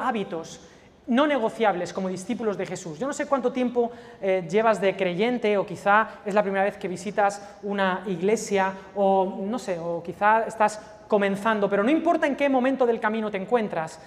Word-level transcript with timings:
hábitos 0.00 0.60
no 1.08 1.26
negociables 1.26 1.92
como 1.92 2.08
discípulos 2.08 2.56
de 2.58 2.66
Jesús. 2.66 2.98
Yo 2.98 3.06
no 3.06 3.12
sé 3.12 3.26
cuánto 3.26 3.50
tiempo 3.50 3.90
eh, 4.20 4.46
llevas 4.48 4.80
de 4.80 4.94
creyente 4.94 5.56
o 5.56 5.64
quizá 5.64 6.20
es 6.24 6.34
la 6.34 6.42
primera 6.42 6.64
vez 6.64 6.76
que 6.76 6.86
visitas 6.86 7.42
una 7.62 8.02
iglesia 8.06 8.72
o 8.94 9.38
no 9.40 9.58
sé, 9.58 9.78
o 9.78 10.02
quizá 10.02 10.44
estás 10.46 10.80
comenzando, 11.08 11.68
pero 11.68 11.82
no 11.82 11.90
importa 11.90 12.26
en 12.26 12.36
qué 12.36 12.48
momento 12.48 12.84
del 12.84 13.00
camino 13.00 13.30
te 13.30 13.38
encuentras, 13.38 13.98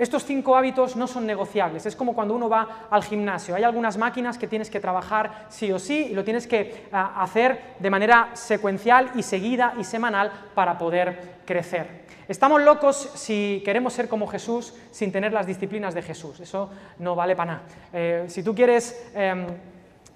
estos 0.00 0.24
cinco 0.24 0.56
hábitos 0.56 0.96
no 0.96 1.06
son 1.06 1.26
negociables, 1.26 1.84
es 1.84 1.94
como 1.94 2.14
cuando 2.14 2.34
uno 2.34 2.48
va 2.48 2.86
al 2.88 3.04
gimnasio. 3.04 3.54
Hay 3.54 3.64
algunas 3.64 3.98
máquinas 3.98 4.38
que 4.38 4.46
tienes 4.46 4.70
que 4.70 4.80
trabajar 4.80 5.44
sí 5.50 5.70
o 5.70 5.78
sí 5.78 6.08
y 6.10 6.14
lo 6.14 6.24
tienes 6.24 6.46
que 6.46 6.86
ah, 6.90 7.22
hacer 7.22 7.74
de 7.78 7.90
manera 7.90 8.30
secuencial 8.32 9.10
y 9.14 9.22
seguida 9.22 9.74
y 9.78 9.84
semanal 9.84 10.32
para 10.54 10.78
poder 10.78 11.40
crecer. 11.44 12.06
Estamos 12.26 12.62
locos 12.62 13.10
si 13.14 13.60
queremos 13.62 13.92
ser 13.92 14.08
como 14.08 14.26
Jesús 14.26 14.72
sin 14.90 15.12
tener 15.12 15.34
las 15.34 15.46
disciplinas 15.46 15.92
de 15.92 16.00
Jesús, 16.00 16.40
eso 16.40 16.70
no 16.98 17.14
vale 17.14 17.36
para 17.36 17.52
nada. 17.52 17.62
Eh, 17.92 18.24
si 18.28 18.42
tú 18.42 18.54
quieres... 18.54 19.10
Em, 19.14 19.46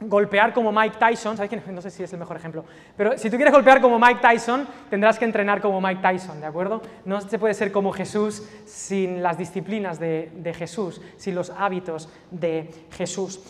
golpear 0.00 0.52
como 0.52 0.72
Mike 0.72 0.96
Tyson, 0.98 1.36
¿sabes 1.36 1.48
quién? 1.48 1.62
no 1.74 1.80
sé 1.80 1.90
si 1.90 2.02
es 2.02 2.12
el 2.12 2.18
mejor 2.18 2.36
ejemplo, 2.36 2.64
pero 2.96 3.16
si 3.16 3.30
tú 3.30 3.36
quieres 3.36 3.52
golpear 3.52 3.80
como 3.80 3.98
Mike 3.98 4.20
Tyson, 4.20 4.66
tendrás 4.90 5.18
que 5.18 5.24
entrenar 5.24 5.60
como 5.60 5.80
Mike 5.80 6.00
Tyson, 6.02 6.40
¿de 6.40 6.46
acuerdo? 6.46 6.82
No 7.04 7.20
se 7.20 7.38
puede 7.38 7.54
ser 7.54 7.72
como 7.72 7.92
Jesús 7.92 8.42
sin 8.66 9.22
las 9.22 9.38
disciplinas 9.38 9.98
de, 9.98 10.54
Jesús, 10.56 11.00
sin 11.16 11.34
los 11.34 11.50
hábitos 11.50 12.08
de 12.30 12.86
Jesús. 12.90 13.40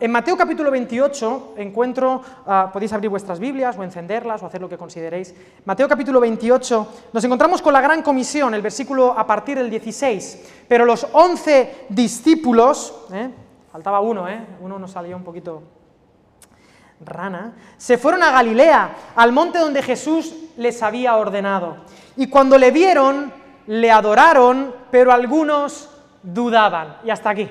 en 0.00 0.10
Mateo 0.10 0.36
capítulo 0.36 0.70
28 0.70 1.54
encuentro, 1.58 2.22
ah, 2.46 2.70
podéis 2.72 2.92
abrir 2.92 3.10
vuestras 3.10 3.38
Biblias 3.38 3.76
o 3.76 3.82
encenderlas 3.82 4.42
o 4.42 4.46
hacer 4.46 4.60
lo 4.60 4.68
que 4.68 4.78
consideréis. 4.78 5.34
Mateo 5.64 5.88
capítulo 5.88 6.20
28 6.20 6.88
nos 7.12 7.24
encontramos 7.24 7.62
con 7.62 7.72
la 7.72 7.80
gran 7.80 8.02
comisión, 8.02 8.54
el 8.54 8.62
versículo 8.62 9.18
a 9.18 9.26
partir 9.26 9.58
del 9.58 9.70
16, 9.70 10.64
pero 10.68 10.84
los 10.84 11.06
11 11.12 11.86
discípulos, 11.88 13.06
¿eh? 13.12 13.30
Faltaba 13.72 14.00
uno, 14.00 14.28
¿eh? 14.28 14.46
uno 14.60 14.78
nos 14.78 14.90
salió 14.90 15.16
un 15.16 15.24
poquito 15.24 15.62
rana, 17.00 17.54
se 17.78 17.96
fueron 17.96 18.22
a 18.22 18.30
Galilea, 18.30 18.90
al 19.16 19.32
monte 19.32 19.58
donde 19.58 19.82
Jesús 19.82 20.34
les 20.58 20.82
había 20.82 21.16
ordenado. 21.16 21.78
Y 22.16 22.28
cuando 22.28 22.58
le 22.58 22.70
vieron, 22.70 23.32
le 23.66 23.90
adoraron, 23.90 24.74
pero 24.90 25.10
algunos 25.10 25.90
dudaban. 26.22 26.98
Y 27.02 27.10
hasta 27.10 27.30
aquí, 27.30 27.48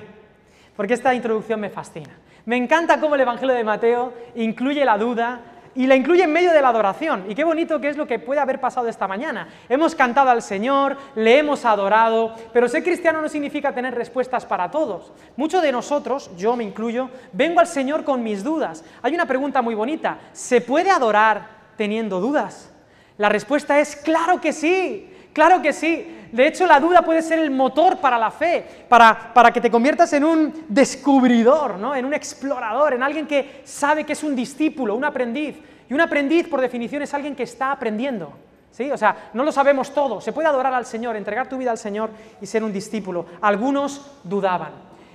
porque 0.78 0.94
esta 0.94 1.14
introducción 1.14 1.60
me 1.60 1.72
fascina. 1.72 2.16
Me 2.46 2.56
encanta 2.56 3.00
cómo 3.00 3.16
el 3.16 3.22
Evangelio 3.22 3.56
de 3.56 3.64
Mateo 3.64 4.14
incluye 4.36 4.86
la 4.86 4.98
duda 4.98 5.40
y 5.76 5.88
la 5.88 5.96
incluye 5.96 6.24
en 6.24 6.34
medio 6.34 6.52
de 6.52 6.62
la 6.62 6.70
adoración. 6.70 7.26
Y 7.30 7.36
qué 7.36 7.44
bonito 7.44 7.80
que 7.80 7.90
es 7.90 7.98
lo 7.98 8.08
que 8.08 8.20
puede 8.20 8.40
haber 8.40 8.60
pasado 8.60 8.88
esta 8.88 9.08
mañana. 9.08 9.48
Hemos 9.70 9.96
cantado 9.96 10.30
al 10.30 10.42
Señor, 10.42 10.98
le 11.16 11.40
hemos 11.40 11.66
adorado, 11.66 12.36
pero 12.54 12.68
ser 12.68 12.84
cristiano 12.84 13.22
no 13.22 13.30
significa 13.30 13.74
tener 13.74 13.96
respuestas 13.96 14.46
para 14.46 14.70
todos. 14.72 15.12
Muchos 15.38 15.62
de 15.62 15.72
nosotros, 15.72 16.32
yo 16.38 16.56
me 16.56 16.64
incluyo, 16.64 17.10
vengo 17.32 17.60
al 17.60 17.68
Señor 17.68 18.04
con 18.04 18.24
mis 18.24 18.44
dudas. 18.44 18.84
Hay 19.02 19.14
una 19.14 19.26
pregunta 19.26 19.62
muy 19.62 19.76
bonita, 19.76 20.20
¿se 20.34 20.62
puede 20.62 20.90
adorar 20.90 21.48
teniendo 21.78 22.20
dudas? 22.20 22.72
La 23.18 23.30
respuesta 23.30 23.80
es 23.80 23.96
claro 23.96 24.42
que 24.42 24.54
sí, 24.54 25.11
claro 25.34 25.62
que 25.62 25.74
sí. 25.74 26.18
De 26.32 26.48
hecho, 26.48 26.66
la 26.66 26.80
duda 26.80 27.02
puede 27.02 27.22
ser 27.22 27.40
el 27.40 27.52
motor 27.52 27.98
para 27.98 28.18
la 28.18 28.32
fe, 28.32 28.66
para, 28.88 29.34
para, 29.34 29.52
que 29.52 29.60
te 29.60 29.70
conviertas 29.70 30.14
en 30.14 30.24
un 30.24 30.66
descubridor, 30.70 31.78
¿no? 31.78 31.94
en 31.94 32.06
un 32.06 32.14
explorador, 32.14 32.94
en 32.94 33.04
alguien 33.04 33.28
que 33.28 33.62
sabe 33.66 34.06
que 34.06 34.14
es 34.14 34.24
un 34.24 34.36
discípulo, 34.36 34.96
un 34.96 35.04
aprendiz. 35.04 35.58
Y 35.90 35.94
un 35.94 36.00
aprendiz, 36.00 36.48
por 36.48 36.62
definición, 36.62 37.02
es 37.02 37.14
alguien 37.14 37.36
que 37.36 37.44
está 37.44 37.74
aprendiendo. 37.74 38.32
¿sí? 38.72 38.90
O 38.92 38.98
sea, 38.98 39.30
no 39.34 39.44
lo 39.44 39.52
sabemos 39.52 39.94
todo. 39.94 40.22
Se 40.22 40.32
puede 40.32 40.48
adorar 40.48 40.74
al 40.74 40.86
Señor, 40.86 41.18
entregar 41.18 41.50
tu 41.50 41.58
vida 41.58 41.72
al 41.72 41.78
Señor 41.78 42.12
y 42.40 42.46
ser 42.46 42.64
un 42.64 42.72
discípulo. 42.72 43.26
Algunos 43.42 44.20
dudaban. 44.24 44.72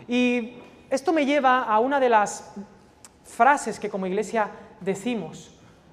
Y 0.07 0.59
esto 0.91 1.15
me 1.15 1.25
lleva 1.25 1.63
a 1.63 1.79
una 1.81 1.99
de 1.99 2.11
las 2.11 2.53
frases 3.25 3.81
que 3.81 3.89
como 3.89 4.07
iglesia 4.07 4.51
decimos. 4.81 5.51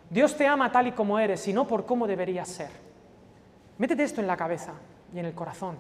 Dios 0.09 0.35
te 0.35 0.45
ama 0.45 0.71
tal 0.71 0.87
y 0.87 0.91
como 0.91 1.17
eres 1.17 1.47
y 1.47 1.53
no 1.53 1.65
por 1.65 1.85
cómo 1.85 2.05
deberías 2.05 2.49
ser. 2.49 2.82
Métete 3.77 4.03
esto 4.03 4.21
en 4.21 4.27
la 4.27 4.37
cabeza 4.37 4.73
y 5.13 5.19
en 5.19 5.25
el 5.25 5.33
corazón. 5.33 5.77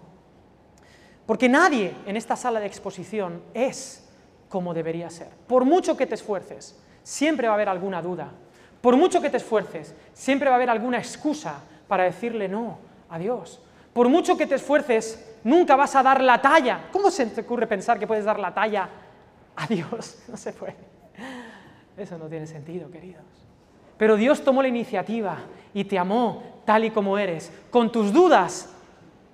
Porque 1.25 1.47
nadie 1.47 1.95
en 2.05 2.17
esta 2.17 2.35
sala 2.35 2.59
de 2.59 2.67
exposición 2.67 3.41
es 3.53 4.09
como 4.49 4.73
debería 4.73 5.09
ser. 5.09 5.29
Por 5.47 5.65
mucho 5.65 5.95
que 5.95 6.05
te 6.05 6.15
esfuerces, 6.15 6.79
siempre 7.01 7.47
va 7.47 7.53
a 7.53 7.55
haber 7.55 7.69
alguna 7.69 8.01
duda. 8.01 8.31
Por 8.81 8.97
mucho 8.97 9.21
que 9.21 9.29
te 9.29 9.37
esfuerces, 9.37 9.95
siempre 10.13 10.49
va 10.49 10.55
a 10.55 10.57
haber 10.57 10.69
alguna 10.69 10.97
excusa 10.97 11.61
para 11.87 12.03
decirle 12.03 12.47
no 12.47 12.77
a 13.09 13.17
Dios. 13.17 13.61
Por 13.93 14.09
mucho 14.09 14.37
que 14.37 14.47
te 14.47 14.55
esfuerces, 14.55 15.37
nunca 15.43 15.75
vas 15.75 15.95
a 15.95 16.03
dar 16.03 16.21
la 16.21 16.41
talla. 16.41 16.89
¿Cómo 16.91 17.09
se 17.09 17.25
te 17.27 17.41
ocurre 17.41 17.67
pensar 17.67 17.97
que 17.97 18.07
puedes 18.07 18.25
dar 18.25 18.39
la 18.39 18.53
talla 18.53 18.89
a 19.55 19.67
Dios? 19.67 20.23
No 20.27 20.37
se 20.37 20.51
puede. 20.51 20.75
Eso 21.95 22.17
no 22.17 22.25
tiene 22.25 22.47
sentido, 22.47 22.89
queridos. 22.89 23.23
Pero 23.97 24.17
Dios 24.17 24.43
tomó 24.43 24.61
la 24.61 24.67
iniciativa 24.67 25.37
y 25.73 25.85
te 25.85 25.97
amó 25.97 26.43
tal 26.65 26.85
y 26.85 26.91
como 26.91 27.17
eres, 27.17 27.51
con 27.69 27.91
tus 27.91 28.13
dudas, 28.13 28.69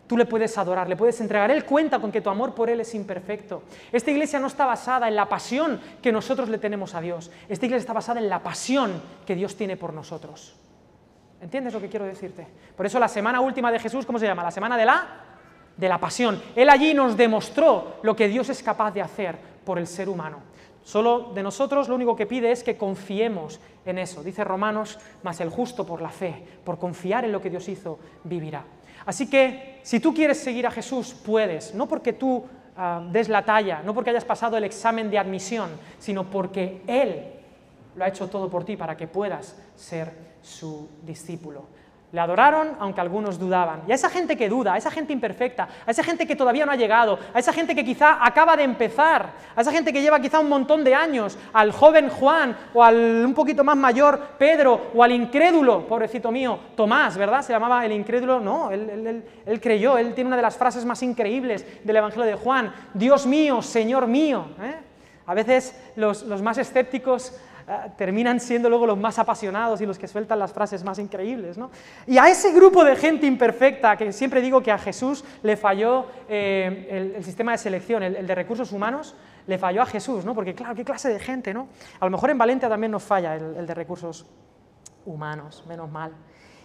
tú 0.08 0.18
le 0.18 0.26
puedes 0.26 0.58
adorar, 0.58 0.90
le 0.90 0.96
puedes 0.96 1.22
entregar. 1.22 1.52
Él 1.52 1.66
cuenta 1.66 2.00
con 2.00 2.12
que 2.12 2.22
tu 2.22 2.30
amor 2.30 2.56
por 2.56 2.70
Él 2.70 2.82
es 2.82 2.96
imperfecto. 2.96 3.64
Esta 3.92 4.10
iglesia 4.10 4.40
no 4.40 4.48
está 4.48 4.66
basada 4.66 5.08
en 5.08 5.16
la 5.16 5.30
pasión 5.30 5.80
que 6.02 6.12
nosotros 6.12 6.50
le 6.50 6.58
tenemos 6.58 6.96
a 6.96 7.02
Dios. 7.02 7.30
Esta 7.48 7.66
iglesia 7.66 7.82
está 7.82 7.94
basada 7.94 8.20
en 8.20 8.28
la 8.28 8.42
pasión 8.42 9.02
que 9.26 9.36
Dios 9.36 9.56
tiene 9.56 9.78
por 9.78 9.94
nosotros. 9.94 10.56
¿Entiendes 11.42 11.74
lo 11.74 11.80
que 11.80 11.90
quiero 11.90 12.06
decirte? 12.06 12.48
Por 12.76 12.86
eso 12.86 13.00
la 13.00 13.08
semana 13.08 13.40
última 13.40 13.72
de 13.72 13.80
Jesús, 13.80 14.06
¿cómo 14.06 14.20
se 14.20 14.26
llama? 14.26 14.44
La 14.44 14.52
semana 14.52 14.76
de 14.76 14.86
la, 14.86 15.08
de 15.78 15.88
la 15.88 16.00
pasión. 16.00 16.42
Él 16.56 16.70
allí 16.70 16.94
nos 16.94 17.16
demostró 17.16 18.00
lo 18.02 18.16
que 18.16 18.28
Dios 18.28 18.50
es 18.50 18.64
capaz 18.64 18.92
de 18.92 19.04
hacer 19.04 19.38
por 19.64 19.78
el 19.78 19.86
ser 19.86 20.10
humano. 20.10 20.49
Solo 20.90 21.30
de 21.36 21.44
nosotros 21.44 21.88
lo 21.88 21.94
único 21.94 22.16
que 22.16 22.26
pide 22.26 22.52
es 22.52 22.64
que 22.64 22.76
confiemos 22.76 23.60
en 23.86 24.00
eso. 24.00 24.24
Dice 24.24 24.44
Romanos, 24.44 24.98
mas 25.22 25.40
el 25.40 25.52
justo 25.52 25.86
por 25.86 26.02
la 26.02 26.10
fe, 26.10 26.44
por 26.64 26.80
confiar 26.80 27.24
en 27.26 27.32
lo 27.32 27.40
que 27.40 27.52
Dios 27.52 27.70
hizo, 27.70 28.00
vivirá. 28.24 28.64
Así 29.06 29.30
que 29.30 29.82
si 29.84 30.00
tú 30.00 30.16
quieres 30.16 30.40
seguir 30.40 30.66
a 30.66 30.72
Jesús, 30.72 31.14
puedes, 31.14 31.76
no 31.76 31.88
porque 31.88 32.14
tú 32.14 32.44
ah, 32.76 33.04
des 33.12 33.30
la 33.30 33.46
talla, 33.46 33.84
no 33.86 33.94
porque 33.94 34.10
hayas 34.10 34.26
pasado 34.26 34.58
el 34.58 34.64
examen 34.64 35.12
de 35.12 35.20
admisión, 35.20 35.70
sino 36.00 36.24
porque 36.24 36.82
Él 36.88 37.34
lo 37.96 38.04
ha 38.04 38.08
hecho 38.08 38.28
todo 38.28 38.50
por 38.50 38.66
ti 38.66 38.76
para 38.76 38.98
que 38.98 39.08
puedas 39.08 39.56
ser 39.76 40.12
su 40.42 40.90
discípulo. 41.04 41.66
Le 42.12 42.20
adoraron 42.20 42.76
aunque 42.80 43.02
algunos 43.02 43.38
dudaban. 43.38 43.84
Y 43.88 43.92
a 43.92 43.96
esa 43.96 44.10
gente 44.10 44.36
que 44.36 44.50
duda, 44.50 44.74
a 44.74 44.78
esa 44.78 44.90
gente 44.90 45.14
imperfecta, 45.14 45.68
a 45.86 45.92
esa 45.92 46.04
gente 46.04 46.26
que 46.26 46.36
todavía 46.36 46.66
no 46.66 46.72
ha 46.72 46.76
llegado, 46.76 47.20
a 47.34 47.40
esa 47.40 47.54
gente 47.54 47.76
que 47.76 47.86
quizá 47.86 48.26
acaba 48.26 48.58
de 48.58 48.64
empezar, 48.64 49.34
a 49.56 49.62
esa 49.62 49.72
gente 49.72 49.94
que 49.94 50.02
lleva 50.02 50.20
quizá 50.20 50.40
un 50.40 50.50
montón 50.50 50.84
de 50.84 50.96
años, 50.96 51.38
al 51.54 51.72
joven 51.72 52.10
Juan 52.10 52.58
o 52.74 52.84
al 52.84 53.24
un 53.26 53.34
poquito 53.34 53.64
más 53.64 53.78
mayor 53.78 54.20
Pedro 54.38 54.90
o 54.94 55.04
al 55.04 55.12
incrédulo, 55.12 55.86
pobrecito 55.88 56.32
mío, 56.32 56.60
Tomás, 56.76 57.16
¿verdad? 57.16 57.42
Se 57.42 57.54
llamaba 57.54 57.86
el 57.86 57.92
incrédulo. 57.92 58.40
No, 58.40 58.72
él, 58.72 59.24
creyó, 59.62 59.98
él 59.98 60.14
tiene 60.16 60.30
una 60.30 60.38
de 60.38 60.42
las 60.42 60.58
frases 60.58 60.86
más 60.86 61.04
increíbles 61.04 61.66
del 61.84 61.96
Evangelio 61.96 62.26
de 62.26 62.36
Juan, 62.36 62.74
Dios 62.94 63.28
mío, 63.28 63.62
Señor 63.62 64.08
mío. 64.08 64.48
¿eh? 64.62 64.76
A 65.28 65.34
veces 65.36 65.80
los, 65.96 66.24
los 66.24 66.42
más 66.42 66.58
escépticos 66.58 67.40
Ah, 67.72 67.88
terminan 67.96 68.40
siendo 68.40 68.68
luego 68.68 68.88
los 68.88 68.98
más 68.98 69.20
apasionados 69.20 69.80
y 69.80 69.86
los 69.86 70.00
que 70.00 70.08
sueltan 70.08 70.40
las 70.40 70.52
frases 70.52 70.84
más 70.84 70.98
increíbles. 70.98 71.56
¿no? 71.56 71.70
Y 72.08 72.18
a 72.18 72.28
ese 72.28 72.52
grupo 72.52 72.84
de 72.84 72.96
gente 72.96 73.28
imperfecta, 73.28 73.96
que 73.96 74.12
siempre 74.12 74.42
digo 74.42 74.64
que 74.64 74.72
a 74.72 74.80
Jesús 74.80 75.24
le 75.44 75.56
falló 75.56 76.08
eh, 76.28 77.14
el, 77.16 77.24
sistema 77.24 77.52
de 77.52 77.60
selección, 77.60 78.02
el, 78.02 78.26
de 78.26 78.34
recursos 78.34 78.72
humanos, 78.72 79.14
le 79.46 79.60
falló 79.60 79.84
a 79.84 79.86
Jesús, 79.86 80.26
¿no? 80.26 80.34
porque 80.34 80.56
claro, 80.56 80.74
qué 80.74 80.84
clase 80.84 81.10
de 81.10 81.20
gente, 81.20 81.54
¿no? 81.54 81.68
A 82.00 82.06
lo 82.06 82.12
mejor 82.12 82.32
en 82.32 82.40
Valencia 82.40 82.68
también 82.70 82.92
nos 82.92 83.04
falla 83.04 83.36
el 83.36 83.68
de 83.68 83.74
recursos 83.76 84.26
humanos, 85.06 85.64
menos 85.68 85.92
mal. 85.92 86.12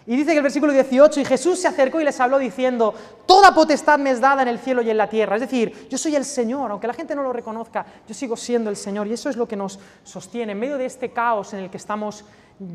Y 0.07 0.15
dice 0.15 0.31
que 0.31 0.37
el 0.37 0.43
versículo 0.43 0.71
18, 0.71 1.19
y 1.19 1.25
Jesús 1.25 1.59
se 1.59 1.67
acercó 1.67 1.99
y 1.99 2.03
les 2.03 2.19
habló 2.19 2.37
diciendo, 2.37 2.93
toda 3.25 3.55
potestad 3.55 3.97
me 3.97 4.11
es 4.11 4.21
dada 4.21 4.43
en 4.43 4.47
el 4.47 4.59
cielo 4.59 4.83
y 4.83 4.89
en 4.91 4.97
la 4.97 5.09
tierra. 5.09 5.35
Es 5.35 5.41
decir, 5.41 5.87
yo 5.89 5.97
soy 5.97 6.15
el 6.15 6.25
Señor, 6.25 6.69
aunque 6.69 6.85
la 6.85 6.93
gente 6.93 7.15
no 7.15 7.23
lo 7.23 7.33
reconozca, 7.33 7.85
yo 8.07 8.13
sigo 8.13 8.37
siendo 8.37 8.69
el 8.69 8.75
Señor. 8.75 9.07
Y 9.07 9.13
eso 9.13 9.29
es 9.29 9.35
lo 9.35 9.47
que 9.47 9.55
nos 9.55 9.79
sostiene 10.03 10.51
en 10.51 10.59
medio 10.59 10.77
de 10.77 10.85
este 10.85 11.09
caos 11.09 11.53
en 11.53 11.61
el 11.61 11.69
que 11.71 11.77
estamos 11.77 12.23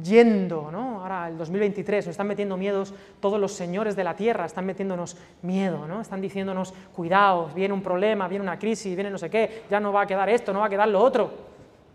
yendo. 0.03 0.73
¿no? 0.73 1.03
Ahora, 1.03 1.29
el 1.29 1.39
2023, 1.39 2.07
nos 2.07 2.11
están 2.11 2.27
metiendo 2.27 2.57
miedos 2.57 2.93
todos 3.21 3.39
los 3.39 3.53
señores 3.53 3.95
de 3.95 4.03
la 4.03 4.17
tierra, 4.17 4.47
están 4.47 4.67
metiéndonos 4.67 5.17
miedo, 5.43 5.87
¿no? 5.87 6.01
están 6.01 6.21
diciéndonos, 6.21 6.75
cuidaos, 6.97 7.55
viene 7.55 7.73
un 7.73 7.83
problema, 7.83 8.27
viene 8.27 8.43
una 8.43 8.59
crisis, 8.59 8.93
viene 8.97 9.09
no 9.09 9.19
sé 9.19 9.31
qué, 9.31 9.63
ya 9.71 9.79
no 9.79 9.93
va 9.93 10.03
a 10.03 10.07
quedar 10.07 10.29
esto, 10.29 10.53
no 10.53 10.59
va 10.59 10.67
a 10.67 10.71
quedar 10.71 10.89
lo 10.89 11.01
otro. 11.01 11.31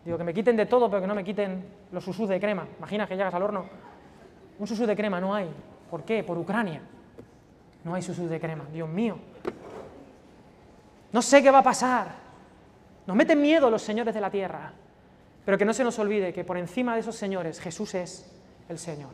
Digo, 0.05 0.17
que 0.17 0.23
me 0.23 0.33
quiten 0.33 0.55
de 0.55 0.65
todo, 0.65 0.89
pero 0.89 1.01
que 1.01 1.07
no 1.07 1.15
me 1.15 1.25
quiten 1.25 1.65
los 1.91 2.05
susús 2.05 2.29
de 2.29 2.39
crema. 2.39 2.65
Imagina 2.77 3.05
que 3.05 3.17
llegas 3.17 3.33
al 3.33 3.41
horno 3.43 3.65
un 4.59 4.67
susú 4.67 4.85
de 4.85 4.95
crema 4.95 5.19
no 5.19 5.33
hay. 5.33 5.49
¿Por 5.89 6.03
qué? 6.03 6.23
Por 6.23 6.37
Ucrania. 6.37 6.81
No 7.83 7.93
hay 7.93 8.01
susú 8.01 8.27
de 8.27 8.39
crema. 8.39 8.65
Dios 8.71 8.89
mío. 8.89 9.17
No 11.11 11.21
sé 11.21 11.41
qué 11.43 11.51
va 11.51 11.59
a 11.59 11.63
pasar. 11.63 12.07
Nos 13.05 13.15
meten 13.15 13.41
miedo 13.41 13.69
los 13.69 13.81
señores 13.81 14.13
de 14.13 14.21
la 14.21 14.29
tierra. 14.29 14.73
Pero 15.45 15.57
que 15.57 15.65
no 15.65 15.73
se 15.73 15.83
nos 15.83 15.99
olvide 15.99 16.33
que 16.33 16.43
por 16.43 16.57
encima 16.57 16.95
de 16.95 17.01
esos 17.01 17.15
señores 17.15 17.59
Jesús 17.59 17.93
es 17.93 18.31
el 18.67 18.79
Señor. 18.79 19.11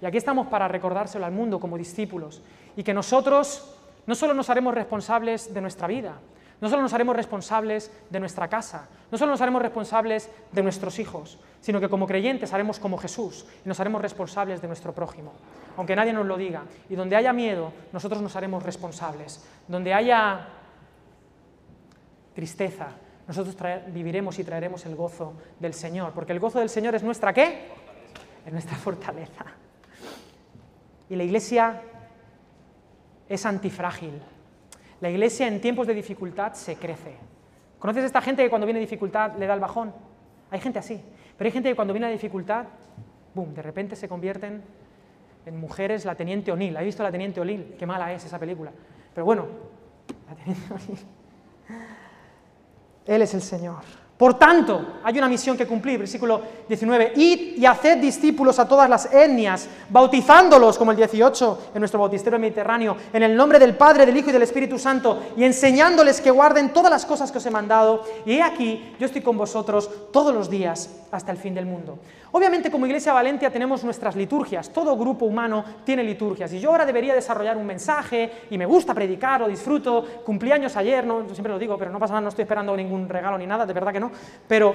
Y 0.00 0.06
aquí 0.06 0.16
estamos 0.16 0.46
para 0.46 0.68
recordárselo 0.68 1.24
al 1.24 1.32
mundo 1.32 1.58
como 1.58 1.76
discípulos. 1.76 2.42
Y 2.76 2.84
que 2.84 2.94
nosotros 2.94 3.74
no 4.06 4.14
solo 4.14 4.34
nos 4.34 4.48
haremos 4.50 4.74
responsables 4.74 5.52
de 5.52 5.60
nuestra 5.60 5.88
vida, 5.88 6.20
no 6.60 6.68
solo 6.68 6.82
nos 6.82 6.92
haremos 6.92 7.14
responsables 7.14 7.90
de 8.10 8.20
nuestra 8.20 8.48
casa, 8.48 8.88
no 9.10 9.18
solo 9.18 9.32
nos 9.32 9.40
haremos 9.40 9.62
responsables 9.62 10.30
de 10.52 10.62
nuestros 10.62 10.98
hijos, 10.98 11.38
sino 11.60 11.80
que 11.80 11.88
como 11.88 12.06
creyentes 12.06 12.52
haremos 12.52 12.78
como 12.78 12.96
Jesús 12.98 13.46
y 13.64 13.68
nos 13.68 13.78
haremos 13.80 14.00
responsables 14.00 14.62
de 14.62 14.68
nuestro 14.68 14.94
prójimo, 14.94 15.32
aunque 15.76 15.96
nadie 15.96 16.12
nos 16.12 16.26
lo 16.26 16.36
diga. 16.36 16.62
Y 16.88 16.94
donde 16.94 17.16
haya 17.16 17.32
miedo, 17.32 17.72
nosotros 17.92 18.22
nos 18.22 18.34
haremos 18.36 18.62
responsables. 18.62 19.44
Donde 19.68 19.92
haya 19.92 20.46
tristeza, 22.34 22.88
nosotros 23.26 23.56
viviremos 23.88 24.38
y 24.38 24.44
traeremos 24.44 24.86
el 24.86 24.94
gozo 24.94 25.34
del 25.58 25.74
Señor, 25.74 26.12
porque 26.12 26.32
el 26.32 26.40
gozo 26.40 26.60
del 26.60 26.68
Señor 26.68 26.94
es 26.94 27.02
nuestra 27.02 27.32
qué? 27.32 27.68
Es 28.46 28.52
nuestra 28.52 28.76
fortaleza. 28.76 29.44
Y 31.08 31.16
la 31.16 31.24
iglesia 31.24 31.82
es 33.28 33.44
antifrágil. 33.44 34.22
La 35.00 35.10
iglesia 35.10 35.46
en 35.46 35.60
tiempos 35.60 35.86
de 35.86 35.94
dificultad 35.94 36.52
se 36.54 36.76
crece. 36.76 37.16
¿Conoces 37.78 38.04
a 38.04 38.06
esta 38.06 38.22
gente 38.22 38.42
que 38.42 38.48
cuando 38.48 38.66
viene 38.66 38.80
dificultad 38.80 39.36
le 39.36 39.46
da 39.46 39.54
el 39.54 39.60
bajón? 39.60 39.92
Hay 40.50 40.60
gente 40.60 40.78
así. 40.78 41.00
Pero 41.36 41.48
hay 41.48 41.52
gente 41.52 41.68
que 41.68 41.76
cuando 41.76 41.92
viene 41.92 42.06
la 42.06 42.12
dificultad, 42.12 42.64
boom, 43.34 43.54
de 43.54 43.62
repente 43.62 43.96
se 43.96 44.08
convierten 44.08 44.62
en 45.44 45.60
mujeres, 45.60 46.04
la 46.04 46.14
Teniente 46.14 46.50
O'Neill. 46.50 46.76
¿Ha 46.76 46.80
visto 46.80 47.02
la 47.02 47.12
Teniente 47.12 47.40
O'Neill? 47.40 47.74
Qué 47.78 47.86
mala 47.86 48.12
es 48.12 48.24
esa 48.24 48.38
película. 48.38 48.72
Pero 49.14 49.24
bueno, 49.24 49.46
la 50.28 50.34
Teniente 50.34 50.72
O'Neill. 50.72 51.06
Él 53.06 53.22
es 53.22 53.34
el 53.34 53.42
Señor. 53.42 54.05
Por 54.16 54.38
tanto, 54.38 55.00
hay 55.04 55.18
una 55.18 55.28
misión 55.28 55.58
que 55.58 55.66
cumplir, 55.66 55.98
versículo 55.98 56.40
19, 56.66 57.12
id 57.16 57.58
y 57.58 57.66
haced 57.66 57.98
discípulos 57.98 58.58
a 58.58 58.66
todas 58.66 58.88
las 58.88 59.12
etnias, 59.12 59.68
bautizándolos, 59.90 60.78
como 60.78 60.92
el 60.92 60.96
18 60.96 61.72
en 61.74 61.80
nuestro 61.80 62.00
bautisterio 62.00 62.38
mediterráneo, 62.38 62.96
en 63.12 63.22
el 63.22 63.36
nombre 63.36 63.58
del 63.58 63.76
Padre, 63.76 64.06
del 64.06 64.16
Hijo 64.16 64.30
y 64.30 64.32
del 64.32 64.42
Espíritu 64.42 64.78
Santo, 64.78 65.22
y 65.36 65.44
enseñándoles 65.44 66.22
que 66.22 66.30
guarden 66.30 66.72
todas 66.72 66.90
las 66.90 67.04
cosas 67.04 67.30
que 67.30 67.38
os 67.38 67.46
he 67.46 67.50
mandado, 67.50 68.04
y 68.24 68.32
he 68.32 68.42
aquí, 68.42 68.94
yo 68.98 69.04
estoy 69.04 69.20
con 69.20 69.36
vosotros 69.36 69.90
todos 70.12 70.34
los 70.34 70.48
días 70.48 70.88
hasta 71.10 71.32
el 71.32 71.38
fin 71.38 71.54
del 71.54 71.66
mundo. 71.66 71.98
Obviamente 72.32 72.70
como 72.70 72.86
Iglesia 72.86 73.12
Valentia 73.12 73.50
tenemos 73.50 73.84
nuestras 73.84 74.16
liturgias, 74.16 74.70
todo 74.70 74.96
grupo 74.96 75.24
humano 75.24 75.64
tiene 75.84 76.02
liturgias. 76.04 76.52
Y 76.52 76.60
yo 76.60 76.70
ahora 76.70 76.84
debería 76.84 77.14
desarrollar 77.14 77.56
un 77.56 77.64
mensaje 77.64 78.30
y 78.50 78.58
me 78.58 78.66
gusta 78.66 78.92
predicar, 78.92 79.40
lo 79.40 79.48
disfruto, 79.48 80.04
cumplí 80.24 80.52
años 80.52 80.76
ayer, 80.76 81.06
no, 81.06 81.24
siempre 81.30 81.52
lo 81.52 81.58
digo, 81.58 81.78
pero 81.78 81.90
no 81.90 81.98
pasa 81.98 82.14
nada, 82.14 82.22
no 82.22 82.28
estoy 82.28 82.42
esperando 82.42 82.76
ningún 82.76 83.08
regalo 83.08 83.38
ni 83.38 83.46
nada, 83.46 83.64
de 83.64 83.72
verdad 83.72 83.92
que 83.92 84.00
no, 84.00 84.05
pero, 84.48 84.74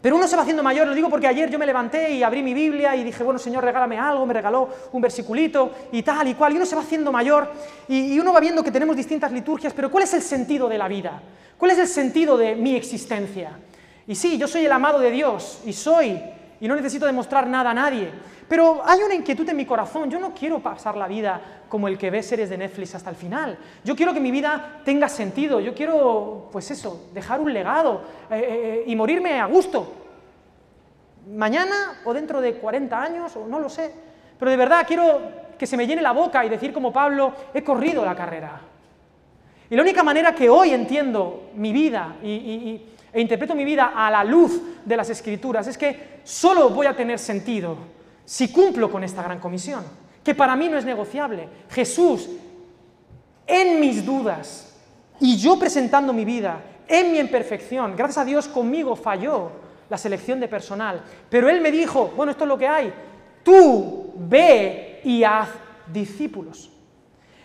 pero 0.00 0.16
uno 0.16 0.26
se 0.26 0.36
va 0.36 0.42
haciendo 0.42 0.62
mayor, 0.62 0.86
lo 0.86 0.94
digo 0.94 1.08
porque 1.08 1.26
ayer 1.26 1.50
yo 1.50 1.58
me 1.58 1.66
levanté 1.66 2.12
y 2.12 2.22
abrí 2.22 2.42
mi 2.42 2.54
Biblia 2.54 2.94
y 2.96 3.04
dije, 3.04 3.22
bueno 3.22 3.38
Señor, 3.38 3.64
regálame 3.64 3.98
algo, 3.98 4.26
me 4.26 4.34
regaló 4.34 4.68
un 4.92 5.00
versiculito 5.00 5.72
y 5.92 6.02
tal 6.02 6.28
y 6.28 6.34
cual, 6.34 6.52
y 6.52 6.56
uno 6.56 6.66
se 6.66 6.76
va 6.76 6.82
haciendo 6.82 7.10
mayor 7.10 7.50
y, 7.88 8.14
y 8.14 8.20
uno 8.20 8.32
va 8.32 8.40
viendo 8.40 8.62
que 8.62 8.70
tenemos 8.70 8.96
distintas 8.96 9.32
liturgias, 9.32 9.72
pero 9.72 9.90
¿cuál 9.90 10.04
es 10.04 10.14
el 10.14 10.22
sentido 10.22 10.68
de 10.68 10.78
la 10.78 10.88
vida? 10.88 11.20
¿Cuál 11.58 11.70
es 11.70 11.78
el 11.78 11.88
sentido 11.88 12.36
de 12.36 12.54
mi 12.56 12.76
existencia? 12.76 13.52
Y 14.06 14.14
sí, 14.14 14.36
yo 14.36 14.46
soy 14.46 14.66
el 14.66 14.72
amado 14.72 14.98
de 14.98 15.10
Dios 15.10 15.60
y 15.64 15.72
soy 15.72 16.20
y 16.64 16.68
no 16.68 16.76
necesito 16.76 17.04
demostrar 17.04 17.46
nada 17.46 17.72
a 17.72 17.74
nadie. 17.74 18.08
Pero 18.48 18.80
hay 18.86 19.00
una 19.02 19.14
inquietud 19.14 19.46
en 19.46 19.54
mi 19.54 19.66
corazón. 19.66 20.10
Yo 20.10 20.18
no 20.18 20.32
quiero 20.32 20.60
pasar 20.60 20.96
la 20.96 21.06
vida 21.06 21.38
como 21.68 21.88
el 21.88 21.98
que 21.98 22.10
ve 22.10 22.22
series 22.22 22.48
de 22.48 22.56
Netflix 22.56 22.94
hasta 22.94 23.10
el 23.10 23.16
final. 23.16 23.58
Yo 23.84 23.94
quiero 23.94 24.14
que 24.14 24.20
mi 24.20 24.30
vida 24.30 24.80
tenga 24.82 25.10
sentido. 25.10 25.60
Yo 25.60 25.74
quiero, 25.74 26.48
pues 26.50 26.70
eso, 26.70 27.10
dejar 27.12 27.38
un 27.42 27.52
legado 27.52 28.04
eh, 28.30 28.38
eh, 28.38 28.44
eh, 28.48 28.84
y 28.86 28.96
morirme 28.96 29.38
a 29.38 29.44
gusto. 29.44 29.92
Mañana 31.36 32.00
o 32.02 32.14
dentro 32.14 32.40
de 32.40 32.54
40 32.54 32.98
años, 32.98 33.36
o 33.36 33.46
no 33.46 33.58
lo 33.58 33.68
sé. 33.68 33.92
Pero 34.38 34.50
de 34.50 34.56
verdad 34.56 34.86
quiero 34.88 35.20
que 35.58 35.66
se 35.66 35.76
me 35.76 35.86
llene 35.86 36.00
la 36.00 36.12
boca 36.12 36.46
y 36.46 36.48
decir 36.48 36.72
como 36.72 36.94
Pablo, 36.94 37.34
he 37.52 37.62
corrido 37.62 38.06
la 38.06 38.16
carrera. 38.16 38.58
Y 39.68 39.76
la 39.76 39.82
única 39.82 40.02
manera 40.02 40.34
que 40.34 40.48
hoy 40.48 40.70
entiendo 40.70 41.50
mi 41.56 41.74
vida 41.74 42.16
y 42.22 42.93
e 43.14 43.20
interpreto 43.20 43.54
mi 43.54 43.64
vida 43.64 43.92
a 43.94 44.10
la 44.10 44.24
luz 44.24 44.60
de 44.84 44.96
las 44.96 45.08
escrituras, 45.08 45.68
es 45.68 45.78
que 45.78 46.18
solo 46.24 46.70
voy 46.70 46.86
a 46.88 46.96
tener 46.96 47.20
sentido 47.20 47.76
si 48.24 48.50
cumplo 48.50 48.90
con 48.90 49.04
esta 49.04 49.22
gran 49.22 49.38
comisión, 49.38 49.84
que 50.24 50.34
para 50.34 50.56
mí 50.56 50.68
no 50.68 50.76
es 50.76 50.84
negociable. 50.84 51.48
Jesús, 51.70 52.28
en 53.46 53.78
mis 53.78 54.04
dudas 54.04 54.76
y 55.20 55.36
yo 55.36 55.56
presentando 55.56 56.12
mi 56.12 56.24
vida, 56.24 56.60
en 56.88 57.12
mi 57.12 57.18
imperfección, 57.20 57.94
gracias 57.94 58.18
a 58.18 58.24
Dios 58.24 58.48
conmigo 58.48 58.96
falló 58.96 59.52
la 59.88 59.96
selección 59.96 60.40
de 60.40 60.48
personal, 60.48 61.00
pero 61.30 61.48
Él 61.48 61.60
me 61.60 61.70
dijo, 61.70 62.12
bueno, 62.16 62.32
esto 62.32 62.44
es 62.44 62.48
lo 62.48 62.58
que 62.58 62.66
hay, 62.66 62.92
tú 63.44 64.12
ve 64.16 65.00
y 65.04 65.22
haz 65.22 65.50
discípulos. 65.86 66.73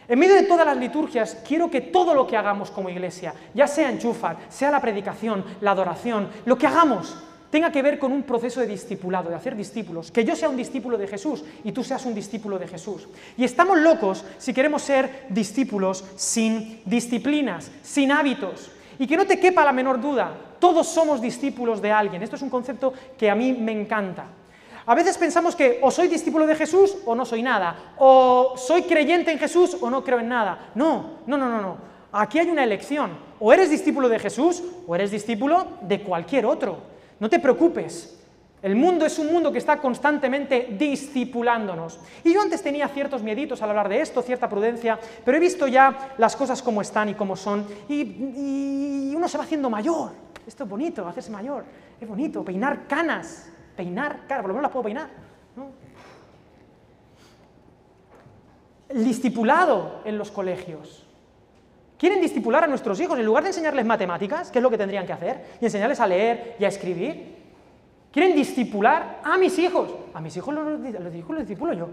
En 0.10 0.18
medio 0.18 0.34
de 0.34 0.44
todas 0.44 0.66
las 0.66 0.76
liturgias, 0.76 1.38
quiero 1.48 1.70
que 1.70 1.82
todo 1.82 2.16
lo 2.16 2.26
que 2.26 2.36
hagamos 2.36 2.72
como 2.72 2.90
iglesia, 2.90 3.32
ya 3.54 3.68
sea 3.68 3.92
enchufar, 3.92 4.38
sea 4.50 4.72
la 4.72 4.82
predicación, 4.82 5.46
la 5.62 5.72
adoración, 5.72 6.30
lo 6.46 6.58
que 6.58 6.66
hagamos, 6.66 7.16
tenga 7.52 7.72
que 7.72 7.84
ver 7.84 8.00
con 8.00 8.12
un 8.12 8.24
proceso 8.24 8.60
de 8.60 8.66
discipulado, 8.66 9.30
de 9.30 9.36
hacer 9.36 9.56
discípulos, 9.56 10.12
que 10.12 10.26
yo 10.26 10.36
sea 10.36 10.50
un 10.50 10.58
discípulo 10.58 10.98
de 10.98 11.08
Jesús 11.08 11.44
y 11.64 11.72
tú 11.74 11.84
seas 11.84 12.04
un 12.08 12.16
discípulo 12.16 12.58
de 12.58 12.68
Jesús. 12.68 13.08
Y 13.38 13.44
estamos 13.44 13.78
locos 13.78 14.26
si 14.40 14.52
queremos 14.52 14.82
ser 14.82 15.28
discípulos 15.30 16.04
sin 16.16 16.82
disciplinas, 16.86 17.70
sin 17.84 18.12
hábitos. 18.12 18.72
Y 18.98 19.06
que 19.06 19.16
no 19.16 19.28
te 19.28 19.40
quepa 19.40 19.64
la 19.64 19.72
menor 19.72 20.02
duda, 20.02 20.36
todos 20.60 20.88
somos 20.88 21.22
discípulos 21.22 21.84
de 21.84 21.92
alguien. 21.92 22.24
Esto 22.24 22.36
es 22.36 22.42
un 22.42 22.50
concepto 22.50 22.94
que 23.16 23.30
a 23.30 23.36
mí 23.36 23.54
me 23.54 23.72
encanta. 23.72 24.26
A 24.90 24.96
veces 24.96 25.20
pensamos 25.20 25.56
que 25.56 25.78
o 25.84 25.92
soy 25.92 26.08
discípulo 26.08 26.48
de 26.48 26.56
Jesús 26.56 26.98
o 27.06 27.14
no 27.14 27.24
soy 27.24 27.44
nada, 27.44 27.94
o 28.00 28.56
soy 28.58 28.82
creyente 28.82 29.32
en 29.32 29.38
Jesús 29.38 29.78
o 29.80 29.88
no 29.88 30.04
creo 30.04 30.20
en 30.20 30.28
nada. 30.28 30.72
No, 30.74 31.20
no, 31.28 31.38
no, 31.38 31.48
no, 31.48 31.62
no. 31.62 31.78
Aquí 32.12 32.40
hay 32.40 32.50
una 32.50 32.64
elección. 32.64 33.12
O 33.40 33.54
eres 33.54 33.70
discípulo 33.70 34.10
de 34.10 34.18
Jesús 34.18 34.64
o 34.88 34.96
eres 34.96 35.12
discípulo 35.12 35.68
de 35.82 36.02
cualquier 36.02 36.48
otro. 36.48 36.80
No 37.20 37.30
te 37.30 37.38
preocupes. 37.38 38.20
El 38.64 38.76
mundo 38.76 39.06
es 39.06 39.20
un 39.20 39.32
mundo 39.32 39.52
que 39.52 39.60
está 39.60 39.78
constantemente 39.78 40.70
discipulándonos. 40.72 42.00
Y 42.24 42.34
yo 42.34 42.42
antes 42.42 42.64
tenía 42.64 42.88
ciertos 42.88 43.22
mieditos 43.22 43.62
al 43.62 43.70
hablar 43.70 43.90
de 43.90 44.02
esto, 44.02 44.24
cierta 44.24 44.50
prudencia, 44.50 44.98
pero 45.24 45.38
he 45.38 45.40
visto 45.40 45.68
ya 45.68 46.16
las 46.18 46.36
cosas 46.36 46.64
como 46.64 46.82
están 46.82 47.10
y 47.10 47.14
como 47.14 47.36
son, 47.36 47.64
y, 47.88 49.12
y 49.12 49.14
uno 49.16 49.30
se 49.30 49.38
va 49.38 49.44
haciendo 49.44 49.70
mayor. 49.70 50.14
Esto 50.48 50.64
es 50.64 50.70
bonito, 50.70 51.08
hacerse 51.08 51.30
mayor. 51.30 51.64
Es 52.02 52.08
bonito, 52.08 52.44
peinar 52.44 52.88
canas 52.88 53.52
peinar, 53.80 54.26
claro, 54.28 54.44
por 54.44 54.50
lo 54.50 54.56
menos 54.56 54.64
las 54.64 54.72
puedo 54.74 54.84
peinar. 54.84 55.10
El 58.90 59.06
discipulado 59.06 60.02
en 60.04 60.18
los 60.18 60.32
colegios. 60.32 61.06
Quieren 61.98 62.20
discipular 62.20 62.66
a 62.66 62.68
nuestros 62.68 63.00
hijos 63.00 63.18
en 63.18 63.26
lugar 63.26 63.44
de 63.44 63.52
enseñarles 63.52 63.86
matemáticas, 63.86 64.52
que 64.52 64.60
es 64.60 64.64
lo 64.64 64.70
que 64.70 64.78
tendrían 64.78 65.06
que 65.06 65.14
hacer, 65.14 65.46
y 65.62 65.66
enseñarles 65.66 66.02
a 66.02 66.08
leer 66.08 66.58
y 66.60 66.66
a 66.66 66.68
escribir. 66.68 67.38
Quieren 68.12 68.36
discipular 68.36 69.22
a 69.24 69.38
mis 69.38 69.58
hijos. 69.58 69.96
A 70.14 70.20
mis 70.20 70.36
hijos 70.36 70.54
los, 70.54 70.80
los, 70.82 70.94
los 70.94 71.78
yo 71.78 71.90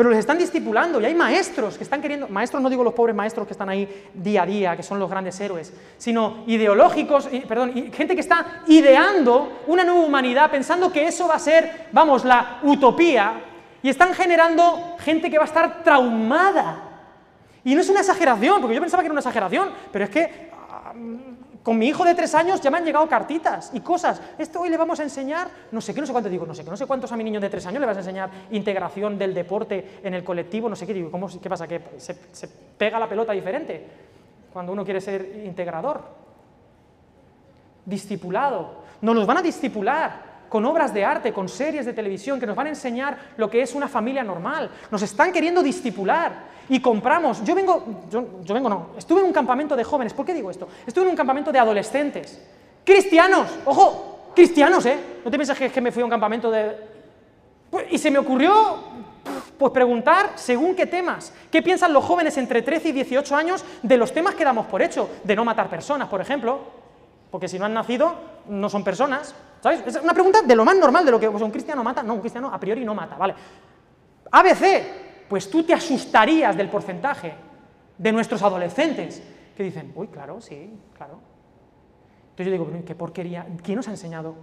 pero 0.00 0.08
los 0.08 0.18
están 0.18 0.38
discipulando 0.38 0.98
y 0.98 1.04
hay 1.04 1.14
maestros 1.14 1.76
que 1.76 1.84
están 1.84 2.00
queriendo, 2.00 2.26
maestros 2.26 2.62
no 2.62 2.70
digo 2.70 2.82
los 2.82 2.94
pobres 2.94 3.14
maestros 3.14 3.46
que 3.46 3.52
están 3.52 3.68
ahí 3.68 4.08
día 4.14 4.44
a 4.44 4.46
día, 4.46 4.74
que 4.74 4.82
son 4.82 4.98
los 4.98 5.10
grandes 5.10 5.38
héroes, 5.38 5.74
sino 5.98 6.42
ideológicos, 6.46 7.28
perdón, 7.46 7.92
gente 7.92 8.14
que 8.14 8.22
está 8.22 8.62
ideando 8.66 9.60
una 9.66 9.84
nueva 9.84 10.00
humanidad 10.00 10.50
pensando 10.50 10.90
que 10.90 11.06
eso 11.06 11.28
va 11.28 11.34
a 11.34 11.38
ser, 11.38 11.88
vamos, 11.92 12.24
la 12.24 12.60
utopía 12.62 13.42
y 13.82 13.90
están 13.90 14.14
generando 14.14 14.96
gente 15.00 15.30
que 15.30 15.36
va 15.36 15.44
a 15.44 15.48
estar 15.48 15.82
traumada. 15.82 16.82
Y 17.62 17.74
no 17.74 17.82
es 17.82 17.88
una 17.90 18.00
exageración, 18.00 18.62
porque 18.62 18.76
yo 18.76 18.80
pensaba 18.80 19.02
que 19.02 19.08
era 19.08 19.12
una 19.12 19.20
exageración, 19.20 19.68
pero 19.92 20.06
es 20.06 20.10
que 20.10 20.50
con 21.62 21.78
mi 21.78 21.88
hijo 21.88 22.04
de 22.04 22.14
tres 22.14 22.34
años 22.34 22.60
ya 22.60 22.70
me 22.70 22.78
han 22.78 22.84
llegado 22.84 23.06
cartitas 23.08 23.70
y 23.74 23.80
cosas. 23.80 24.20
Esto 24.38 24.60
hoy 24.60 24.70
le 24.70 24.76
vamos 24.76 24.98
a 25.00 25.02
enseñar, 25.02 25.48
no 25.72 25.80
sé 25.80 25.92
qué, 25.92 26.00
no 26.00 26.06
sé 26.06 26.12
cuánto 26.12 26.30
digo, 26.30 26.46
no 26.46 26.54
sé 26.54 26.64
qué, 26.64 26.70
no 26.70 26.76
sé 26.76 26.86
cuántos 26.86 27.12
a 27.12 27.16
mi 27.16 27.24
niño 27.24 27.40
de 27.40 27.50
tres 27.50 27.66
años 27.66 27.80
le 27.80 27.86
vas 27.86 27.96
a 27.96 28.00
enseñar 28.00 28.30
integración 28.50 29.18
del 29.18 29.34
deporte 29.34 30.00
en 30.02 30.14
el 30.14 30.24
colectivo, 30.24 30.68
no 30.68 30.76
sé 30.76 30.86
qué, 30.86 30.94
digo, 30.94 31.10
¿cómo, 31.10 31.28
¿qué 31.40 31.50
pasa? 31.50 31.68
¿Que 31.68 31.82
se, 31.98 32.14
pega 32.78 32.98
la 32.98 33.08
pelota 33.08 33.32
diferente 33.32 33.86
cuando 34.52 34.72
uno 34.72 34.84
quiere 34.84 35.00
ser 35.02 35.42
integrador? 35.44 36.02
Discipulado. 37.84 38.80
Nos 39.02 39.14
los 39.14 39.26
van 39.26 39.38
a 39.38 39.42
discipular 39.42 40.29
con 40.50 40.66
obras 40.66 40.92
de 40.92 41.04
arte, 41.04 41.32
con 41.32 41.48
series 41.48 41.86
de 41.86 41.92
televisión 41.92 42.40
que 42.40 42.46
nos 42.46 42.56
van 42.56 42.66
a 42.66 42.70
enseñar 42.70 43.16
lo 43.36 43.48
que 43.48 43.62
es 43.62 43.74
una 43.74 43.88
familia 43.88 44.24
normal. 44.24 44.68
Nos 44.90 45.00
están 45.00 45.32
queriendo 45.32 45.62
discipular 45.62 46.50
y 46.68 46.80
compramos. 46.80 47.42
Yo 47.44 47.54
vengo, 47.54 47.84
yo, 48.10 48.52
vengo 48.52 48.68
no, 48.68 48.88
estuve 48.98 49.20
en 49.20 49.26
un 49.26 49.32
campamento 49.32 49.76
de 49.76 49.84
jóvenes. 49.84 50.12
¿Por 50.12 50.26
qué 50.26 50.34
digo 50.34 50.50
esto? 50.50 50.68
Estuve 50.84 51.04
en 51.04 51.10
un 51.10 51.16
campamento 51.16 51.52
de 51.52 51.60
adolescentes. 51.60 52.44
Cristianos, 52.84 53.48
ojo, 53.64 54.32
cristianos, 54.34 54.84
¿eh? 54.86 54.98
No 55.24 55.30
te 55.30 55.38
piensas 55.38 55.56
que, 55.56 55.70
que 55.70 55.80
me 55.80 55.92
fui 55.92 56.02
a 56.02 56.04
un 56.04 56.10
campamento 56.10 56.50
de... 56.50 56.76
Y 57.88 57.98
se 57.98 58.10
me 58.10 58.18
ocurrió 58.18 58.78
pues 59.56 59.72
preguntar 59.72 60.32
según 60.34 60.74
qué 60.74 60.86
temas. 60.86 61.32
¿Qué 61.52 61.62
piensan 61.62 61.92
los 61.92 62.04
jóvenes 62.04 62.36
entre 62.38 62.62
13 62.62 62.88
y 62.88 62.92
18 62.92 63.36
años 63.36 63.64
de 63.84 63.96
los 63.96 64.12
temas 64.12 64.34
que 64.34 64.44
damos 64.44 64.66
por 64.66 64.82
hecho? 64.82 65.08
De 65.22 65.36
no 65.36 65.44
matar 65.44 65.70
personas, 65.70 66.08
por 66.08 66.20
ejemplo. 66.20 66.58
Porque 67.30 67.46
si 67.46 67.56
no 67.56 67.66
han 67.66 67.74
nacido, 67.74 68.16
no 68.48 68.68
son 68.68 68.82
personas. 68.82 69.34
¿Sabes? 69.60 69.82
Es 69.86 70.02
una 70.02 70.14
pregunta 70.14 70.42
de 70.42 70.56
lo 70.56 70.64
más 70.64 70.76
normal 70.76 71.04
de 71.04 71.10
lo 71.10 71.20
que 71.20 71.30
pues, 71.30 71.42
un 71.42 71.50
cristiano 71.50 71.84
mata. 71.84 72.02
No, 72.02 72.14
un 72.14 72.20
cristiano 72.20 72.50
a 72.52 72.58
priori 72.58 72.84
no 72.84 72.94
mata, 72.94 73.16
¿vale? 73.16 73.34
ABC. 74.32 75.26
pues 75.28 75.50
tú 75.50 75.62
te 75.62 75.74
asustarías 75.74 76.56
del 76.56 76.68
porcentaje 76.68 77.34
de 77.98 78.12
nuestros 78.12 78.42
adolescentes 78.42 79.22
que 79.56 79.62
dicen, 79.62 79.92
uy, 79.94 80.08
claro, 80.08 80.40
sí, 80.40 80.72
claro. 80.96 81.20
Entonces 82.30 82.46
yo 82.46 82.52
digo, 82.52 82.84
qué 82.86 82.94
porquería, 82.94 83.46
¿quién 83.62 83.76
nos 83.76 83.88
ha 83.88 83.90
enseñado? 83.90 84.34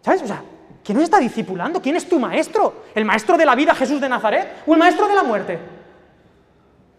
¿Sabes? 0.00 0.22
O 0.22 0.26
sea, 0.26 0.42
¿quién 0.82 0.96
nos 0.96 1.04
está 1.04 1.18
discipulando? 1.18 1.82
¿Quién 1.82 1.96
es 1.96 2.08
tu 2.08 2.18
maestro? 2.18 2.84
¿El 2.94 3.04
maestro 3.04 3.36
de 3.36 3.44
la 3.44 3.54
vida 3.54 3.74
Jesús 3.74 4.00
de 4.00 4.08
Nazaret 4.08 4.62
o 4.66 4.72
el 4.72 4.78
maestro 4.78 5.06
de 5.06 5.14
la 5.14 5.22
muerte? 5.22 5.58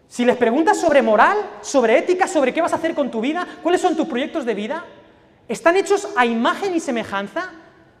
Si 0.06 0.24
les 0.24 0.36
preguntas 0.36 0.76
sobre 0.76 1.02
moral, 1.02 1.38
sobre 1.60 1.98
ética, 1.98 2.26
sobre 2.26 2.52
qué 2.52 2.60
vas 2.60 2.72
a 2.72 2.76
hacer 2.76 2.94
con 2.94 3.10
tu 3.10 3.20
vida, 3.20 3.46
cuáles 3.62 3.80
son 3.80 3.96
tus 3.96 4.06
proyectos 4.06 4.44
de 4.44 4.54
vida, 4.54 4.84
están 5.50 5.76
hechos 5.76 6.08
a 6.16 6.24
imagen 6.24 6.76
y 6.76 6.80
semejanza 6.80 7.50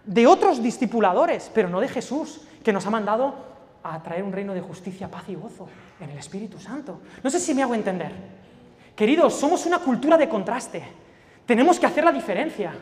de 0.04 0.28
otros 0.28 0.62
discipuladores, 0.62 1.50
pero 1.52 1.68
no 1.68 1.80
de 1.80 1.88
Jesús, 1.88 2.42
que 2.62 2.72
nos 2.72 2.86
ha 2.86 2.90
mandado 2.90 3.34
a 3.82 4.00
traer 4.04 4.22
un 4.22 4.30
reino 4.30 4.54
de 4.54 4.60
justicia, 4.60 5.10
paz 5.10 5.24
y 5.28 5.34
gozo 5.34 5.66
en 5.98 6.10
el 6.10 6.18
Espíritu 6.18 6.60
Santo. 6.60 7.00
No 7.24 7.28
sé 7.28 7.40
si 7.40 7.52
me 7.52 7.64
hago 7.64 7.74
entender. 7.74 8.12
Queridos, 8.94 9.34
somos 9.34 9.66
una 9.66 9.80
cultura 9.80 10.16
de 10.16 10.28
contraste. 10.28 10.80
Tenemos 11.44 11.80
que 11.80 11.86
hacer 11.86 12.04
la 12.04 12.12
diferencia. 12.12 12.72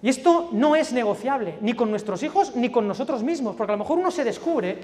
Y 0.00 0.08
esto 0.08 0.50
no 0.52 0.76
es 0.76 0.92
negociable, 0.92 1.58
ni 1.60 1.74
con 1.74 1.90
nuestros 1.90 2.22
hijos 2.22 2.54
ni 2.54 2.70
con 2.70 2.86
nosotros 2.86 3.24
mismos, 3.24 3.56
porque 3.56 3.72
a 3.72 3.76
lo 3.76 3.82
mejor 3.82 3.98
uno 3.98 4.12
se 4.12 4.22
descubre 4.22 4.78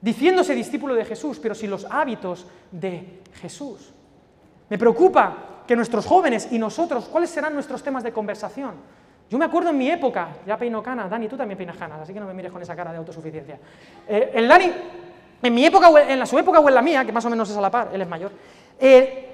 diciéndose 0.00 0.54
discípulo 0.54 0.94
de 0.94 1.04
Jesús, 1.04 1.40
pero 1.42 1.56
sin 1.56 1.70
los 1.70 1.84
hábitos 1.90 2.46
de 2.70 3.22
Jesús. 3.40 3.92
Me 4.68 4.78
preocupa 4.78 5.49
que 5.70 5.76
nuestros 5.76 6.04
jóvenes 6.04 6.48
y 6.50 6.58
nosotros, 6.58 7.04
¿cuáles 7.04 7.30
serán 7.30 7.54
nuestros 7.54 7.80
temas 7.80 8.02
de 8.02 8.10
conversación? 8.10 8.72
Yo 9.30 9.38
me 9.38 9.44
acuerdo 9.44 9.70
en 9.70 9.78
mi 9.78 9.88
época, 9.88 10.30
ya 10.44 10.56
peino 10.56 10.82
canas, 10.82 11.08
Dani, 11.08 11.28
tú 11.28 11.36
también 11.36 11.56
peinas 11.56 11.76
canas, 11.76 12.00
así 12.00 12.12
que 12.12 12.18
no 12.18 12.26
me 12.26 12.34
mires 12.34 12.50
con 12.50 12.60
esa 12.60 12.74
cara 12.74 12.90
de 12.90 12.98
autosuficiencia. 12.98 13.56
Eh, 14.08 14.32
el 14.34 14.48
Dani, 14.48 14.72
en 15.40 15.54
mi 15.54 15.64
época, 15.64 15.88
en 16.08 16.18
la, 16.18 16.26
su 16.26 16.36
época 16.36 16.58
o 16.58 16.68
en 16.68 16.74
la 16.74 16.82
mía, 16.82 17.04
que 17.04 17.12
más 17.12 17.24
o 17.24 17.30
menos 17.30 17.48
es 17.48 17.56
a 17.56 17.60
la 17.60 17.70
par, 17.70 17.90
él 17.92 18.02
es 18.02 18.08
mayor, 18.08 18.32
eh, 18.80 19.28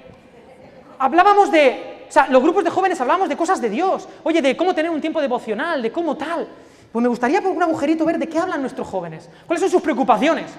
hablábamos 0.98 1.50
de, 1.50 2.04
o 2.06 2.12
sea, 2.12 2.28
los 2.28 2.42
grupos 2.42 2.64
de 2.64 2.68
jóvenes 2.68 3.00
hablábamos 3.00 3.30
de 3.30 3.36
cosas 3.38 3.58
de 3.58 3.70
Dios, 3.70 4.06
oye, 4.22 4.42
de 4.42 4.54
cómo 4.58 4.74
tener 4.74 4.90
un 4.90 5.00
tiempo 5.00 5.22
devocional, 5.22 5.80
de 5.80 5.90
cómo 5.90 6.18
tal. 6.18 6.46
Pues 6.92 7.02
me 7.02 7.08
gustaría 7.08 7.40
por 7.40 7.52
un 7.52 7.62
agujerito 7.62 8.04
ver 8.04 8.18
de 8.18 8.28
qué 8.28 8.38
hablan 8.38 8.60
nuestros 8.60 8.86
jóvenes, 8.86 9.30
cuáles 9.46 9.62
son 9.62 9.70
sus 9.70 9.80
preocupaciones, 9.80 10.50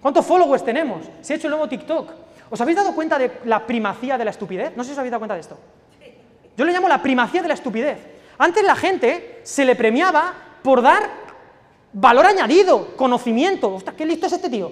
cuántos 0.00 0.24
followers 0.24 0.64
tenemos, 0.64 1.04
si 1.20 1.34
he 1.34 1.36
hecho 1.36 1.48
el 1.48 1.50
nuevo 1.50 1.68
TikTok. 1.68 2.31
¿Os 2.52 2.60
habéis 2.60 2.76
dado 2.76 2.94
cuenta 2.94 3.18
de 3.18 3.40
la 3.46 3.66
primacía 3.66 4.18
de 4.18 4.26
la 4.26 4.30
estupidez? 4.30 4.76
No 4.76 4.84
sé 4.84 4.88
si 4.88 4.92
os 4.92 4.98
habéis 4.98 5.10
dado 5.10 5.20
cuenta 5.20 5.34
de 5.34 5.40
esto. 5.40 5.58
Yo 6.54 6.66
le 6.66 6.72
llamo 6.72 6.86
la 6.86 7.00
primacía 7.00 7.40
de 7.40 7.48
la 7.48 7.54
estupidez. 7.54 7.96
Antes 8.36 8.62
la 8.62 8.76
gente 8.76 9.40
se 9.42 9.64
le 9.64 9.74
premiaba 9.74 10.34
por 10.62 10.82
dar 10.82 11.08
valor 11.94 12.26
añadido, 12.26 12.94
conocimiento. 12.94 13.72
Ostras, 13.74 13.96
qué 13.96 14.04
listo 14.04 14.26
es 14.26 14.34
este 14.34 14.50
tío. 14.50 14.70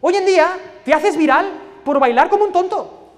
Hoy 0.00 0.14
en 0.14 0.24
día 0.24 0.56
te 0.84 0.94
haces 0.94 1.16
viral 1.16 1.50
por 1.84 1.98
bailar 1.98 2.30
como 2.30 2.44
un 2.44 2.52
tonto. 2.52 3.10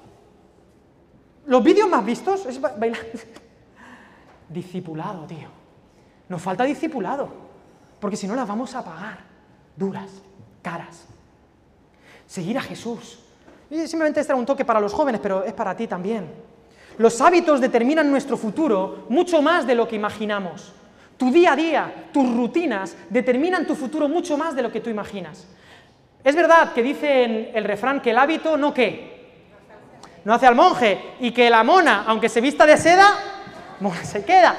Los 1.44 1.62
vídeos 1.62 1.90
más 1.90 2.02
vistos 2.02 2.46
es 2.46 2.58
bailar. 2.58 3.00
Discipulado, 4.48 5.26
tío. 5.26 5.48
Nos 6.30 6.40
falta 6.40 6.64
discipulado, 6.64 7.28
porque 8.00 8.16
si 8.16 8.26
no 8.26 8.34
las 8.34 8.48
vamos 8.48 8.74
a 8.74 8.82
pagar 8.82 9.18
duras, 9.76 10.10
caras. 10.62 11.06
Seguir 12.26 12.56
a 12.56 12.62
Jesús. 12.62 13.27
Simplemente 13.70 14.20
este 14.20 14.32
era 14.32 14.38
un 14.38 14.46
toque 14.46 14.64
para 14.64 14.80
los 14.80 14.92
jóvenes, 14.92 15.20
pero 15.22 15.44
es 15.44 15.52
para 15.52 15.76
ti 15.76 15.86
también. 15.86 16.26
Los 16.96 17.20
hábitos 17.20 17.60
determinan 17.60 18.10
nuestro 18.10 18.36
futuro 18.36 19.04
mucho 19.08 19.40
más 19.42 19.66
de 19.66 19.74
lo 19.74 19.86
que 19.86 19.96
imaginamos. 19.96 20.72
Tu 21.16 21.30
día 21.30 21.52
a 21.52 21.56
día, 21.56 22.08
tus 22.12 22.34
rutinas 22.34 22.96
determinan 23.10 23.66
tu 23.66 23.74
futuro 23.74 24.08
mucho 24.08 24.36
más 24.36 24.54
de 24.54 24.62
lo 24.62 24.72
que 24.72 24.80
tú 24.80 24.88
imaginas. 24.88 25.46
Es 26.24 26.34
verdad 26.34 26.72
que 26.72 26.82
dice 26.82 27.24
en 27.24 27.50
el 27.54 27.64
refrán 27.64 28.00
que 28.00 28.10
el 28.10 28.18
hábito 28.18 28.56
no 28.56 28.74
qué, 28.74 29.18
no 30.24 30.34
hace 30.34 30.46
al 30.46 30.54
monje, 30.54 31.14
y 31.20 31.30
que 31.30 31.48
la 31.48 31.62
mona, 31.62 32.04
aunque 32.06 32.28
se 32.28 32.40
vista 32.40 32.66
de 32.66 32.76
seda, 32.76 33.16
se 34.02 34.24
queda. 34.24 34.56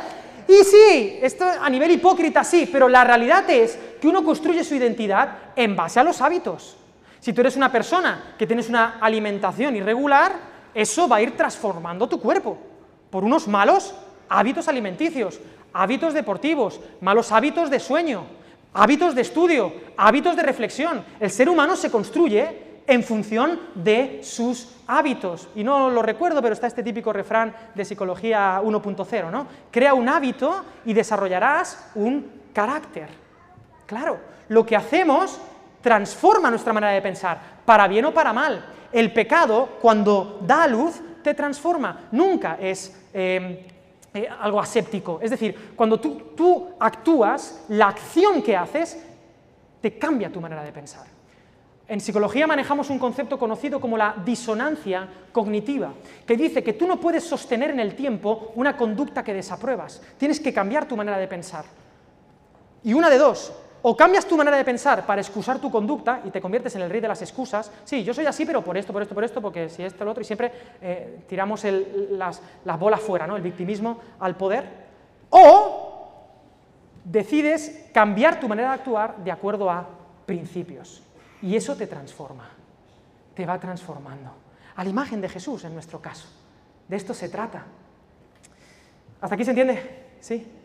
Y 0.48 0.63
sí, 0.63 1.20
esto 1.22 1.46
a 1.46 1.70
nivel 1.70 1.92
hipócrita 1.92 2.44
sí, 2.44 2.68
pero 2.72 2.89
la 2.89 3.04
realidad 3.04 3.48
es 3.50 3.78
que 4.01 4.08
uno 4.08 4.24
construye 4.24 4.63
su 4.63 4.75
identidad 4.75 5.38
en 5.56 5.75
base 5.75 6.00
a 6.00 6.04
los 6.04 6.22
hábitos. 6.22 6.78
Si 7.19 7.33
tú 7.33 7.41
eres 7.41 7.55
una 7.55 7.71
persona 7.71 8.35
que 8.38 8.47
tienes 8.47 8.69
una 8.69 8.97
alimentación 9.01 9.75
irregular, 9.75 10.33
eso 10.73 11.07
va 11.07 11.17
a 11.17 11.21
ir 11.21 11.35
transformando 11.35 12.07
tu 12.07 12.19
cuerpo 12.19 12.57
por 13.09 13.23
unos 13.23 13.47
malos 13.47 13.93
hábitos 14.29 14.67
alimenticios, 14.67 15.39
hábitos 15.73 16.13
deportivos, 16.13 16.79
malos 17.01 17.31
hábitos 17.31 17.69
de 17.69 17.79
sueño, 17.79 18.23
hábitos 18.73 19.15
de 19.15 19.21
estudio, 19.21 19.73
hábitos 19.97 20.35
de 20.35 20.43
reflexión. 20.43 21.03
El 21.19 21.31
ser 21.31 21.49
humano 21.49 21.75
se 21.75 21.91
construye 21.91 22.69
en 22.88 23.03
función 23.03 23.59
de 23.75 24.21
sus 24.23 24.75
hábitos. 24.88 25.47
Y 25.55 25.63
no 25.63 25.89
lo 25.89 26.01
recuerdo, 26.01 26.41
pero 26.41 26.53
está 26.53 26.67
este 26.67 26.83
típico 26.83 27.13
refrán 27.13 27.53
de 27.75 27.85
psicología 27.85 28.61
1.0, 28.63 29.31
¿no? 29.31 29.47
Crea 29.69 29.93
un 29.93 30.09
hábito 30.09 30.65
y 30.85 30.93
desarrollarás 30.93 31.91
un 31.93 32.31
carácter. 32.53 33.09
Claro, 33.85 34.19
lo 34.47 34.65
que 34.65 34.75
hacemos 34.75 35.39
transforma 35.81 36.50
nuestra 36.50 36.74
manera 36.74 36.93
de 36.93 37.01
pensar, 37.01 37.39
para 37.65 37.88
bien 37.88 38.05
o 38.05 38.13
para 38.13 38.33
mal. 38.33 38.65
El 38.91 39.13
pecado, 39.13 39.77
cuando 39.81 40.39
da 40.41 40.67
luz, 40.67 41.01
te 41.24 41.33
transforma. 41.33 42.07
Nunca 42.12 42.57
es 42.59 42.95
eh, 43.13 43.67
eh, 44.13 44.27
algo 44.39 44.59
aséptico. 44.59 45.19
Es 45.21 45.31
decir, 45.31 45.74
cuando 45.75 46.00
tú 46.00 46.69
actúas, 46.79 47.65
la 47.69 47.88
acción 47.88 48.41
que 48.41 48.57
haces 48.57 48.98
te 49.81 49.98
cambia 49.98 50.31
tu 50.31 50.41
manera 50.41 50.63
de 50.63 50.71
pensar. 50.71 51.19
En 51.89 52.00
psicología 52.00 52.45
manejamos 52.45 52.91
un 52.91 53.00
concepto 53.00 53.39
conocido 53.39 53.81
como 53.81 53.98
la 53.98 54.13
disonancia 54.24 55.07
cognitiva, 55.31 55.91
que 56.25 56.38
dice 56.38 56.63
que 56.63 56.74
tú 56.74 56.86
no 56.86 57.00
puedes 57.00 57.24
sostener 57.24 57.71
en 57.71 57.79
el 57.79 57.95
tiempo 57.95 58.51
una 58.55 58.77
conducta 58.77 59.24
que 59.24 59.33
desapruebas, 59.33 60.00
tienes 60.19 60.39
que 60.39 60.53
cambiar 60.53 60.88
tu 60.88 60.95
manera 60.95 61.17
de 61.17 61.27
pensar. 61.27 61.65
Y 62.83 62.93
una 62.93 63.09
de 63.09 63.17
dos, 63.17 63.51
o 63.81 63.95
cambias 63.95 64.25
tu 64.25 64.36
manera 64.36 64.57
de 64.57 64.65
pensar 64.65 65.05
para 65.05 65.21
excusar 65.21 65.59
tu 65.59 65.71
conducta 65.71 66.21
y 66.25 66.31
te 66.31 66.41
conviertes 66.41 66.75
en 66.75 66.81
el 66.81 66.89
rey 66.89 67.01
de 67.01 67.07
las 67.07 67.21
excusas, 67.21 67.71
sí, 67.83 68.03
yo 68.03 68.13
soy 68.13 68.25
así, 68.25 68.45
pero 68.45 68.63
por 68.63 68.77
esto, 68.77 68.91
por 68.91 69.01
esto, 69.01 69.15
por 69.15 69.24
esto, 69.24 69.41
porque 69.41 69.69
si 69.69 69.83
esto, 69.83 70.03
lo 70.03 70.12
otro, 70.12 70.21
y 70.21 70.25
siempre 70.25 70.51
eh, 70.81 71.24
tiramos 71.27 71.63
las, 72.12 72.41
las 72.65 72.79
bolas 72.79 73.00
fuera, 73.01 73.25
¿no? 73.25 73.36
el 73.36 73.41
victimismo 73.41 74.00
al 74.19 74.36
poder, 74.36 74.65
o 75.29 75.89
decides 77.03 77.89
cambiar 77.93 78.39
tu 78.39 78.48
manera 78.48 78.69
de 78.69 78.75
actuar 78.75 79.17
de 79.17 79.31
acuerdo 79.31 79.69
a 79.69 79.88
principios. 80.25 81.01
Y 81.41 81.55
eso 81.55 81.75
te 81.75 81.88
transforma, 81.88 82.50
te 83.33 83.45
va 83.45 83.59
transformando. 83.59 84.31
A 84.75 84.83
la 84.83 84.89
imagen 84.89 85.21
de 85.21 85.29
Jesús 85.29 85.63
en 85.63 85.74
nuestro 85.74 86.01
caso. 86.01 86.27
De 86.88 86.95
esto 86.95 87.13
se 87.13 87.29
trata. 87.29 87.65
¿Hasta 89.21 89.36
aquí 89.36 89.43
se 89.43 89.51
entiende? 89.51 90.05
¿Sí? 90.19 90.59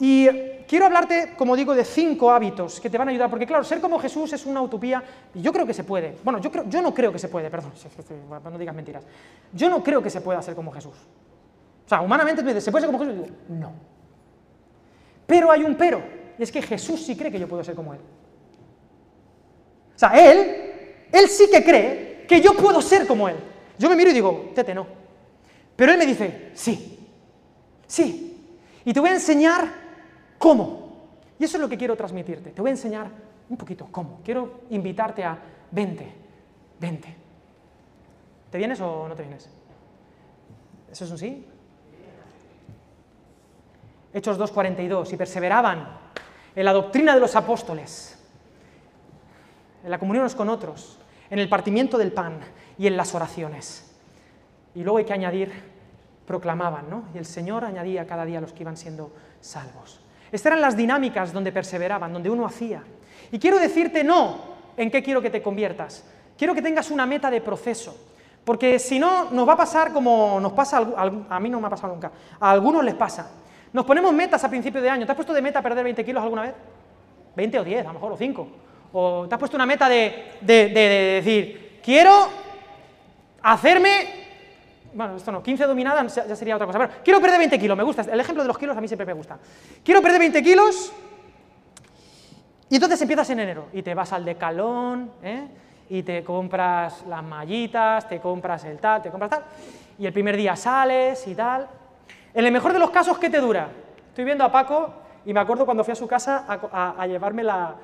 Y 0.00 0.28
quiero 0.66 0.86
hablarte, 0.86 1.34
como 1.36 1.54
digo, 1.54 1.74
de 1.74 1.84
cinco 1.84 2.30
hábitos 2.30 2.80
que 2.80 2.90
te 2.90 2.98
van 2.98 3.08
a 3.08 3.10
ayudar, 3.10 3.30
porque 3.30 3.46
claro, 3.46 3.62
ser 3.64 3.80
como 3.80 3.98
Jesús 3.98 4.32
es 4.32 4.44
una 4.46 4.60
utopía, 4.60 5.02
y 5.34 5.40
yo 5.40 5.52
creo 5.52 5.66
que 5.66 5.74
se 5.74 5.84
puede. 5.84 6.16
Bueno, 6.24 6.40
yo, 6.40 6.50
creo, 6.50 6.64
yo 6.68 6.82
no 6.82 6.92
creo 6.92 7.12
que 7.12 7.18
se 7.18 7.28
puede, 7.28 7.50
perdón, 7.50 7.72
no 8.44 8.58
digas 8.58 8.74
mentiras. 8.74 9.04
Yo 9.52 9.70
no 9.70 9.82
creo 9.82 10.02
que 10.02 10.10
se 10.10 10.20
pueda 10.20 10.42
ser 10.42 10.54
como 10.54 10.72
Jesús. 10.72 10.94
O 11.84 11.88
sea, 11.88 12.00
humanamente, 12.00 12.42
¿se 12.60 12.70
puede 12.70 12.86
ser 12.86 12.92
como 12.92 13.04
Jesús? 13.04 13.28
No. 13.48 13.72
Pero 15.26 15.50
hay 15.50 15.62
un 15.62 15.76
pero, 15.76 16.02
y 16.38 16.42
es 16.42 16.50
que 16.50 16.62
Jesús 16.62 17.04
sí 17.04 17.16
cree 17.16 17.30
que 17.30 17.38
yo 17.38 17.48
puedo 17.48 17.62
ser 17.62 17.74
como 17.74 17.94
Él. 17.94 18.00
O 19.94 19.98
sea, 19.98 20.08
él, 20.08 20.72
él 21.12 21.28
sí 21.28 21.48
que 21.50 21.62
cree 21.62 22.24
que 22.26 22.40
yo 22.40 22.54
puedo 22.54 22.80
ser 22.82 23.06
como 23.06 23.28
él. 23.28 23.36
Yo 23.78 23.88
me 23.88 23.96
miro 23.96 24.10
y 24.10 24.14
digo, 24.14 24.50
tete, 24.54 24.74
no. 24.74 24.86
Pero 25.76 25.92
él 25.92 25.98
me 25.98 26.06
dice, 26.06 26.50
sí, 26.54 26.98
sí. 27.86 28.31
Y 28.84 28.92
te 28.92 29.00
voy 29.00 29.10
a 29.10 29.14
enseñar 29.14 29.68
cómo. 30.38 30.92
Y 31.38 31.44
eso 31.44 31.56
es 31.56 31.60
lo 31.60 31.68
que 31.68 31.78
quiero 31.78 31.96
transmitirte. 31.96 32.50
Te 32.50 32.60
voy 32.60 32.70
a 32.70 32.72
enseñar 32.72 33.08
un 33.48 33.56
poquito 33.56 33.88
cómo. 33.90 34.20
Quiero 34.24 34.62
invitarte 34.70 35.24
a, 35.24 35.38
vente, 35.70 36.12
vente. 36.78 37.16
¿Te 38.50 38.58
vienes 38.58 38.80
o 38.80 39.08
no 39.08 39.14
te 39.14 39.22
vienes? 39.22 39.48
¿Eso 40.90 41.04
es 41.04 41.10
un 41.10 41.18
sí? 41.18 41.46
Hechos 44.12 44.38
2.42, 44.38 45.12
y 45.14 45.16
perseveraban 45.16 45.88
en 46.54 46.64
la 46.64 46.72
doctrina 46.72 47.14
de 47.14 47.20
los 47.20 47.34
apóstoles 47.34 48.22
en 49.84 49.90
la 49.90 49.98
comunión 49.98 50.28
con 50.30 50.48
otros, 50.48 50.98
en 51.30 51.38
el 51.38 51.48
partimiento 51.48 51.98
del 51.98 52.12
pan 52.12 52.40
y 52.78 52.86
en 52.86 52.96
las 52.96 53.14
oraciones. 53.14 53.90
Y 54.74 54.82
luego 54.82 54.98
hay 54.98 55.04
que 55.04 55.12
añadir, 55.12 55.52
proclamaban, 56.32 56.88
¿no? 56.88 57.04
Y 57.14 57.18
el 57.18 57.26
Señor 57.26 57.62
añadía 57.62 58.06
cada 58.06 58.24
día 58.24 58.38
a 58.38 58.40
los 58.40 58.54
que 58.54 58.62
iban 58.62 58.78
siendo 58.78 59.12
salvos. 59.42 60.00
Estas 60.32 60.46
eran 60.46 60.62
las 60.62 60.74
dinámicas 60.78 61.30
donde 61.30 61.52
perseveraban, 61.52 62.10
donde 62.10 62.30
uno 62.30 62.46
hacía. 62.46 62.82
Y 63.30 63.38
quiero 63.38 63.58
decirte 63.58 64.02
no 64.02 64.38
en 64.78 64.90
qué 64.90 65.02
quiero 65.02 65.20
que 65.20 65.28
te 65.28 65.42
conviertas. 65.42 66.04
Quiero 66.38 66.54
que 66.54 66.62
tengas 66.62 66.90
una 66.90 67.04
meta 67.04 67.30
de 67.30 67.42
proceso. 67.42 67.94
Porque 68.46 68.78
si 68.78 68.98
no, 68.98 69.30
nos 69.30 69.46
va 69.46 69.52
a 69.52 69.56
pasar 69.58 69.92
como 69.92 70.40
nos 70.40 70.52
pasa, 70.54 70.78
a 71.28 71.38
mí 71.38 71.50
no 71.50 71.60
me 71.60 71.66
ha 71.66 71.70
pasado 71.70 71.92
nunca, 71.92 72.10
a 72.40 72.50
algunos 72.50 72.82
les 72.82 72.94
pasa. 72.94 73.30
Nos 73.74 73.84
ponemos 73.84 74.10
metas 74.14 74.42
a 74.42 74.48
principio 74.48 74.80
de 74.80 74.88
año. 74.88 75.04
¿Te 75.04 75.12
has 75.12 75.16
puesto 75.16 75.34
de 75.34 75.42
meta 75.42 75.60
perder 75.60 75.84
20 75.84 76.02
kilos 76.02 76.22
alguna 76.22 76.42
vez? 76.42 76.54
20 77.36 77.58
o 77.60 77.64
10, 77.64 77.80
a 77.84 77.88
lo 77.88 77.92
mejor, 77.92 78.12
o 78.12 78.16
5. 78.16 78.48
O 78.94 79.26
te 79.28 79.34
has 79.34 79.38
puesto 79.38 79.56
una 79.58 79.66
meta 79.66 79.86
de, 79.86 80.32
de- 80.40 80.68
de- 80.68 80.88
de 80.88 81.20
decir, 81.20 81.80
quiero 81.84 82.28
hacerme, 83.42 84.21
bueno, 84.94 85.16
esto 85.16 85.32
no, 85.32 85.42
15 85.42 85.64
dominadas 85.66 86.14
ya 86.14 86.36
sería 86.36 86.56
otra 86.56 86.66
cosa, 86.66 86.78
pero 86.78 86.92
quiero 87.04 87.20
perder 87.20 87.38
20 87.38 87.58
kilos, 87.58 87.76
me 87.76 87.82
gusta, 87.82 88.02
el 88.02 88.20
ejemplo 88.20 88.42
de 88.42 88.48
los 88.48 88.58
kilos 88.58 88.76
a 88.76 88.80
mí 88.80 88.88
siempre 88.88 89.06
me 89.06 89.12
gusta. 89.12 89.38
Quiero 89.84 90.02
perder 90.02 90.20
20 90.20 90.42
kilos 90.42 90.92
y 92.68 92.76
entonces 92.76 93.00
empiezas 93.02 93.28
en 93.30 93.40
enero 93.40 93.68
y 93.72 93.82
te 93.82 93.94
vas 93.94 94.12
al 94.12 94.24
decalón, 94.24 95.10
¿eh? 95.22 95.46
y 95.88 96.02
te 96.02 96.24
compras 96.24 97.04
las 97.06 97.22
mallitas, 97.22 98.08
te 98.08 98.18
compras 98.18 98.64
el 98.64 98.78
tal, 98.78 99.02
te 99.02 99.10
compras 99.10 99.30
tal, 99.30 99.42
y 99.98 100.06
el 100.06 100.12
primer 100.14 100.38
día 100.38 100.56
sales 100.56 101.26
y 101.26 101.34
tal. 101.34 101.68
En 102.32 102.46
el 102.46 102.50
mejor 102.50 102.72
de 102.72 102.78
los 102.78 102.90
casos, 102.90 103.18
¿qué 103.18 103.28
te 103.28 103.38
dura? 103.40 103.68
Estoy 104.08 104.24
viendo 104.24 104.42
a 104.42 104.50
Paco 104.50 104.94
y 105.26 105.34
me 105.34 105.40
acuerdo 105.40 105.66
cuando 105.66 105.84
fui 105.84 105.92
a 105.92 105.94
su 105.94 106.06
casa 106.06 106.46
a, 106.48 107.06
llevarme 107.06 107.42
la, 107.42 107.76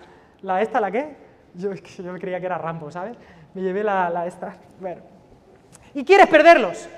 esta, 0.58 0.80
¿la 0.80 0.90
qué? 0.90 1.16
Yo, 1.52 1.74
yo 1.98 2.14
creía 2.14 2.40
que 2.40 2.46
era 2.46 2.56
Rambo, 2.56 2.90
¿sabes? 2.90 3.14
Me 3.52 3.60
llevé 3.60 3.84
la, 3.84 4.08
la 4.08 4.26
esta. 4.26 4.56
Bueno. 4.80 5.02
Y 5.92 6.02
quieres 6.04 6.28
perderlos. 6.28 6.88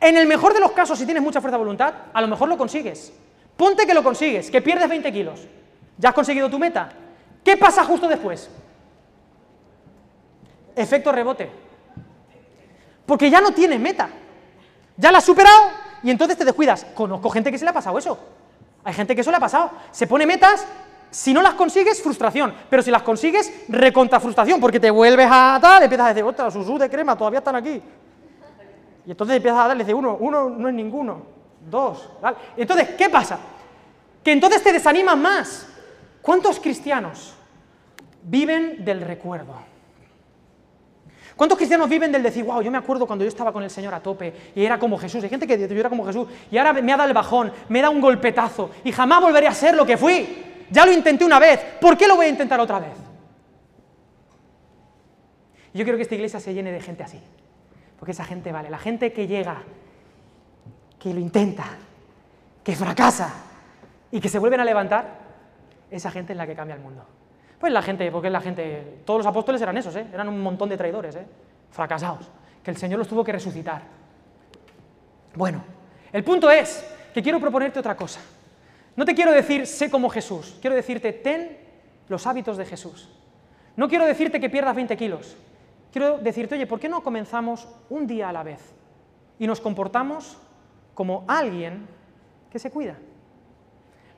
En 0.00 0.16
el 0.16 0.26
mejor 0.26 0.54
de 0.54 0.60
los 0.60 0.72
casos, 0.72 0.98
si 0.98 1.04
tienes 1.04 1.22
mucha 1.22 1.40
fuerza 1.40 1.56
de 1.56 1.64
voluntad, 1.64 1.94
a 2.12 2.20
lo 2.20 2.28
mejor 2.28 2.48
lo 2.48 2.56
consigues. 2.56 3.12
Ponte 3.56 3.86
que 3.86 3.94
lo 3.94 4.04
consigues, 4.04 4.50
que 4.50 4.62
pierdes 4.62 4.88
20 4.88 5.12
kilos. 5.12 5.40
Ya 5.96 6.10
has 6.10 6.14
conseguido 6.14 6.48
tu 6.48 6.58
meta. 6.58 6.90
¿Qué 7.42 7.56
pasa 7.56 7.84
justo 7.84 8.06
después? 8.06 8.48
Efecto 10.76 11.10
rebote. 11.10 11.50
Porque 13.04 13.30
ya 13.30 13.40
no 13.40 13.50
tienes 13.50 13.80
meta. 13.80 14.08
Ya 14.96 15.10
la 15.10 15.18
has 15.18 15.24
superado 15.24 15.70
y 16.02 16.10
entonces 16.10 16.38
te 16.38 16.44
descuidas. 16.44 16.86
Conozco 16.94 17.30
gente 17.30 17.50
que 17.50 17.58
se 17.58 17.64
le 17.64 17.70
ha 17.70 17.74
pasado 17.74 17.98
eso. 17.98 18.18
Hay 18.84 18.94
gente 18.94 19.14
que 19.14 19.22
eso 19.22 19.30
le 19.30 19.38
ha 19.38 19.40
pasado. 19.40 19.72
Se 19.90 20.06
pone 20.06 20.26
metas, 20.26 20.64
si 21.10 21.32
no 21.32 21.42
las 21.42 21.54
consigues, 21.54 22.02
frustración. 22.02 22.54
Pero 22.70 22.82
si 22.82 22.90
las 22.90 23.02
consigues, 23.02 23.52
recontra 23.68 24.20
frustración, 24.20 24.60
porque 24.60 24.78
te 24.78 24.90
vuelves 24.90 25.28
a 25.30 25.58
tal, 25.60 25.82
empiezas 25.82 26.06
a 26.06 26.08
decir, 26.10 26.22
ostras, 26.22 26.52
sus 26.52 26.78
de 26.78 26.88
crema 26.88 27.16
todavía 27.16 27.38
están 27.38 27.56
aquí. 27.56 27.82
Y 29.08 29.12
entonces 29.12 29.36
empiezas 29.36 29.60
a 29.60 29.68
darle, 29.68 29.84
dice, 29.84 29.94
uno, 29.94 30.18
uno 30.20 30.50
no 30.50 30.68
es 30.68 30.74
ninguno, 30.74 31.22
dos, 31.70 32.10
tal. 32.20 32.36
Entonces, 32.58 32.90
¿qué 32.90 33.08
pasa? 33.08 33.38
Que 34.22 34.32
entonces 34.32 34.62
te 34.62 34.70
desanimas 34.70 35.16
más. 35.16 35.66
¿Cuántos 36.20 36.60
cristianos 36.60 37.32
viven 38.22 38.84
del 38.84 39.00
recuerdo? 39.00 39.54
¿Cuántos 41.34 41.56
cristianos 41.56 41.88
viven 41.88 42.12
del 42.12 42.22
decir, 42.22 42.44
wow, 42.44 42.60
yo 42.60 42.70
me 42.70 42.76
acuerdo 42.76 43.06
cuando 43.06 43.24
yo 43.24 43.30
estaba 43.30 43.50
con 43.50 43.62
el 43.62 43.70
Señor 43.70 43.94
a 43.94 44.00
tope 44.00 44.52
y 44.54 44.62
era 44.62 44.78
como 44.78 44.98
Jesús? 44.98 45.24
Hay 45.24 45.30
gente 45.30 45.46
que 45.46 45.58
yo 45.58 45.80
era 45.80 45.88
como 45.88 46.04
Jesús 46.04 46.28
y 46.50 46.58
ahora 46.58 46.74
me 46.74 46.92
ha 46.92 46.98
dado 46.98 47.08
el 47.08 47.14
bajón, 47.14 47.50
me 47.70 47.80
da 47.80 47.88
un 47.88 48.02
golpetazo 48.02 48.72
y 48.84 48.92
jamás 48.92 49.22
volveré 49.22 49.46
a 49.46 49.54
ser 49.54 49.74
lo 49.74 49.86
que 49.86 49.96
fui. 49.96 50.66
Ya 50.70 50.84
lo 50.84 50.92
intenté 50.92 51.24
una 51.24 51.38
vez, 51.38 51.58
¿por 51.80 51.96
qué 51.96 52.06
lo 52.06 52.16
voy 52.16 52.26
a 52.26 52.28
intentar 52.28 52.60
otra 52.60 52.78
vez? 52.78 52.92
Yo 55.72 55.82
quiero 55.82 55.96
que 55.96 56.02
esta 56.02 56.14
iglesia 56.14 56.40
se 56.40 56.52
llene 56.52 56.72
de 56.72 56.80
gente 56.82 57.02
así, 57.02 57.18
porque 57.98 58.12
esa 58.12 58.24
gente 58.24 58.52
vale. 58.52 58.70
La 58.70 58.78
gente 58.78 59.12
que 59.12 59.26
llega, 59.26 59.62
que 60.98 61.12
lo 61.12 61.20
intenta, 61.20 61.64
que 62.62 62.76
fracasa 62.76 63.32
y 64.10 64.20
que 64.20 64.28
se 64.28 64.38
vuelven 64.38 64.60
a 64.60 64.64
levantar, 64.64 65.18
esa 65.90 66.10
gente 66.10 66.32
es 66.32 66.36
la 66.36 66.46
que 66.46 66.54
cambia 66.54 66.76
el 66.76 66.82
mundo. 66.82 67.04
Pues 67.58 67.72
la 67.72 67.82
gente, 67.82 68.10
porque 68.12 68.30
la 68.30 68.40
gente, 68.40 69.00
todos 69.04 69.18
los 69.18 69.26
apóstoles 69.26 69.60
eran 69.60 69.76
esos, 69.76 69.94
¿eh? 69.96 70.06
eran 70.12 70.28
un 70.28 70.40
montón 70.40 70.68
de 70.68 70.76
traidores, 70.76 71.16
¿eh? 71.16 71.26
fracasados, 71.70 72.30
que 72.62 72.70
el 72.70 72.76
Señor 72.76 72.98
los 72.98 73.08
tuvo 73.08 73.24
que 73.24 73.32
resucitar. 73.32 73.82
Bueno, 75.34 75.64
el 76.12 76.22
punto 76.24 76.50
es 76.50 76.84
que 77.12 77.22
quiero 77.22 77.40
proponerte 77.40 77.80
otra 77.80 77.96
cosa. 77.96 78.20
No 78.94 79.04
te 79.04 79.14
quiero 79.14 79.32
decir 79.32 79.66
sé 79.66 79.90
como 79.90 80.08
Jesús, 80.08 80.56
quiero 80.60 80.76
decirte 80.76 81.12
ten 81.12 81.58
los 82.08 82.26
hábitos 82.26 82.56
de 82.56 82.64
Jesús. 82.64 83.08
No 83.76 83.88
quiero 83.88 84.06
decirte 84.06 84.40
que 84.40 84.50
pierdas 84.50 84.74
20 84.74 84.96
kilos, 84.96 85.36
quiero 85.92 86.18
decirte, 86.18 86.54
oye, 86.54 86.66
¿por 86.66 86.80
qué 86.80 86.88
no 86.88 87.02
comenzamos 87.02 87.68
un 87.90 88.06
día 88.06 88.28
a 88.28 88.32
la 88.32 88.42
vez 88.42 88.60
y 89.38 89.46
nos 89.46 89.60
comportamos 89.60 90.38
como 90.94 91.24
alguien 91.28 91.86
que 92.50 92.58
se 92.58 92.70
cuida? 92.70 92.96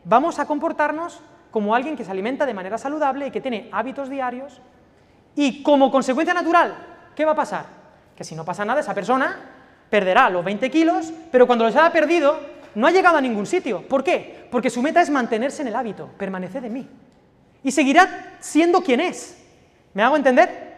Vamos 0.04 0.38
a 0.38 0.46
comportarnos 0.46 1.20
como 1.50 1.74
alguien 1.74 1.96
que 1.96 2.04
se 2.04 2.11
alimenta 2.11 2.46
de 2.46 2.54
manera 2.54 2.78
saludable 2.78 3.26
y 3.26 3.30
que 3.30 3.40
tiene 3.40 3.68
hábitos 3.72 4.09
diarios 4.09 4.61
y 5.35 5.62
como 5.62 5.90
consecuencia 5.90 6.35
natural, 6.35 6.74
¿qué 7.14 7.24
va 7.24 7.33
a 7.33 7.37
pasar? 7.37 7.66
Que 8.16 8.24
si 8.24 8.35
no 8.35 8.44
pasa 8.44 8.64
nada, 8.64 8.80
esa 8.80 8.94
persona 8.94 9.37
perderá 9.88 10.30
los 10.30 10.44
20 10.44 10.70
kilos, 10.70 11.12
pero 11.30 11.46
cuando 11.46 11.64
los 11.64 11.74
haya 11.76 11.92
perdido, 11.92 12.38
no 12.74 12.87
ha 12.87 12.90
llegado 12.90 13.16
a 13.16 13.20
ningún 13.20 13.46
sitio. 13.46 13.87
¿Por 13.87 14.04
qué? 14.04 14.46
Porque 14.50 14.70
su 14.70 14.83
meta 14.83 15.00
es 15.00 15.11
mantenerse 15.11 15.62
en 15.62 15.68
el 15.68 15.76
hábito, 15.76 16.09
permanecer 16.16 16.64
en 16.64 16.72
mí. 16.72 16.88
Y 17.62 17.72
seguirá 17.72 18.37
siendo 18.40 18.83
quien 18.83 19.00
es. 19.00 19.42
¿Me 19.92 20.02
hago 20.02 20.16
entender? 20.16 20.69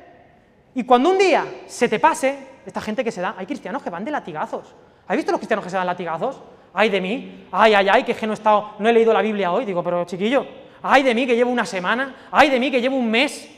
Y 0.75 0.85
cuando 0.85 1.11
un 1.11 1.19
día 1.19 1.45
se 1.67 1.89
te 1.89 1.99
pase, 1.99 2.39
esta 2.65 2.81
gente 2.81 3.05
que 3.05 3.11
se 3.11 3.21
da, 3.21 3.35
hay 3.37 3.47
cristianos 3.47 3.83
que 3.83 3.91
van 3.91 4.05
de 4.05 4.11
latigazos. 4.11 4.75
¿Has 5.07 5.17
visto 5.17 5.33
los 5.33 5.39
cristianos 5.39 5.65
que 5.65 5.71
se 5.71 5.77
dan 5.77 5.87
latigazos? 5.87 6.41
Ay 6.75 6.89
de 6.89 7.01
mí, 7.01 7.47
ay, 7.53 7.75
ay, 7.75 7.89
ay, 7.91 8.05
que 8.05 8.13
es 8.13 8.19
que 8.19 8.27
no 8.27 8.33
he, 8.33 8.35
estado, 8.35 8.71
no 8.79 8.89
he 8.89 8.93
leído 8.93 9.13
la 9.13 9.21
Biblia 9.21 9.53
hoy. 9.53 9.65
Digo, 9.65 9.83
pero 9.83 10.05
chiquillo, 10.05 10.47
ay 10.83 11.03
de 11.03 11.15
mí 11.15 11.27
que 11.27 11.37
llevo 11.37 11.51
una 11.51 11.67
semana, 11.67 12.15
ay 12.31 12.49
de 12.49 12.59
mí 12.59 12.71
que 12.71 12.81
llevo 12.81 12.97
un 12.97 13.11
mes, 13.11 13.49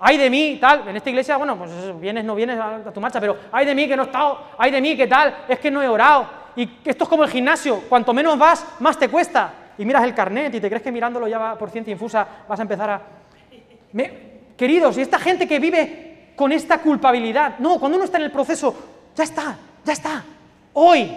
ay 0.00 0.16
de 0.16 0.30
mí, 0.30 0.58
tal. 0.60 0.88
En 0.88 0.96
esta 0.96 1.10
iglesia, 1.10 1.36
bueno, 1.36 1.58
pues 1.58 1.70
vienes, 2.00 2.24
no 2.24 2.34
vienes 2.34 2.58
a, 2.58 2.76
a 2.76 2.92
tu 2.92 3.00
marcha, 3.00 3.20
pero 3.20 3.36
ay 3.52 3.66
de 3.66 3.74
mí 3.74 3.86
que 3.86 3.96
no 3.96 4.04
he 4.04 4.06
estado, 4.06 4.38
ay 4.56 4.70
de 4.70 4.80
mí 4.80 4.96
que 4.96 5.06
tal, 5.06 5.44
es 5.48 5.58
que 5.58 5.70
no 5.70 5.82
he 5.82 5.88
orado. 5.88 6.26
Y 6.56 6.68
esto 6.84 7.04
es 7.04 7.10
como 7.10 7.24
el 7.24 7.30
gimnasio, 7.30 7.82
cuanto 7.88 8.14
menos 8.14 8.38
vas, 8.38 8.66
más 8.80 8.98
te 8.98 9.08
cuesta. 9.08 9.52
Y 9.76 9.84
miras 9.84 10.04
el 10.04 10.14
carnet 10.14 10.54
y 10.54 10.60
te 10.60 10.68
crees 10.68 10.82
que 10.82 10.92
mirándolo 10.92 11.26
ya 11.28 11.38
va 11.38 11.58
por 11.58 11.70
ciencia 11.70 11.90
infusa 11.90 12.26
vas 12.48 12.58
a 12.58 12.62
empezar 12.62 12.88
a... 12.90 13.02
Me- 13.92 14.32
Queridos, 14.56 14.96
y 14.98 15.00
esta 15.00 15.18
gente 15.18 15.48
que 15.48 15.58
vive 15.58 16.11
con 16.36 16.52
esta 16.52 16.78
culpabilidad, 16.78 17.58
no, 17.58 17.78
cuando 17.78 17.96
uno 17.96 18.04
está 18.04 18.18
en 18.18 18.24
el 18.24 18.30
proceso, 18.30 18.74
ya 19.14 19.24
está, 19.24 19.56
ya 19.84 19.92
está, 19.92 20.24
hoy, 20.72 21.10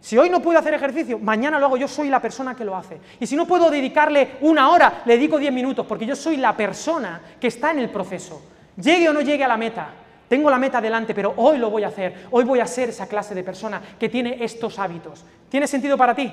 si 0.00 0.18
hoy 0.18 0.28
no 0.28 0.42
puedo 0.42 0.58
hacer 0.58 0.74
ejercicio, 0.74 1.18
mañana 1.18 1.58
lo 1.58 1.66
hago, 1.66 1.76
yo 1.76 1.86
soy 1.86 2.08
la 2.08 2.20
persona 2.20 2.56
que 2.56 2.64
lo 2.64 2.76
hace. 2.76 3.00
Y 3.20 3.26
si 3.26 3.36
no 3.36 3.46
puedo 3.46 3.70
dedicarle 3.70 4.32
una 4.40 4.70
hora, 4.70 5.02
le 5.04 5.14
dedico 5.14 5.38
10 5.38 5.52
minutos, 5.52 5.86
porque 5.86 6.06
yo 6.06 6.16
soy 6.16 6.38
la 6.38 6.56
persona 6.56 7.20
que 7.40 7.46
está 7.46 7.70
en 7.70 7.78
el 7.78 7.88
proceso. 7.88 8.42
Llegue 8.76 9.08
o 9.08 9.12
no 9.12 9.20
llegue 9.20 9.44
a 9.44 9.48
la 9.48 9.56
meta, 9.56 9.90
tengo 10.28 10.50
la 10.50 10.58
meta 10.58 10.80
delante, 10.80 11.14
pero 11.14 11.34
hoy 11.36 11.58
lo 11.58 11.70
voy 11.70 11.84
a 11.84 11.88
hacer. 11.88 12.26
Hoy 12.30 12.42
voy 12.42 12.58
a 12.58 12.66
ser 12.66 12.88
esa 12.88 13.06
clase 13.06 13.34
de 13.34 13.44
persona 13.44 13.80
que 14.00 14.08
tiene 14.08 14.42
estos 14.42 14.78
hábitos. 14.78 15.24
¿Tiene 15.48 15.66
sentido 15.66 15.96
para 15.96 16.14
ti? 16.14 16.32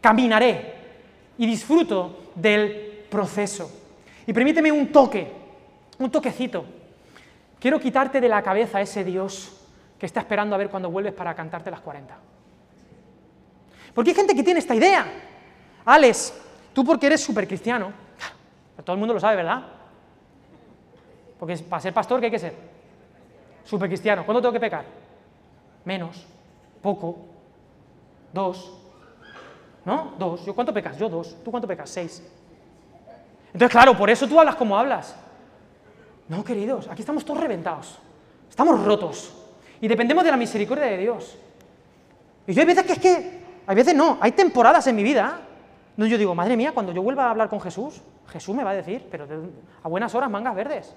Caminaré 0.00 0.74
y 1.38 1.46
disfruto 1.46 2.30
del 2.34 3.06
proceso. 3.10 3.72
Y 4.26 4.32
permíteme 4.32 4.70
un 4.70 4.92
toque, 4.92 5.32
un 5.98 6.10
toquecito. 6.10 6.64
Quiero 7.60 7.78
quitarte 7.78 8.20
de 8.20 8.28
la 8.28 8.42
cabeza 8.42 8.80
ese 8.80 9.04
Dios 9.04 9.52
que 9.98 10.06
está 10.06 10.20
esperando 10.20 10.54
a 10.54 10.58
ver 10.58 10.70
cuando 10.70 10.90
vuelves 10.90 11.12
para 11.12 11.34
cantarte 11.34 11.70
las 11.70 11.80
40. 11.80 12.16
Porque 13.94 14.10
hay 14.10 14.16
gente 14.16 14.34
que 14.34 14.42
tiene 14.42 14.60
esta 14.60 14.74
idea. 14.74 15.06
Alex, 15.84 16.32
tú 16.72 16.84
porque 16.84 17.06
eres 17.06 17.22
súper 17.22 17.46
cristiano, 17.46 17.92
todo 18.84 18.94
el 18.94 18.98
mundo 18.98 19.12
lo 19.12 19.20
sabe, 19.20 19.36
¿verdad? 19.36 19.62
Porque 21.38 21.56
para 21.58 21.82
ser 21.82 21.92
pastor, 21.92 22.18
¿qué 22.20 22.26
hay 22.26 22.32
que 22.32 22.38
ser? 22.38 22.54
Súper 23.64 23.88
cristiano. 23.88 24.24
¿Cuándo 24.24 24.40
tengo 24.40 24.52
que 24.52 24.60
pecar? 24.60 24.84
Menos, 25.84 26.26
poco, 26.82 27.18
dos. 28.32 28.72
¿No? 29.84 30.14
Dos. 30.18 30.44
¿Yo 30.46 30.54
cuánto 30.54 30.72
pecas? 30.72 30.96
Yo 30.98 31.08
dos. 31.08 31.36
¿Tú 31.44 31.50
cuánto 31.50 31.68
pecas? 31.68 31.90
Seis. 31.90 32.22
Entonces, 33.52 33.70
claro, 33.70 33.96
por 33.96 34.08
eso 34.08 34.26
tú 34.26 34.38
hablas 34.38 34.56
como 34.56 34.78
hablas. 34.78 35.16
No, 36.30 36.44
queridos, 36.44 36.86
aquí 36.86 37.02
estamos 37.02 37.24
todos 37.24 37.40
reventados. 37.40 37.98
Estamos 38.48 38.84
rotos. 38.84 39.34
Y 39.80 39.88
dependemos 39.88 40.22
de 40.22 40.30
la 40.30 40.36
misericordia 40.36 40.86
de 40.86 40.96
Dios. 40.96 41.36
Y 42.46 42.54
yo 42.54 42.60
hay 42.60 42.66
veces 42.66 42.84
que 42.84 42.92
es 42.92 42.98
que, 43.00 43.40
hay 43.66 43.74
veces 43.74 43.96
no, 43.96 44.16
hay 44.20 44.30
temporadas 44.30 44.86
en 44.86 44.94
mi 44.94 45.02
vida 45.02 45.40
donde 45.96 46.08
yo 46.08 46.16
digo, 46.16 46.32
madre 46.36 46.56
mía, 46.56 46.70
cuando 46.72 46.92
yo 46.92 47.02
vuelva 47.02 47.24
a 47.26 47.30
hablar 47.30 47.48
con 47.48 47.60
Jesús, 47.60 48.00
Jesús 48.28 48.54
me 48.54 48.62
va 48.62 48.70
a 48.70 48.74
decir, 48.74 49.04
pero 49.10 49.26
a 49.82 49.88
buenas 49.88 50.14
horas 50.14 50.30
mangas 50.30 50.54
verdes. 50.54 50.94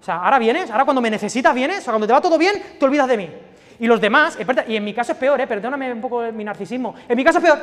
O 0.00 0.04
sea, 0.04 0.16
ahora 0.24 0.40
vienes, 0.40 0.68
ahora 0.72 0.84
cuando 0.84 1.00
me 1.00 1.10
necesitas 1.10 1.54
vienes, 1.54 1.86
o 1.86 1.92
cuando 1.92 2.08
te 2.08 2.12
va 2.12 2.20
todo 2.20 2.36
bien, 2.36 2.60
te 2.80 2.84
olvidas 2.84 3.06
de 3.06 3.16
mí. 3.16 3.30
Y 3.78 3.86
los 3.86 4.00
demás, 4.00 4.36
y 4.66 4.74
en 4.74 4.84
mi 4.84 4.92
caso 4.92 5.12
es 5.12 5.18
peor, 5.18 5.40
¿eh? 5.40 5.46
perdóname 5.46 5.92
un 5.92 6.00
poco 6.00 6.20
mi 6.32 6.42
narcisismo, 6.42 6.96
en 7.08 7.16
mi 7.16 7.22
caso 7.22 7.38
es 7.38 7.44
peor. 7.44 7.58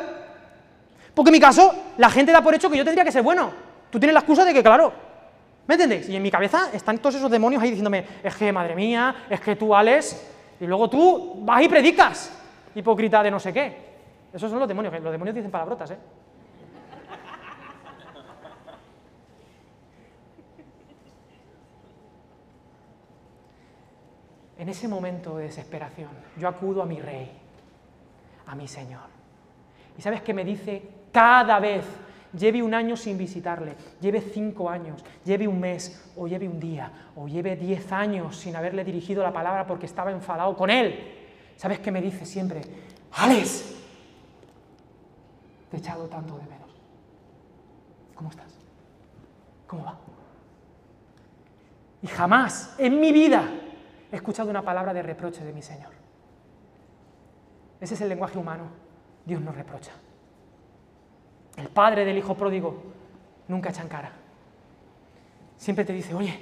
Porque 1.13 1.29
en 1.29 1.34
mi 1.34 1.41
caso, 1.41 1.75
la 1.97 2.10
gente 2.10 2.31
da 2.31 2.41
por 2.41 2.55
hecho 2.55 2.69
que 2.69 2.77
yo 2.77 2.86
tendría 2.86 3.03
que 3.03 3.12
ser 3.12 3.21
bueno. 3.21 3.51
Tú 3.89 3.99
tienes 3.99 4.13
la 4.13 4.21
excusa 4.21 4.45
de 4.45 4.53
que, 4.53 4.63
claro, 4.63 4.93
¿me 5.67 5.75
entendéis? 5.75 6.10
Y 6.10 6.15
en 6.15 6.21
mi 6.21 6.32
cabeza 6.32 6.69
están 6.73 6.97
todos 6.99 7.15
esos 7.15 7.30
demonios 7.32 7.62
ahí 7.62 7.69
diciéndome, 7.69 8.06
es 8.23 8.36
que, 8.36 8.51
madre 8.51 8.75
mía, 8.75 9.25
es 9.30 9.39
que 9.39 9.56
tú, 9.56 9.75
Alex, 9.75 10.32
y 10.60 10.65
luego 10.65 10.89
tú 10.89 11.36
vas 11.39 11.62
y 11.62 11.69
predicas, 11.69 12.32
hipócrita 12.75 13.23
de 13.23 13.32
no 13.32 13.39
sé 13.39 13.51
qué. 13.51 13.86
Esos 14.34 14.49
son 14.49 14.60
los 14.60 14.67
demonios, 14.67 14.93
los 15.01 15.12
demonios 15.12 15.36
dicen 15.36 15.51
palabrotas, 15.51 15.91
¿eh? 15.91 15.97
En 24.58 24.69
ese 24.69 24.88
momento 24.88 25.38
de 25.38 25.43
desesperación, 25.45 26.10
yo 26.38 26.47
acudo 26.47 26.82
a 26.82 26.86
mi 26.86 26.99
rey, 26.99 27.30
a 28.47 28.56
mi 28.56 28.67
Señor. 28.67 29.04
¿Y 29.97 30.01
sabes 30.01 30.21
qué 30.21 30.34
me 30.34 30.43
dice 30.43 30.82
cada 31.12 31.60
vez? 31.60 31.86
Lleve 32.37 32.61
un 32.61 32.73
año 32.73 32.95
sin 32.97 33.17
visitarle, 33.17 33.75
lleve 33.99 34.21
cinco 34.21 34.69
años, 34.69 35.03
lleve 35.23 35.47
un 35.47 35.59
mes, 35.59 36.11
o 36.15 36.27
lleve 36.27 36.47
un 36.47 36.59
día, 36.59 36.91
o 37.15 37.27
lleve 37.27 37.55
diez 37.55 37.91
años 37.91 38.37
sin 38.37 38.55
haberle 38.55 38.83
dirigido 38.83 39.23
la 39.23 39.33
palabra 39.33 39.65
porque 39.65 39.85
estaba 39.85 40.11
enfadado 40.11 40.55
con 40.55 40.69
él. 40.69 41.13
¿Sabes 41.55 41.79
qué 41.79 41.91
me 41.91 42.01
dice 42.01 42.25
siempre? 42.25 42.61
Alex, 43.13 43.75
te 45.69 45.77
he 45.77 45.79
echado 45.79 46.07
tanto 46.07 46.37
de 46.37 46.43
menos. 46.43 46.69
¿Cómo 48.13 48.29
estás? 48.29 48.53
¿Cómo 49.67 49.83
va? 49.83 49.97
Y 52.01 52.07
jamás 52.07 52.75
en 52.77 52.99
mi 52.99 53.11
vida 53.11 53.49
he 54.11 54.15
escuchado 54.15 54.49
una 54.49 54.61
palabra 54.61 54.93
de 54.93 55.01
reproche 55.01 55.43
de 55.43 55.51
mi 55.51 55.61
Señor. 55.61 55.91
Ese 57.81 57.95
es 57.95 58.01
el 58.01 58.09
lenguaje 58.09 58.37
humano. 58.37 58.65
Dios 59.25 59.41
nos 59.41 59.55
reprocha. 59.55 59.91
El 61.57 61.69
padre 61.69 62.05
del 62.05 62.17
hijo 62.17 62.35
pródigo 62.35 62.83
nunca 63.47 63.69
echa 63.69 63.81
en 63.81 63.87
cara. 63.87 64.11
Siempre 65.57 65.85
te 65.85 65.93
dice, 65.93 66.13
oye, 66.13 66.37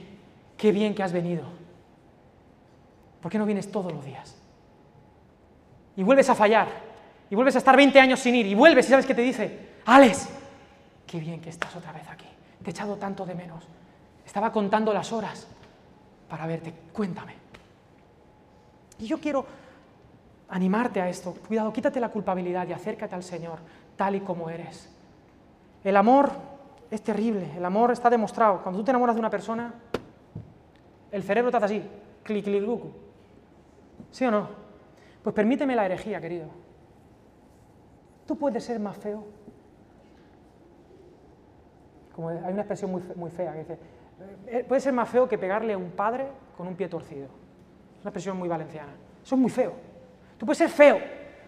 qué 0.57 0.71
bien 0.71 0.95
que 0.95 1.03
has 1.03 1.11
venido. 1.11 1.43
¿Por 3.21 3.31
qué 3.31 3.37
no 3.37 3.45
vienes 3.45 3.71
todos 3.71 3.91
los 3.91 4.03
días? 4.03 4.35
Y 5.95 6.03
vuelves 6.03 6.29
a 6.29 6.35
fallar. 6.35 6.67
Y 7.29 7.35
vuelves 7.35 7.55
a 7.55 7.59
estar 7.59 7.77
20 7.77 7.99
años 7.99 8.19
sin 8.19 8.35
ir. 8.35 8.47
Y 8.47 8.55
vuelves 8.55 8.87
y 8.87 8.89
sabes 8.89 9.05
qué 9.05 9.15
te 9.15 9.21
dice, 9.21 9.75
Alex, 9.85 10.29
qué 11.05 11.19
bien 11.19 11.39
que 11.39 11.49
estás 11.49 11.75
otra 11.75 11.91
vez 11.91 12.07
aquí. 12.09 12.27
Te 12.63 12.69
he 12.69 12.71
echado 12.71 12.95
tanto 12.97 13.25
de 13.25 13.35
menos. 13.35 13.63
Estaba 14.25 14.51
contando 14.51 14.93
las 14.93 15.11
horas 15.11 15.47
para 16.27 16.47
verte. 16.47 16.73
Cuéntame. 16.91 17.33
Y 18.99 19.07
yo 19.07 19.19
quiero 19.19 19.45
animarte 20.49 21.01
a 21.01 21.09
esto. 21.09 21.33
Cuidado, 21.47 21.71
quítate 21.73 21.99
la 21.99 22.09
culpabilidad 22.09 22.67
y 22.67 22.73
acércate 22.73 23.15
al 23.15 23.23
Señor 23.23 23.59
tal 23.95 24.15
y 24.15 24.21
como 24.21 24.49
eres. 24.49 24.92
El 25.83 25.97
amor 25.97 26.31
es 26.89 27.01
terrible, 27.01 27.51
el 27.57 27.65
amor 27.65 27.91
está 27.91 28.09
demostrado. 28.09 28.61
Cuando 28.61 28.79
tú 28.79 28.85
te 28.85 28.91
enamoras 28.91 29.15
de 29.15 29.19
una 29.19 29.29
persona, 29.29 29.73
el 31.11 31.23
cerebro 31.23 31.51
te 31.51 31.57
hace 31.57 31.65
así, 31.65 31.83
clic, 32.23 32.45
clic, 32.45 32.61
lucu. 32.61 32.91
¿Sí 34.11 34.25
o 34.25 34.31
no? 34.31 34.47
Pues 35.23 35.35
permíteme 35.35 35.75
la 35.75 35.85
herejía, 35.85 36.21
querido. 36.21 36.47
Tú 38.25 38.37
puedes 38.37 38.63
ser 38.63 38.79
más 38.79 38.97
feo. 38.97 39.23
Como 42.15 42.29
hay 42.29 42.53
una 42.53 42.61
expresión 42.61 42.91
muy, 42.91 43.01
muy 43.15 43.31
fea 43.31 43.53
que 43.53 43.59
dice, 43.59 43.79
eh, 44.47 44.65
puede 44.67 44.81
ser 44.81 44.93
más 44.93 45.09
feo 45.09 45.27
que 45.27 45.37
pegarle 45.37 45.73
a 45.73 45.77
un 45.77 45.91
padre 45.91 46.27
con 46.55 46.67
un 46.67 46.75
pie 46.75 46.87
torcido. 46.87 47.25
Es 47.25 48.01
una 48.01 48.09
expresión 48.09 48.37
muy 48.37 48.47
valenciana. 48.47 48.93
Eso 49.23 49.35
es 49.35 49.41
muy 49.41 49.49
feo. 49.49 49.73
Tú 50.37 50.45
puedes 50.45 50.57
ser 50.57 50.69
feo, 50.69 50.99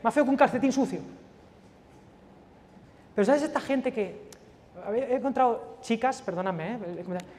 más 0.02 0.14
feo 0.14 0.24
que 0.24 0.30
un 0.30 0.38
calcetín 0.38 0.72
sucio. 0.72 1.00
Pero 3.16 3.26
¿sabes 3.26 3.44
esta 3.44 3.62
gente 3.62 3.92
que... 3.94 4.30
He 4.94 5.16
encontrado 5.16 5.78
chicas, 5.82 6.22
perdóname, 6.22 6.74
¿eh? 6.74 6.80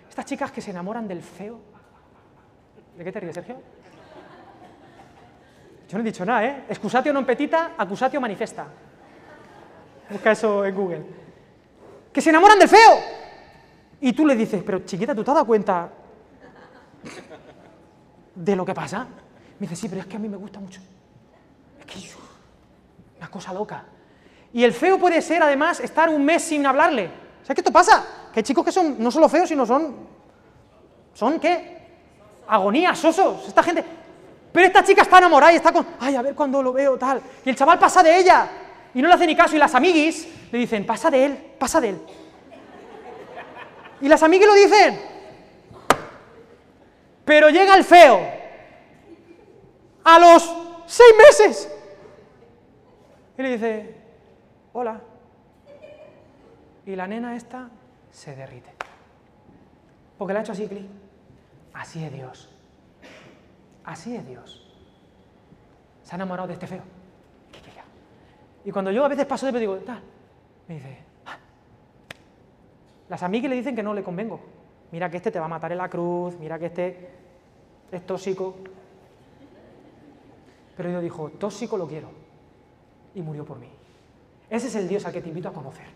estas 0.09 0.25
chicas 0.25 0.51
que 0.51 0.61
se 0.61 0.71
enamoran 0.71 1.07
del 1.07 1.23
feo. 1.23 1.61
¿De 2.97 3.05
qué 3.05 3.13
te 3.13 3.21
ríes, 3.21 3.35
Sergio? 3.35 3.61
Yo 5.89 5.99
no 5.99 6.03
he 6.03 6.07
dicho 6.07 6.25
nada, 6.25 6.45
¿eh? 6.45 6.65
Excusatio 6.69 7.13
non 7.13 7.23
petita, 7.23 7.79
accusatio 7.79 8.19
manifesta. 8.19 8.67
Busca 10.11 10.33
eso 10.33 10.65
en 10.65 10.75
Google. 10.75 11.03
Que 12.11 12.19
se 12.19 12.31
enamoran 12.31 12.59
del 12.59 12.69
feo. 12.69 12.99
Y 14.01 14.13
tú 14.13 14.27
le 14.27 14.35
dices, 14.35 14.63
pero 14.67 14.81
chiquita, 14.81 15.15
¿tú 15.15 15.23
te 15.23 15.31
has 15.31 15.37
dado 15.37 15.47
cuenta 15.47 15.89
de 18.35 18.57
lo 18.57 18.65
que 18.65 18.75
pasa? 18.75 19.07
Me 19.61 19.69
dice, 19.69 19.77
sí, 19.77 19.89
pero 19.89 20.01
es 20.01 20.07
que 20.09 20.17
a 20.17 20.19
mí 20.19 20.29
me 20.29 20.37
gusta 20.37 20.59
mucho. 20.59 20.81
Es 21.79 21.87
que 21.87 22.01
una 23.19 23.31
cosa 23.31 23.53
loca. 23.53 23.85
Y 24.53 24.65
el 24.65 24.73
feo 24.73 24.99
puede 24.99 25.21
ser, 25.23 25.43
además, 25.43 25.81
estar 25.81 26.09
un 26.09 26.25
mes 26.25 26.43
sin 26.43 26.65
hablarle. 26.67 27.11
¿Sabes 27.43 27.55
qué 27.57 27.61
esto 27.61 27.73
pasa? 27.73 28.07
Que 28.33 28.41
hay 28.41 28.45
chicos 28.45 28.65
que 28.65 28.73
son 28.73 28.97
no 28.99 29.11
solo 29.11 29.29
feos, 29.29 29.49
sino 29.49 29.67
son... 29.67 29.95
¿Son 31.15 31.39
qué? 31.39 31.79
Agonías, 32.49 32.99
sosos. 32.99 33.47
Esta 33.49 33.63
gente... 33.63 33.85
Pero 34.53 34.67
esta 34.67 34.83
chica 34.83 35.03
está 35.03 35.19
enamorada 35.19 35.53
y 35.53 35.57
está 35.57 35.73
con... 35.73 35.87
Ay, 36.01 36.17
a 36.17 36.23
ver 36.23 36.35
cuando 36.35 36.63
lo 36.63 36.73
veo, 36.73 36.97
tal. 36.97 37.21
Y 37.45 37.51
el 37.51 37.57
chaval 37.57 37.79
pasa 37.79 38.03
de 38.03 38.19
ella. 38.19 38.49
Y 38.95 39.03
no 39.03 39.09
le 39.09 39.15
hace 39.15 39.27
ni 39.27 39.37
caso. 39.37 39.55
Y 39.55 39.59
las 39.59 39.75
amiguis 39.75 40.27
le 40.51 40.59
dicen, 40.59 40.87
pasa 40.87 41.11
de 41.11 41.25
él, 41.25 41.37
pasa 41.59 41.81
de 41.81 41.91
él. 41.91 42.01
Y 44.01 44.09
las 44.09 44.23
amiguis 44.23 44.47
lo 44.47 44.55
dicen. 44.55 45.01
Pero 47.25 47.51
llega 47.51 47.75
el 47.77 47.85
feo. 47.85 48.21
A 50.05 50.19
los 50.19 50.55
seis 50.87 51.15
meses. 51.19 51.69
Y 53.37 53.43
le 53.43 53.51
dice, 53.51 53.96
hola. 54.79 55.01
Y 56.85 56.95
la 56.95 57.07
nena 57.07 57.35
esta 57.35 57.71
se 58.11 58.37
derrite. 58.37 58.71
Porque 60.19 60.35
le 60.35 60.39
ha 60.39 60.43
hecho 60.43 60.53
así, 60.53 60.69
clic. 60.69 60.87
Así 61.73 62.05
es 62.05 62.13
Dios. 62.13 62.55
Así 63.85 64.15
es 64.15 64.27
Dios. 64.27 64.63
Se 66.03 66.13
ha 66.13 66.17
enamorado 66.17 66.47
de 66.49 66.55
este 66.55 66.67
feo. 66.67 66.83
Y 68.65 68.71
cuando 68.71 68.91
yo 68.91 69.05
a 69.05 69.09
veces 69.09 69.25
paso 69.27 69.51
de 69.51 69.59
digo, 69.59 69.77
tal, 69.77 70.03
me 70.69 70.75
dice, 70.75 70.99
ah". 71.25 71.39
las 73.09 73.23
amigas 73.23 73.49
le 73.49 73.57
dicen 73.57 73.77
que 73.77 73.83
no 73.83 73.95
le 73.95 74.03
convengo. 74.03 74.41
Mira 74.91 75.09
que 75.09 75.17
este 75.17 75.31
te 75.31 75.39
va 75.39 75.47
a 75.47 75.49
matar 75.49 75.73
en 75.73 75.79
la 75.79 75.89
cruz, 75.89 76.37
mira 76.39 76.59
que 76.59 76.67
este 76.67 77.11
es 77.93 78.05
tóxico. 78.05 78.57
Pero 80.77 80.91
yo 80.91 81.01
dijo, 81.01 81.31
tóxico 81.31 81.77
lo 81.79 81.87
quiero. 81.87 82.11
Y 83.15 83.23
murió 83.23 83.45
por 83.45 83.59
mí. 83.59 83.69
Ese 84.49 84.69
es 84.69 84.75
el 84.77 84.89
Dios 84.89 85.05
al 85.07 85.13
que 85.13 85.21
te 85.21 85.29
invito 85.29 85.49
a 85.49 85.53
conocer. 85.53 85.87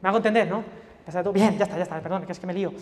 ¿Me 0.00 0.08
hago 0.08 0.18
entender, 0.18 0.48
no? 0.48 0.62
Bien, 1.32 1.56
ya 1.56 1.64
está, 1.64 1.76
ya 1.76 1.84
está, 1.84 2.00
perdón, 2.00 2.26
que 2.26 2.32
es 2.32 2.38
que 2.38 2.46
me 2.46 2.52
lío. 2.52 2.72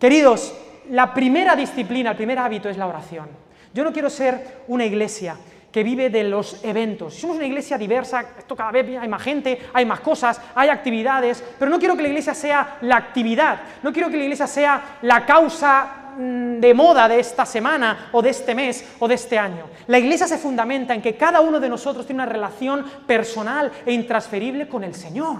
Queridos, 0.00 0.52
la 0.90 1.14
primera 1.14 1.54
disciplina, 1.54 2.10
el 2.10 2.16
primer 2.16 2.38
hábito 2.38 2.68
es 2.68 2.76
la 2.76 2.86
oración. 2.86 3.28
Yo 3.72 3.84
no 3.84 3.92
quiero 3.92 4.10
ser 4.10 4.64
una 4.68 4.84
iglesia 4.84 5.36
que 5.70 5.84
vive 5.84 6.10
de 6.10 6.24
los 6.24 6.64
eventos. 6.64 7.14
Somos 7.14 7.36
una 7.36 7.46
iglesia 7.46 7.76
diversa, 7.76 8.24
esto 8.38 8.56
cada 8.56 8.72
vez 8.72 8.98
hay 8.98 9.08
más 9.08 9.22
gente, 9.22 9.58
hay 9.72 9.84
más 9.84 10.00
cosas, 10.00 10.40
hay 10.54 10.70
actividades, 10.70 11.44
pero 11.58 11.70
no 11.70 11.78
quiero 11.78 11.94
que 11.94 12.02
la 12.02 12.08
iglesia 12.08 12.34
sea 12.34 12.78
la 12.80 12.96
actividad, 12.96 13.60
no 13.82 13.92
quiero 13.92 14.08
que 14.08 14.16
la 14.16 14.24
iglesia 14.24 14.46
sea 14.46 14.98
la 15.02 15.26
causa 15.26 16.05
de 16.16 16.74
moda 16.74 17.08
de 17.08 17.20
esta 17.20 17.44
semana 17.44 18.08
o 18.12 18.22
de 18.22 18.30
este 18.30 18.54
mes 18.54 18.84
o 18.98 19.06
de 19.06 19.14
este 19.14 19.38
año. 19.38 19.64
La 19.86 19.98
iglesia 19.98 20.26
se 20.26 20.38
fundamenta 20.38 20.94
en 20.94 21.02
que 21.02 21.16
cada 21.16 21.40
uno 21.40 21.60
de 21.60 21.68
nosotros 21.68 22.06
tiene 22.06 22.22
una 22.22 22.32
relación 22.32 22.84
personal 23.06 23.70
e 23.84 23.92
intransferible 23.92 24.68
con 24.68 24.84
el 24.84 24.94
Señor. 24.94 25.38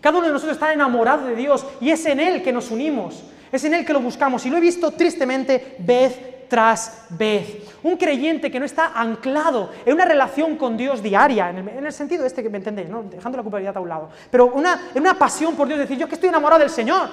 Cada 0.00 0.18
uno 0.18 0.26
de 0.26 0.32
nosotros 0.32 0.56
está 0.56 0.72
enamorado 0.72 1.26
de 1.26 1.36
Dios 1.36 1.64
y 1.80 1.90
es 1.90 2.04
en 2.06 2.20
Él 2.20 2.42
que 2.42 2.52
nos 2.52 2.70
unimos, 2.70 3.22
es 3.52 3.64
en 3.64 3.74
Él 3.74 3.84
que 3.84 3.92
lo 3.92 4.00
buscamos. 4.00 4.44
Y 4.46 4.50
lo 4.50 4.56
he 4.56 4.60
visto 4.60 4.90
tristemente 4.90 5.76
vez 5.78 6.18
tras 6.48 7.06
vez. 7.10 7.58
Un 7.82 7.96
creyente 7.96 8.50
que 8.50 8.58
no 8.58 8.66
está 8.66 8.92
anclado 8.94 9.70
en 9.84 9.94
una 9.94 10.04
relación 10.04 10.56
con 10.56 10.76
Dios 10.76 11.02
diaria, 11.02 11.50
en 11.50 11.86
el, 11.86 11.92
sentido 11.92 12.24
este 12.24 12.42
que 12.42 12.50
me 12.50 12.58
entendéis, 12.58 12.88
¿no? 12.88 13.02
dejando 13.02 13.36
la 13.36 13.42
culpabilidad 13.42 13.76
a 13.76 13.80
un 13.80 13.88
lado, 13.88 14.10
pero 14.30 14.46
una, 14.46 14.88
en 14.94 15.00
una 15.00 15.14
pasión 15.14 15.54
por 15.56 15.66
Dios, 15.66 15.78
decir 15.78 15.98
yo 15.98 16.08
que 16.08 16.14
estoy 16.14 16.28
enamorado 16.28 16.60
del 16.60 16.70
Señor, 16.70 17.08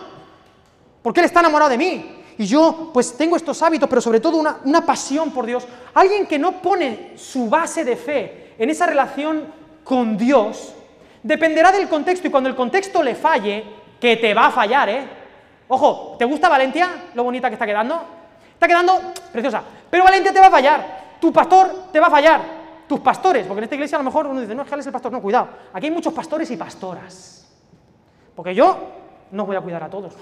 porque 1.01 1.19
Él 1.19 1.25
está 1.25 1.39
enamorado 1.39 1.69
de 1.71 1.77
mí, 1.77 2.22
y 2.37 2.45
yo 2.45 2.91
pues 2.93 3.15
tengo 3.15 3.35
estos 3.35 3.61
hábitos, 3.61 3.87
pero 3.89 4.01
sobre 4.01 4.19
todo 4.19 4.37
una, 4.37 4.85
pasión 4.85 5.31
por 5.31 5.45
Dios, 5.45 5.67
alguien 5.93 6.25
que 6.25 6.39
no 6.39 6.61
pone 6.61 7.13
su 7.15 7.49
base 7.49 7.83
de 7.83 7.95
fe 7.95 8.53
en 8.57 8.69
esa 8.69 8.85
relación 8.85 9.45
con 9.83 10.17
Dios, 10.17 10.73
dependerá 11.21 11.71
del 11.71 11.87
contexto 11.87 12.27
y 12.27 12.31
cuando 12.31 12.49
el 12.49 12.55
contexto 12.55 13.03
le 13.03 13.15
falle, 13.15 13.63
que 13.99 14.17
te 14.17 14.33
va 14.33 14.47
a 14.47 14.51
fallar, 14.51 14.89
¿eh? 14.89 15.07
Ojo, 15.69 16.15
¿te 16.19 16.25
gusta 16.25 16.49
Valencia? 16.49 16.89
Lo 17.13 17.23
bonita 17.23 17.49
que 17.49 17.53
está 17.53 17.65
quedando. 17.65 18.01
Está 18.53 18.67
quedando 18.67 18.99
preciosa. 19.31 19.63
Pero 19.89 20.03
Valencia 20.03 20.33
te 20.33 20.39
va 20.39 20.47
a 20.47 20.51
fallar. 20.51 21.03
Tu 21.21 21.31
pastor 21.31 21.85
te 21.91 21.99
va 21.99 22.07
a 22.07 22.11
fallar. 22.11 22.41
Tus 22.87 22.99
pastores, 22.99 23.47
porque 23.47 23.59
en 23.59 23.63
esta 23.63 23.75
iglesia 23.75 23.97
a 23.97 24.01
lo 24.01 24.03
mejor 24.03 24.27
uno 24.27 24.41
dice, 24.41 24.53
no, 24.53 24.63
es 24.63 24.67
que 24.67 24.73
él 24.73 24.81
es 24.81 24.87
el 24.87 24.91
pastor. 24.91 25.11
No, 25.11 25.21
cuidado. 25.21 25.47
Aquí 25.71 25.87
hay 25.87 25.91
muchos 25.93 26.13
pastores 26.13 26.51
y 26.51 26.57
pastoras. 26.57 27.49
Porque 28.35 28.53
yo 28.53 28.77
no 29.31 29.45
voy 29.45 29.55
a 29.55 29.61
cuidar 29.61 29.83
a 29.83 29.89
todos. 29.89 30.13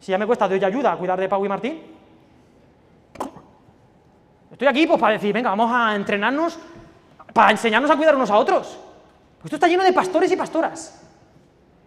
Si 0.00 0.12
ya 0.12 0.18
me 0.18 0.26
cuesta 0.26 0.46
de 0.48 0.54
hoy 0.54 0.64
ayuda 0.64 0.92
a 0.92 0.96
cuidar 0.96 1.18
de 1.18 1.28
Pau 1.28 1.44
y 1.44 1.48
Martín. 1.48 1.82
Estoy 4.52 4.68
aquí 4.68 4.86
pues 4.86 5.00
para 5.00 5.14
decir, 5.14 5.32
venga, 5.32 5.50
vamos 5.50 5.70
a 5.72 5.94
entrenarnos 5.96 6.58
para 7.32 7.50
enseñarnos 7.50 7.90
a 7.90 7.96
cuidar 7.96 8.14
unos 8.14 8.30
a 8.30 8.36
otros. 8.36 8.78
Pues 9.38 9.46
esto 9.46 9.56
está 9.56 9.66
lleno 9.66 9.82
de 9.82 9.92
pastores 9.92 10.30
y 10.30 10.36
pastoras. 10.36 11.02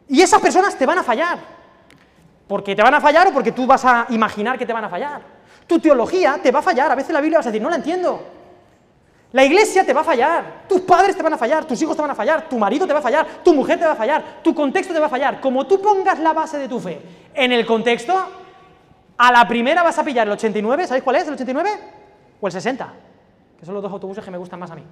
Y 0.09 0.21
esas 0.21 0.41
personas 0.41 0.77
te 0.77 0.85
van 0.85 0.99
a 0.99 1.03
fallar. 1.03 1.39
Porque 2.47 2.75
te 2.75 2.81
van 2.81 2.93
a 2.93 3.01
fallar 3.01 3.27
o 3.27 3.33
porque 3.33 3.51
tú 3.51 3.65
vas 3.65 3.83
a 3.85 4.07
imaginar 4.09 4.57
que 4.57 4.65
te 4.65 4.73
van 4.73 4.83
a 4.83 4.89
fallar. 4.89 5.21
Tu 5.65 5.79
teología 5.79 6.39
te 6.41 6.51
va 6.51 6.59
a 6.59 6.61
fallar. 6.61 6.91
A 6.91 6.95
veces 6.95 7.11
la 7.11 7.21
Biblia 7.21 7.39
vas 7.39 7.47
a 7.47 7.49
decir, 7.49 7.61
no 7.61 7.69
la 7.69 7.77
entiendo. 7.77 8.36
La 9.33 9.43
iglesia 9.43 9.85
te 9.85 9.93
va 9.93 10.01
a 10.01 10.03
fallar, 10.05 10.63
tus 10.69 10.81
padres 10.81 11.15
te 11.15 11.21
van 11.21 11.33
a 11.33 11.37
fallar, 11.37 11.65
tus 11.65 11.81
hijos 11.81 11.95
te 11.95 12.01
van 12.01 12.11
a 12.11 12.15
fallar, 12.15 12.47
tu 12.47 12.57
marido 12.57 12.87
te 12.87 12.93
va 12.93 12.99
a 12.99 13.01
fallar, 13.01 13.27
tu 13.43 13.53
mujer 13.53 13.77
te 13.77 13.85
va 13.85 13.91
a 13.91 13.95
fallar, 13.95 14.41
tu 14.41 14.55
contexto 14.55 14.93
te 14.93 14.99
va 14.99 15.07
a 15.07 15.09
fallar. 15.09 15.41
Como 15.41 15.67
tú 15.67 15.81
pongas 15.81 16.19
la 16.19 16.31
base 16.31 16.57
de 16.57 16.69
tu 16.69 16.79
fe 16.79 17.01
en 17.33 17.51
el 17.51 17.65
contexto, 17.65 18.15
a 19.17 19.31
la 19.31 19.45
primera 19.47 19.83
vas 19.83 19.99
a 19.99 20.03
pillar 20.03 20.27
el 20.27 20.33
89, 20.33 20.87
¿sabéis 20.87 21.03
cuál 21.03 21.17
es 21.17 21.27
el 21.27 21.33
89? 21.33 21.69
O 22.39 22.47
el 22.47 22.53
60, 22.53 22.93
que 23.59 23.65
son 23.65 23.73
los 23.73 23.83
dos 23.83 23.91
autobuses 23.91 24.23
que 24.23 24.31
me 24.31 24.37
gustan 24.37 24.59
más 24.59 24.71
a 24.71 24.75
mí. 24.75 24.83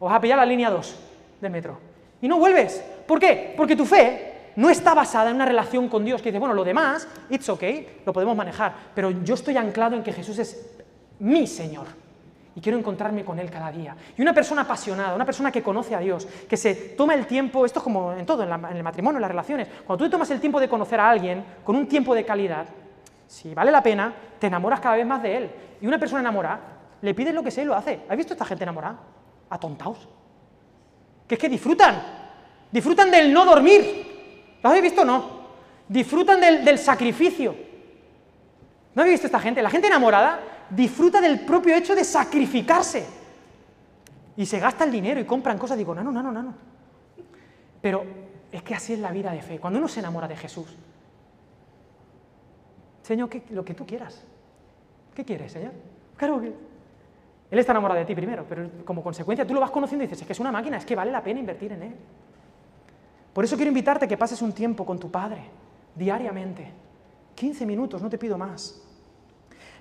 O 0.00 0.06
vas 0.06 0.16
a 0.16 0.20
pillar 0.20 0.38
la 0.38 0.46
línea 0.46 0.68
2 0.68 0.96
del 1.40 1.52
metro. 1.52 1.78
Y 2.20 2.26
no 2.26 2.38
vuelves. 2.38 2.82
¿Por 3.06 3.20
qué? 3.20 3.54
Porque 3.56 3.76
tu 3.76 3.86
fe 3.86 4.52
no 4.56 4.68
está 4.68 4.94
basada 4.94 5.30
en 5.30 5.36
una 5.36 5.46
relación 5.46 5.88
con 5.88 6.04
Dios 6.04 6.20
que 6.20 6.30
dice, 6.30 6.40
bueno, 6.40 6.54
lo 6.54 6.64
demás, 6.64 7.06
it's 7.28 7.48
okay, 7.48 8.02
lo 8.04 8.12
podemos 8.12 8.36
manejar, 8.36 8.74
pero 8.96 9.10
yo 9.10 9.34
estoy 9.34 9.56
anclado 9.56 9.94
en 9.94 10.02
que 10.02 10.12
Jesús 10.12 10.38
es 10.40 10.74
mi 11.20 11.46
Señor 11.46 11.86
y 12.54 12.60
quiero 12.60 12.78
encontrarme 12.78 13.24
con 13.24 13.38
Él 13.38 13.50
cada 13.50 13.70
día. 13.70 13.96
Y 14.16 14.22
una 14.22 14.32
persona 14.32 14.62
apasionada, 14.62 15.14
una 15.14 15.24
persona 15.24 15.52
que 15.52 15.62
conoce 15.62 15.94
a 15.94 16.00
Dios, 16.00 16.26
que 16.48 16.56
se 16.56 16.74
toma 16.74 17.14
el 17.14 17.26
tiempo, 17.26 17.64
esto 17.64 17.78
es 17.78 17.84
como 17.84 18.12
en 18.12 18.26
todo, 18.26 18.42
en, 18.42 18.76
el 18.76 18.82
matrimonio, 18.82 19.18
en 19.18 19.22
las 19.22 19.30
relaciones, 19.30 19.68
cuando 19.86 20.04
tú 20.04 20.10
tomas 20.10 20.30
el 20.30 20.40
tiempo 20.40 20.58
de 20.58 20.68
conocer 20.68 20.98
a 21.00 21.10
alguien 21.10 21.44
con 21.64 21.76
un 21.76 21.86
tiempo 21.86 22.14
de 22.14 22.24
calidad, 22.24 22.66
si 23.26 23.54
vale 23.54 23.70
la 23.70 23.82
pena, 23.82 24.12
te 24.38 24.48
enamoras 24.48 24.80
cada 24.80 24.96
vez 24.96 25.06
más 25.06 25.22
de 25.22 25.36
Él. 25.36 25.50
Y 25.80 25.86
una 25.86 25.98
persona 25.98 26.20
enamorada, 26.20 26.60
le 27.00 27.14
pides 27.14 27.32
lo 27.32 27.42
que 27.42 27.50
sea 27.50 27.62
y 27.62 27.66
lo 27.66 27.76
hace. 27.76 28.00
¿Has 28.08 28.16
visto 28.16 28.32
esta 28.32 28.44
gente 28.44 28.64
enamorada? 28.64 28.98
Atontaos. 29.48 30.08
Que 31.28 31.36
es 31.36 31.40
que 31.40 31.48
disfrutan, 31.48 32.02
disfrutan 32.72 33.10
del 33.10 33.32
no 33.32 33.44
dormir. 33.44 34.58
¿Lo 34.62 34.68
habéis 34.68 34.82
visto 34.82 35.02
o 35.02 35.04
no? 35.04 35.40
Disfrutan 35.88 36.40
del, 36.40 36.64
del 36.64 36.78
sacrificio. 36.78 37.54
¿No 38.94 39.02
habéis 39.02 39.14
visto 39.14 39.26
esta 39.28 39.38
gente? 39.38 39.62
La 39.62 39.70
gente 39.70 39.86
enamorada 39.86 40.40
disfruta 40.70 41.20
del 41.20 41.40
propio 41.40 41.74
hecho 41.74 41.94
de 41.94 42.04
sacrificarse. 42.04 43.06
Y 44.36 44.46
se 44.46 44.58
gasta 44.58 44.84
el 44.84 44.92
dinero 44.92 45.20
y 45.20 45.24
compran 45.24 45.58
cosas. 45.58 45.76
Digo, 45.76 45.94
no, 45.94 46.02
no, 46.02 46.12
no, 46.12 46.32
no. 46.32 46.54
Pero 47.80 48.04
es 48.50 48.62
que 48.62 48.74
así 48.74 48.92
es 48.92 48.98
la 48.98 49.10
vida 49.10 49.32
de 49.32 49.42
fe. 49.42 49.58
Cuando 49.58 49.78
uno 49.78 49.88
se 49.88 50.00
enamora 50.00 50.28
de 50.28 50.36
Jesús, 50.36 50.66
Señor, 53.02 53.28
lo 53.50 53.64
que 53.64 53.74
tú 53.74 53.84
quieras. 53.86 54.22
¿Qué 55.14 55.24
quieres, 55.24 55.52
Señor? 55.52 55.72
Claro 56.16 56.40
que... 56.40 56.70
Él 57.50 57.58
está 57.58 57.72
enamorado 57.72 57.98
de 57.98 58.06
ti 58.06 58.14
primero, 58.14 58.46
pero 58.48 58.70
como 58.84 59.02
consecuencia 59.02 59.44
tú 59.44 59.54
lo 59.54 59.60
vas 59.60 59.72
conociendo 59.72 60.04
y 60.04 60.06
dices, 60.06 60.20
es 60.20 60.26
que 60.26 60.32
es 60.32 60.38
una 60.38 60.52
máquina, 60.52 60.76
es 60.76 60.84
que 60.84 60.94
vale 60.94 61.10
la 61.10 61.20
pena 61.20 61.40
invertir 61.40 61.72
en 61.72 61.82
él. 61.82 61.94
Por 63.32 63.44
eso 63.44 63.56
quiero 63.56 63.70
invitarte 63.70 64.04
a 64.04 64.08
que 64.08 64.16
pases 64.16 64.40
un 64.40 64.52
tiempo 64.52 64.86
con 64.86 65.00
tu 65.00 65.10
Padre, 65.10 65.42
diariamente. 65.96 66.70
15 67.34 67.66
minutos, 67.66 68.00
no 68.02 68.08
te 68.08 68.18
pido 68.18 68.38
más. 68.38 68.80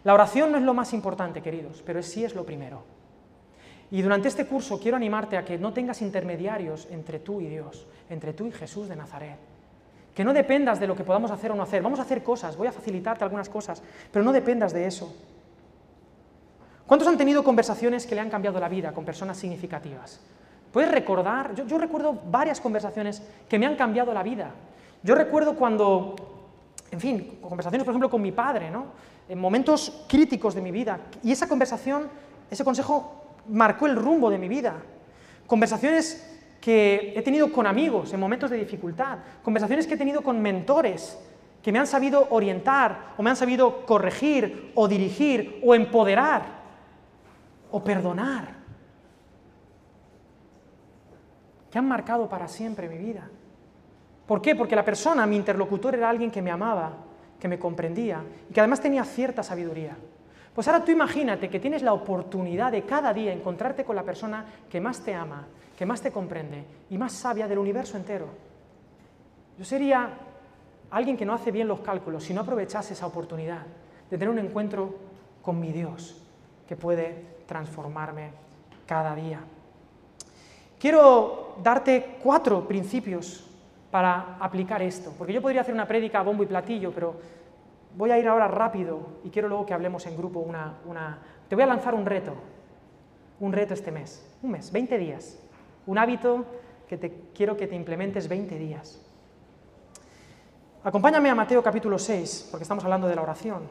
La 0.03 0.13
oración 0.13 0.51
no 0.51 0.57
es 0.57 0.63
lo 0.63 0.73
más 0.73 0.93
importante, 0.93 1.41
queridos, 1.41 1.83
pero 1.85 2.01
sí 2.01 2.23
es 2.23 2.35
lo 2.35 2.45
primero. 2.45 2.83
Y 3.91 4.01
durante 4.01 4.27
este 4.27 4.45
curso 4.45 4.79
quiero 4.79 4.97
animarte 4.97 5.37
a 5.37 5.43
que 5.43 5.57
no 5.57 5.73
tengas 5.73 6.01
intermediarios 6.01 6.87
entre 6.91 7.19
tú 7.19 7.41
y 7.41 7.47
Dios, 7.47 7.87
entre 8.09 8.33
tú 8.33 8.45
y 8.45 8.51
Jesús 8.51 8.87
de 8.87 8.95
Nazaret. 8.95 9.37
Que 10.13 10.23
no 10.23 10.33
dependas 10.33 10.79
de 10.79 10.87
lo 10.87 10.95
que 10.95 11.03
podamos 11.03 11.31
hacer 11.31 11.51
o 11.51 11.55
no 11.55 11.63
hacer. 11.63 11.81
Vamos 11.81 11.99
a 11.99 12.03
hacer 12.03 12.23
cosas, 12.23 12.55
voy 12.55 12.67
a 12.67 12.71
facilitarte 12.71 13.23
algunas 13.23 13.49
cosas, 13.49 13.81
pero 14.11 14.23
no 14.23 14.31
dependas 14.31 14.73
de 14.73 14.85
eso. 14.85 15.13
¿Cuántos 16.85 17.07
han 17.07 17.17
tenido 17.17 17.43
conversaciones 17.43 18.05
que 18.05 18.15
le 18.15 18.21
han 18.21 18.29
cambiado 18.29 18.59
la 18.59 18.69
vida 18.69 18.91
con 18.91 19.05
personas 19.05 19.37
significativas? 19.37 20.19
¿Puedes 20.71 20.91
recordar? 20.91 21.55
Yo, 21.55 21.65
yo 21.65 21.77
recuerdo 21.77 22.19
varias 22.29 22.61
conversaciones 22.61 23.23
que 23.47 23.57
me 23.57 23.65
han 23.65 23.75
cambiado 23.75 24.13
la 24.13 24.23
vida. 24.23 24.51
Yo 25.01 25.15
recuerdo 25.15 25.55
cuando, 25.55 26.15
en 26.91 26.99
fin, 26.99 27.37
conversaciones, 27.41 27.85
por 27.85 27.91
ejemplo, 27.91 28.09
con 28.09 28.21
mi 28.21 28.31
padre, 28.31 28.71
¿no? 28.71 28.87
en 29.27 29.39
momentos 29.39 30.05
críticos 30.07 30.55
de 30.55 30.61
mi 30.61 30.71
vida. 30.71 30.99
Y 31.23 31.31
esa 31.31 31.47
conversación, 31.47 32.09
ese 32.49 32.63
consejo 32.63 33.37
marcó 33.47 33.85
el 33.85 33.95
rumbo 33.95 34.29
de 34.29 34.39
mi 34.39 34.47
vida. 34.47 34.75
Conversaciones 35.45 36.25
que 36.59 37.13
he 37.15 37.21
tenido 37.21 37.51
con 37.51 37.67
amigos 37.67 38.11
en 38.11 38.19
momentos 38.19 38.49
de 38.49 38.57
dificultad, 38.57 39.19
conversaciones 39.43 39.87
que 39.87 39.93
he 39.93 39.97
tenido 39.97 40.21
con 40.21 40.41
mentores 40.41 41.17
que 41.61 41.71
me 41.71 41.79
han 41.79 41.87
sabido 41.87 42.27
orientar 42.31 43.13
o 43.17 43.23
me 43.23 43.29
han 43.29 43.35
sabido 43.35 43.85
corregir 43.85 44.71
o 44.75 44.87
dirigir 44.87 45.61
o 45.63 45.75
empoderar 45.75 46.59
o 47.71 47.83
perdonar, 47.83 48.55
que 51.69 51.77
han 51.77 51.87
marcado 51.87 52.27
para 52.27 52.47
siempre 52.47 52.89
mi 52.89 52.97
vida. 52.97 53.29
¿Por 54.29 54.43
qué? 54.43 54.53
Porque 54.55 54.75
la 54.75 54.85
persona, 54.85 55.25
mi 55.25 55.37
interlocutor, 55.37 55.95
era 55.95 56.07
alguien 56.07 56.29
que 56.29 56.43
me 56.43 56.51
amaba, 56.51 56.93
que 57.39 57.47
me 57.47 57.57
comprendía 57.57 58.23
y 58.47 58.53
que 58.53 58.59
además 58.59 58.79
tenía 58.79 59.03
cierta 59.03 59.41
sabiduría. 59.41 59.97
Pues 60.53 60.67
ahora 60.67 60.85
tú 60.85 60.91
imagínate 60.91 61.49
que 61.49 61.59
tienes 61.59 61.81
la 61.81 61.93
oportunidad 61.93 62.71
de 62.71 62.83
cada 62.83 63.11
día 63.11 63.33
encontrarte 63.33 63.83
con 63.83 63.95
la 63.95 64.03
persona 64.03 64.45
que 64.69 64.79
más 64.79 65.01
te 65.01 65.15
ama, 65.15 65.47
que 65.75 65.83
más 65.83 66.03
te 66.03 66.11
comprende 66.11 66.63
y 66.91 66.97
más 66.99 67.13
sabia 67.13 67.47
del 67.47 67.57
universo 67.57 67.97
entero. 67.97 68.27
Yo 69.57 69.65
sería 69.65 70.11
alguien 70.91 71.17
que 71.17 71.25
no 71.25 71.33
hace 71.33 71.51
bien 71.51 71.67
los 71.67 71.79
cálculos 71.79 72.23
si 72.23 72.31
no 72.31 72.41
aprovechase 72.41 72.93
esa 72.93 73.07
oportunidad 73.07 73.65
de 74.11 74.15
tener 74.15 74.29
un 74.29 74.37
encuentro 74.37 74.95
con 75.41 75.59
mi 75.59 75.71
Dios 75.71 76.21
que 76.67 76.75
puede 76.75 77.39
transformarme 77.47 78.29
cada 78.85 79.15
día. 79.15 79.39
Quiero 80.77 81.55
darte 81.63 82.19
cuatro 82.21 82.67
principios 82.67 83.48
para 83.91 84.37
aplicar 84.39 84.81
esto. 84.81 85.13
Porque 85.17 85.33
yo 85.33 85.41
podría 85.41 85.61
hacer 85.61 85.73
una 85.73 85.87
prédica 85.87 86.19
a 86.19 86.23
bombo 86.23 86.43
y 86.43 86.47
platillo, 86.47 86.91
pero 86.91 87.15
voy 87.95 88.11
a 88.11 88.19
ir 88.19 88.27
ahora 88.27 88.47
rápido 88.47 88.99
y 89.23 89.29
quiero 89.29 89.47
luego 89.47 89.65
que 89.65 89.73
hablemos 89.73 90.05
en 90.05 90.15
grupo 90.15 90.39
una, 90.39 91.19
Te 91.47 91.55
voy 91.55 91.63
a 91.63 91.67
lanzar 91.67 91.95
un 91.95 92.05
reto, 92.05 92.33
un 93.39 93.51
reto 93.51 93.73
este 93.73 93.91
mes, 93.91 94.25
un 94.43 94.51
mes, 94.51 94.71
20 94.71 94.97
días, 94.97 95.39
un 95.85 95.97
hábito 95.97 96.45
que 96.87 96.97
te, 96.97 97.13
quiero 97.33 97.57
que 97.57 97.67
te 97.67 97.75
implementes 97.75 98.27
20 98.27 98.57
días. 98.57 99.01
Acompáñame 100.83 101.29
a 101.29 101.35
Mateo 101.35 101.61
capítulo 101.61 101.99
6, 101.99 102.47
porque 102.51 102.63
estamos 102.63 102.83
hablando 102.83 103.07
de 103.07 103.15
la 103.15 103.21
oración. 103.21 103.63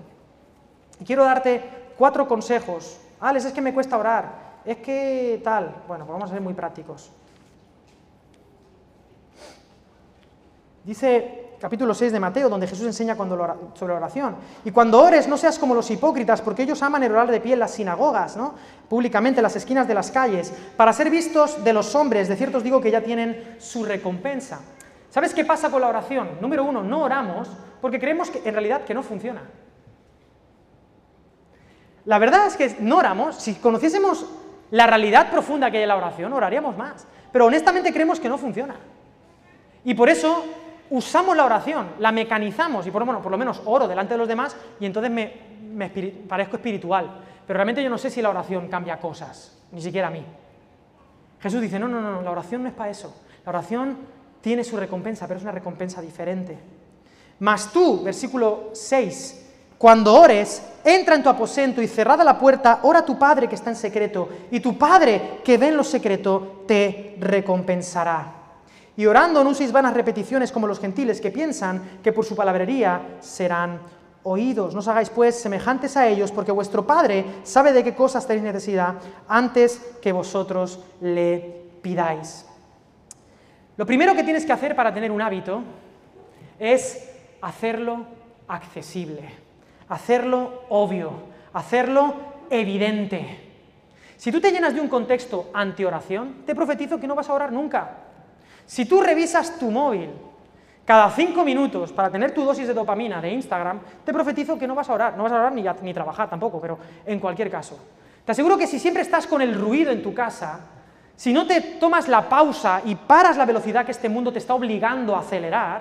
Y 1.01 1.05
quiero 1.05 1.25
darte 1.25 1.63
cuatro 1.97 2.29
consejos. 2.29 3.01
Alex, 3.21 3.47
es 3.47 3.53
que 3.53 3.61
me 3.61 3.73
cuesta 3.73 3.97
orar, 3.97 4.61
es 4.65 4.77
que 4.79 5.41
tal. 5.43 5.83
Bueno, 5.89 6.05
pues 6.05 6.15
vamos 6.15 6.31
a 6.31 6.35
ser 6.35 6.43
muy 6.43 6.55
prácticos. 6.55 7.11
Dice 10.89 11.51
capítulo 11.61 11.93
6 11.93 12.13
de 12.13 12.19
Mateo, 12.19 12.49
donde 12.49 12.67
Jesús 12.67 12.87
enseña 12.87 13.15
sobre 13.15 13.93
oración. 13.93 14.37
Y 14.65 14.71
cuando 14.71 15.03
ores, 15.03 15.29
no 15.29 15.37
seas 15.37 15.59
como 15.59 15.75
los 15.75 15.91
hipócritas, 15.91 16.41
porque 16.41 16.63
ellos 16.63 16.83
aman 16.83 17.03
el 17.03 17.13
orar 17.13 17.31
de 17.31 17.43
pie 17.43 17.53
en 17.53 17.59
las 17.59 17.73
sinagogas, 17.73 18.39
¿no? 18.39 18.55
públicamente 18.89 19.41
en 19.41 19.43
las 19.43 19.55
esquinas 19.55 19.87
de 19.87 19.93
las 19.93 20.11
calles, 20.11 20.51
para 20.79 20.95
ser 20.95 21.11
vistos 21.11 21.63
de 21.63 21.75
los 21.75 21.95
hombres. 21.95 22.27
De 22.27 22.37
cierto 22.37 22.57
os 22.57 22.65
digo 22.65 22.81
que 22.81 22.91
ya 22.91 23.03
tienen 23.03 23.57
su 23.59 23.85
recompensa. 23.85 24.61
¿Sabes 25.11 25.35
qué 25.35 25.45
pasa 25.45 25.71
con 25.71 25.83
la 25.83 25.89
oración? 25.89 26.39
Número 26.41 26.65
uno, 26.65 26.83
no 26.83 27.03
oramos 27.03 27.51
porque 27.83 28.01
creemos 28.01 28.31
que 28.31 28.49
en 28.49 28.55
realidad 28.55 28.85
que 28.85 28.95
no 28.95 29.03
funciona. 29.03 29.43
La 32.07 32.19
verdad 32.19 32.47
es 32.47 32.57
que 32.57 32.77
no 32.81 32.97
oramos, 32.97 33.37
si 33.37 33.57
conociésemos 33.57 34.25
la 34.71 34.87
realidad 34.87 35.31
profunda 35.31 35.71
que 35.71 35.77
hay 35.77 35.83
en 35.83 35.91
la 35.91 35.99
oración, 35.99 36.33
oraríamos 36.33 36.79
más. 36.79 37.07
Pero 37.31 37.45
honestamente 37.45 37.93
creemos 37.93 38.19
que 38.19 38.31
no 38.31 38.39
funciona. 38.39 38.77
Y 39.85 39.93
por 39.93 40.09
eso 40.09 40.45
usamos 40.91 41.37
la 41.37 41.45
oración, 41.45 41.91
la 41.99 42.13
mecanizamos 42.13 42.87
y 42.87 42.91
por, 42.91 43.05
por 43.05 43.31
lo 43.31 43.39
menos 43.39 43.63
oro 43.65 43.89
delante 43.89 44.15
de 44.15 44.19
los 44.19 44.29
demás 44.29 44.57
y 44.81 44.87
entonces 44.87 45.11
me, 45.11 45.33
parezco 46.29 46.57
espiritual. 46.57 47.21
Pero 47.47 47.57
realmente 47.57 47.83
yo 47.83 47.91
no 47.91 47.99
sé 47.99 48.11
si 48.11 48.21
la 48.21 48.31
oración 48.31 48.69
cambia 48.69 48.99
cosas, 48.99 49.59
ni 49.73 49.81
siquiera 49.81 50.09
a 50.09 50.11
mí. 50.11 50.25
Jesús 51.41 51.61
dice, 51.61 51.79
no, 51.79 51.89
no, 51.89 52.01
no, 52.01 52.23
la 52.23 52.31
oración 52.31 52.63
no 52.63 52.69
es 52.69 52.75
para 52.75 52.91
eso. 52.91 53.15
La 53.45 53.51
oración 53.51 53.99
tiene 54.41 54.65
su 54.65 54.77
recompensa, 54.77 55.27
pero 55.27 55.39
es 55.39 55.45
una 55.45 55.53
recompensa 55.53 56.03
diferente. 56.03 56.59
Mas 57.39 57.73
tú, 57.73 58.03
versículo 58.03 58.71
6, 58.73 59.47
cuando 59.79 60.15
ores, 60.15 60.63
entra 60.85 61.15
en 61.15 61.23
tu 61.23 61.29
aposento 61.29 61.81
y 61.81 61.87
cerrada 61.87 62.25
la 62.25 62.39
puerta, 62.39 62.81
ora 62.83 63.01
a 63.01 63.05
tu 63.05 63.19
Padre 63.19 63.49
que 63.49 63.55
está 63.55 63.71
en 63.71 63.77
secreto, 63.77 64.29
y 64.51 64.61
tu 64.61 64.77
Padre 64.77 65.41
que 65.45 65.57
ve 65.57 65.69
en 65.69 65.77
lo 65.77 65.85
secreto 65.85 66.65
te 66.67 67.17
recompensará 67.21 68.38
y 68.99 69.07
orando 69.07 69.45
no 69.45 69.51
uséis 69.51 69.71
vanas 69.71 69.95
repeticiones 69.95 70.51
como 70.51 70.67
los 70.67 70.81
gentiles 70.81 71.21
que 71.21 71.31
piensan 71.31 72.01
que 72.03 72.13
por 72.13 72.25
su 72.25 72.35
palabrería 72.35 73.19
serán 73.21 73.79
oídos. 74.25 74.75
No 74.75 74.81
os 74.81 74.89
hagáis 74.89 75.09
pues 75.09 75.39
semejantes 75.39 75.97
a 75.97 76.09
ellos, 76.09 76.33
porque 76.33 76.51
vuestro 76.51 76.85
Padre 76.85 77.25
sabe 77.45 77.73
de 77.73 77.85
qué 77.85 77.95
cosas 77.95 78.27
tenéis 78.27 78.43
necesidad 78.43 78.95
antes 79.29 79.79
que 80.03 80.11
vosotros 80.11 80.81
le 81.01 81.63
pidáis. 81.81 82.45
Lo 83.77 83.87
primero 83.87 84.17
que 84.17 84.25
tienes 84.25 84.45
que 84.45 84.53
hacer 84.53 84.75
para 84.75 84.93
tener 84.93 85.13
un 85.13 85.23
hábito 85.23 85.63
es 86.59 87.09
hacerlo 87.41 88.05
accesible, 88.49 89.31
hacerlo 89.89 90.65
obvio, 90.71 91.13
hacerlo 91.53 92.15
evidente. 92.51 93.47
Si 94.17 94.33
tú 94.33 94.41
te 94.41 94.51
llenas 94.51 94.75
de 94.75 94.81
un 94.81 94.89
contexto 94.89 95.51
anti-oración, 95.55 96.43
te 96.45 96.57
profetizo 96.57 96.99
que 96.99 97.07
no 97.07 97.15
vas 97.15 97.31
a 97.31 97.35
orar 97.35 97.53
nunca. 97.53 98.08
Si 98.69 98.85
tú 98.85 99.01
revisas 99.01 99.59
tu 99.59 99.71
móvil 99.71 100.11
cada 100.85 101.11
cinco 101.11 101.43
minutos 101.43 101.91
para 101.91 102.11
tener 102.11 102.33
tu 102.33 102.45
dosis 102.45 102.69
de 102.69 102.75
dopamina 102.75 103.19
de 103.19 103.33
Instagram, 103.33 103.81
te 104.05 104.13
profetizo 104.13 104.59
que 104.59 104.67
no 104.67 104.75
vas 104.75 104.91
a 104.91 104.93
orar, 104.93 105.17
no 105.17 105.23
vas 105.23 105.33
a 105.33 105.37
orar 105.37 105.53
ni, 105.53 105.65
ni 105.81 105.95
trabajar 105.95 106.29
tampoco, 106.29 106.61
pero 106.61 106.79
en 107.07 107.19
cualquier 107.19 107.51
caso. 107.51 107.79
Te 108.27 108.33
aseguro 108.33 108.59
que 108.59 108.67
si 108.67 108.79
siempre 108.79 109.03
estás 109.03 109.27
con 109.27 109.41
el 109.41 109.55
ruido 109.55 109.91
en 109.91 110.03
tu 110.03 110.13
casa, 110.13 110.61
si 111.17 111.33
no 111.33 111.47
te 111.47 111.63
tomas 111.81 112.09
la 112.09 112.29
pausa 112.29 112.83
y 112.85 112.95
paras 112.95 113.39
la 113.39 113.47
velocidad 113.47 113.87
que 113.87 113.93
este 113.93 114.11
mundo 114.11 114.31
te 114.35 114.39
está 114.39 114.53
obligando 114.53 115.17
a 115.17 115.21
acelerar, 115.21 115.81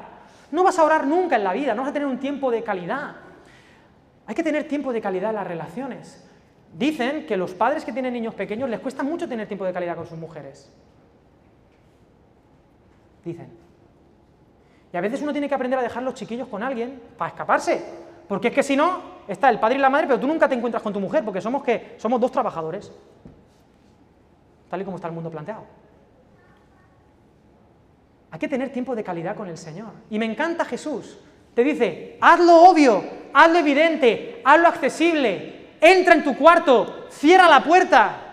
no 0.51 0.63
vas 0.63 0.79
a 0.79 0.83
orar 0.85 1.05
nunca 1.05 1.35
en 1.35 1.43
la 1.43 1.51
vida, 1.51 1.75
no 1.75 1.81
vas 1.81 1.89
a 1.89 1.93
tener 1.93 2.07
un 2.07 2.19
tiempo 2.19 2.49
de 2.49 2.63
calidad. 2.63 3.17
Hay 4.25 4.33
que 4.33 4.43
tener 4.43 4.65
tiempo 4.65 4.93
de 4.93 5.01
calidad 5.01 5.31
en 5.31 5.35
las 5.35 5.47
relaciones. 5.47 6.25
Dicen 6.71 7.25
que 7.25 7.35
los 7.35 7.53
padres 7.53 7.83
que 7.83 7.91
tienen 7.91 8.13
niños 8.13 8.33
pequeños 8.33 8.69
les 8.69 8.79
cuesta 8.79 9.03
mucho 9.03 9.27
tener 9.27 9.45
tiempo 9.45 9.65
de 9.65 9.73
calidad 9.73 9.97
con 9.97 10.07
sus 10.07 10.17
mujeres 10.17 10.71
dicen. 13.23 13.49
Y 14.91 14.97
a 14.97 15.01
veces 15.01 15.21
uno 15.21 15.31
tiene 15.31 15.49
que 15.49 15.55
aprender 15.55 15.79
a 15.79 15.81
dejar 15.81 16.03
los 16.03 16.13
chiquillos 16.13 16.47
con 16.47 16.63
alguien 16.63 17.01
para 17.17 17.29
escaparse. 17.29 17.83
Porque 18.27 18.49
es 18.49 18.53
que 18.53 18.63
si 18.63 18.75
no, 18.75 19.01
está 19.27 19.49
el 19.49 19.59
padre 19.59 19.77
y 19.77 19.81
la 19.81 19.89
madre, 19.89 20.07
pero 20.07 20.19
tú 20.19 20.27
nunca 20.27 20.47
te 20.47 20.55
encuentras 20.55 20.83
con 20.83 20.93
tu 20.93 20.99
mujer, 20.99 21.23
porque 21.23 21.41
somos 21.41 21.63
que 21.63 21.95
somos 21.97 22.19
dos 22.19 22.31
trabajadores. 22.31 22.91
Tal 24.69 24.81
y 24.81 24.85
como 24.85 24.97
está 24.97 25.07
el 25.07 25.13
mundo 25.13 25.29
planteado. 25.29 25.63
Hay 28.31 28.39
que 28.39 28.47
tener 28.47 28.71
tiempo 28.71 28.95
de 28.95 29.03
calidad 29.03 29.35
con 29.35 29.47
el 29.47 29.57
Señor. 29.57 29.91
Y 30.09 30.19
me 30.19 30.25
encanta 30.25 30.65
Jesús. 30.65 31.17
Te 31.53 31.63
dice, 31.63 32.17
hazlo 32.21 32.63
obvio, 32.63 33.03
hazlo 33.33 33.57
evidente, 33.57 34.41
hazlo 34.43 34.67
accesible, 34.67 35.69
entra 35.81 36.13
en 36.13 36.23
tu 36.23 36.37
cuarto, 36.37 37.07
cierra 37.09 37.47
la 37.47 37.63
puerta, 37.63 38.26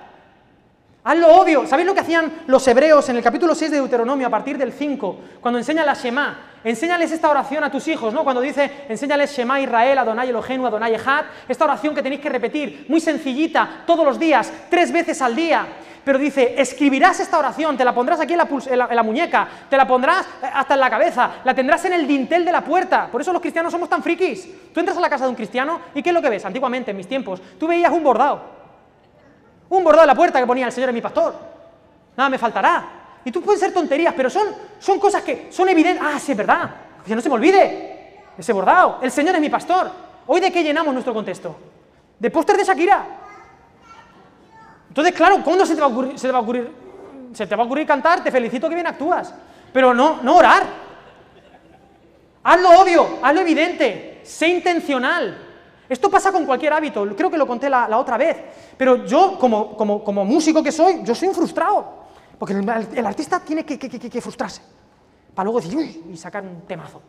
Hazlo 1.07 1.37
obvio. 1.37 1.67
¿Sabéis 1.67 1.87
lo 1.87 1.93
que 1.93 2.01
hacían 2.01 2.33
los 2.47 2.67
hebreos 2.67 3.07
en 3.11 3.17
el 3.17 3.23
capítulo 3.23 3.55
6 3.55 3.71
de 3.73 3.77
Deuteronomio 3.77 4.27
a 4.27 4.31
partir 4.31 4.57
del 4.57 4.73
5? 4.73 5.19
Cuando 5.39 5.59
enseña 5.59 5.85
la 5.85 5.93
Shema. 5.93 6.53
Enséñales 6.65 7.13
esta 7.13 7.29
oración 7.29 7.63
a 7.63 7.71
tus 7.71 7.87
hijos, 7.89 8.15
¿no? 8.15 8.25
Cuando 8.25 8.41
dice, 8.41 8.87
enséñales 8.89 9.37
Shema 9.37 9.61
Israel, 9.61 9.99
Adonai 9.99 10.31
Elohenu, 10.31 10.67
Adonai 10.67 10.95
Echad. 10.95 11.27
Esta 11.47 11.67
oración 11.67 11.95
que 11.95 12.03
tenéis 12.03 12.23
que 12.23 12.31
repetir, 12.31 12.87
muy 12.89 13.03
sencillita, 13.03 13.83
todos 13.87 14.07
los 14.07 14.19
días, 14.19 14.51
tres 14.71 14.91
veces 14.91 15.21
al 15.21 15.37
día. 15.37 15.67
Pero 16.03 16.19
dice, 16.19 16.55
escribirás 16.57 17.21
esta 17.21 17.39
oración, 17.39 17.77
te 17.77 17.85
la 17.85 17.95
pondrás 17.95 18.21
aquí 18.21 18.33
en 18.33 18.39
la, 18.39 18.49
en 18.89 18.97
la, 18.97 19.03
muñeca, 19.03 19.47
te 19.69 19.77
la 19.77 19.87
pondrás 19.87 20.25
eh, 20.43 20.47
hasta 20.55 20.73
en 20.73 20.81
la 20.81 20.89
cabeza, 20.89 21.33
la 21.45 21.55
tendrás 21.55 21.85
en 21.85 21.93
el 21.93 22.07
dintel 22.07 22.47
de 22.47 22.53
la 22.53 22.63
puerta. 22.63 23.09
Por 23.13 23.21
eso 23.21 23.31
los 23.31 23.43
cristianos 23.43 23.71
somos 23.71 23.91
tan 23.91 24.03
frikis. 24.03 24.73
Tú 24.73 24.81
entras 24.81 24.97
a 24.97 25.03
la 25.03 25.11
casa 25.11 25.25
de 25.25 25.31
un 25.31 25.37
cristiano 25.37 25.83
y 25.95 26.03
¿qué 26.03 26.09
es 26.09 26.15
lo 26.15 26.23
que 26.23 26.31
ves? 26.31 26.47
Antiguamente, 26.47 26.93
en 26.93 26.97
mis 26.97 27.09
tiempos, 27.09 27.43
tú 27.61 27.67
veías 27.67 27.93
un 27.93 28.03
bordado. 28.03 28.54
Un 29.75 29.83
bordado 29.83 30.05
en 30.05 30.09
la 30.09 30.15
puerta 30.15 30.39
que 30.39 30.47
ponía 30.47 30.67
el 30.67 30.73
Señor 30.73 30.91
es 30.91 30.95
mi 30.95 31.01
pastor. 31.01 31.35
Nada 32.17 32.31
me 32.31 32.39
faltará. 32.39 32.85
Y 33.25 33.33
tú 33.33 33.43
pueden 33.43 33.59
ser 33.59 33.73
tonterías, 33.73 34.15
pero 34.17 34.31
son, 34.31 34.47
son 34.79 35.01
cosas 35.01 35.23
que 35.25 35.49
son 35.51 35.69
evidentes. 35.69 36.01
Ah, 36.07 36.17
sí, 36.21 36.31
es 36.31 36.39
verdad. 36.39 36.71
Que 37.05 37.17
no 37.17 37.21
se 37.21 37.29
me 37.29 37.35
olvide. 37.35 38.23
Ese 38.39 38.53
bordado. 38.53 39.01
El 39.03 39.11
Señor 39.11 39.35
es 39.35 39.41
mi 39.41 39.51
pastor. 39.51 39.91
¿Hoy 40.29 40.41
de 40.41 40.53
qué 40.53 40.63
llenamos 40.63 40.93
nuestro 40.95 41.13
contexto? 41.13 41.57
De 42.21 42.31
póster 42.31 42.57
de 42.57 42.65
Shakira. 42.65 43.05
Entonces, 44.89 45.13
claro, 45.13 45.43
¿cuándo 45.43 45.67
se 45.67 45.75
te 45.75 45.81
va 45.81 45.89
a 45.89 45.91
ocurrir, 45.91 46.17
se 46.21 46.29
te 46.29 46.33
va 46.33 46.39
a 46.39 46.43
ocurrir, 46.43 46.71
se 47.33 47.47
te 47.49 47.57
va 47.57 47.65
a 47.65 47.67
ocurrir 47.67 47.85
cantar? 47.85 48.23
Te 48.23 48.31
felicito 48.31 48.69
que 48.69 48.77
bien 48.77 48.87
actúas. 48.87 49.35
Pero 49.73 49.93
no, 49.93 50.21
no 50.23 50.37
orar. 50.37 50.63
Hazlo 52.45 52.81
obvio, 52.81 53.19
hazlo 53.23 53.41
evidente, 53.41 54.21
sé 54.23 54.47
intencional. 54.47 55.44
Esto 55.89 56.11
pasa 56.11 56.33
con 56.33 56.47
cualquier 56.47 56.73
hábito, 56.73 57.07
creo 57.15 57.31
que 57.31 57.37
lo 57.37 57.47
conté 57.47 57.69
la, 57.69 57.99
otra 57.99 58.17
vez, 58.17 58.37
pero 58.77 59.05
yo, 59.05 59.39
como, 59.39 59.77
como, 59.77 60.25
músico 60.25 60.63
que 60.63 60.73
soy, 60.73 61.03
yo 61.05 61.15
soy 61.15 61.29
un 61.29 61.35
frustrado, 61.35 62.05
porque 62.39 62.55
el, 62.55 63.07
artista 63.07 63.41
tiene 63.41 63.65
que, 63.65 64.21
frustrarse, 64.21 64.63
para 65.35 65.45
luego 65.45 65.61
decir, 65.61 65.77
uy, 65.77 66.05
y 66.13 66.17
sacar 66.17 66.43
un 66.43 66.63
temazo. 66.63 67.03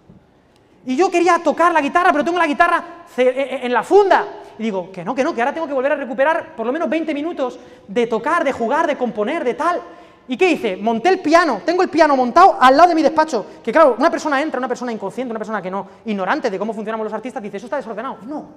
Y 0.86 0.96
yo 0.96 1.10
quería 1.10 1.40
tocar 1.40 1.72
la 1.72 1.82
guitarra, 1.82 2.12
pero 2.12 2.24
tengo 2.24 2.38
la 2.38 2.46
guitarra 2.46 3.06
e, 3.18 3.24
e, 3.24 3.66
en 3.66 3.74
la 3.74 3.82
funda. 3.82 4.28
Y 4.60 4.64
digo, 4.64 4.92
que 4.92 5.04
no, 5.04 5.16
que 5.16 5.24
no, 5.24 5.34
que 5.34 5.42
ahora 5.42 5.54
tengo 5.54 5.68
que 5.68 5.74
volver 5.74 5.94
a 5.94 5.96
recuperar 5.96 6.56
por 6.56 6.66
lo 6.66 6.72
menos 6.72 6.88
20 6.90 7.14
minutos 7.14 7.60
de 7.88 8.06
tocar, 8.06 8.44
de 8.44 8.52
jugar, 8.52 8.86
de 8.86 8.96
componer, 8.96 9.44
de 9.44 9.56
tal. 9.56 9.82
¿Y 10.28 10.38
qué 10.38 10.52
hice? 10.52 10.78
Monté 10.78 11.10
el 11.10 11.20
piano, 11.20 11.62
tengo 11.66 11.84
el 11.84 11.90
piano 11.90 12.16
montado 12.16 12.58
al 12.60 12.76
lado 12.76 12.90
de 12.90 12.96
mi 12.96 13.04
despacho. 13.04 13.46
Que 13.64 13.72
claro, 13.72 13.96
una 13.98 14.10
persona 14.10 14.42
entra, 14.42 14.58
una 14.58 14.68
persona 14.68 14.92
inconsciente, 14.92 15.32
una 15.32 15.40
persona 15.40 15.62
que 15.62 15.70
no, 15.70 15.88
ignorante 16.06 16.50
de 16.50 16.58
cómo 16.58 16.74
funcionamos 16.74 17.06
los 17.06 17.14
artistas, 17.14 17.44
dice, 17.44 17.58
eso 17.58 17.68
está 17.68 17.78
desordenado. 17.78 18.18
No, 18.24 18.50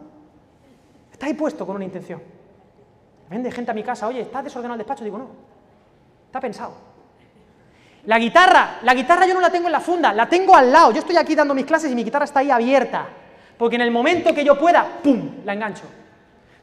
está 1.12 1.26
ahí 1.26 1.34
puesto 1.34 1.66
con 1.66 1.76
una 1.76 1.84
intención. 1.84 2.22
Vende 3.28 3.52
gente 3.52 3.70
a 3.70 3.74
mi 3.74 3.82
casa, 3.82 4.06
oye, 4.06 4.22
¿está 4.22 4.42
desordenado 4.42 4.74
el 4.74 4.78
despacho? 4.78 5.04
Digo, 5.04 5.18
no, 5.18 5.28
está 6.26 6.40
pensado. 6.40 6.72
La 8.06 8.18
guitarra, 8.18 8.78
la 8.82 8.94
guitarra 8.94 9.26
yo 9.26 9.34
no 9.34 9.40
la 9.40 9.50
tengo 9.50 9.66
en 9.66 9.72
la 9.72 9.80
funda, 9.80 10.14
la 10.14 10.26
tengo 10.26 10.56
al 10.56 10.72
lado. 10.72 10.92
Yo 10.92 11.00
estoy 11.00 11.18
aquí 11.18 11.34
dando 11.34 11.54
mis 11.54 11.66
clases 11.66 11.92
y 11.92 11.94
mi 11.94 12.04
guitarra 12.04 12.24
está 12.24 12.40
ahí 12.40 12.50
abierta. 12.50 13.06
Porque 13.58 13.76
en 13.76 13.82
el 13.82 13.90
momento 13.90 14.32
que 14.34 14.44
yo 14.44 14.58
pueda, 14.58 15.00
¡pum!, 15.02 15.44
la 15.44 15.52
engancho. 15.52 15.84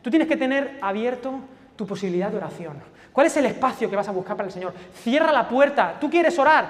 Tú 0.01 0.09
tienes 0.09 0.27
que 0.27 0.37
tener 0.37 0.79
abierto 0.81 1.33
tu 1.75 1.85
posibilidad 1.85 2.31
de 2.31 2.37
oración. 2.37 2.94
¿Cuál 3.15 3.27
es 3.27 3.37
el 3.37 3.45
espacio 3.45 3.89
que 3.89 3.95
vas 3.95 4.09
a 4.09 4.11
buscar 4.11 4.35
para 4.35 4.47
el 4.47 4.51
Señor? 4.51 4.73
Cierra 4.93 5.31
la 5.31 5.47
puerta. 5.47 5.95
¿Tú 6.01 6.09
quieres 6.09 6.37
orar? 6.37 6.67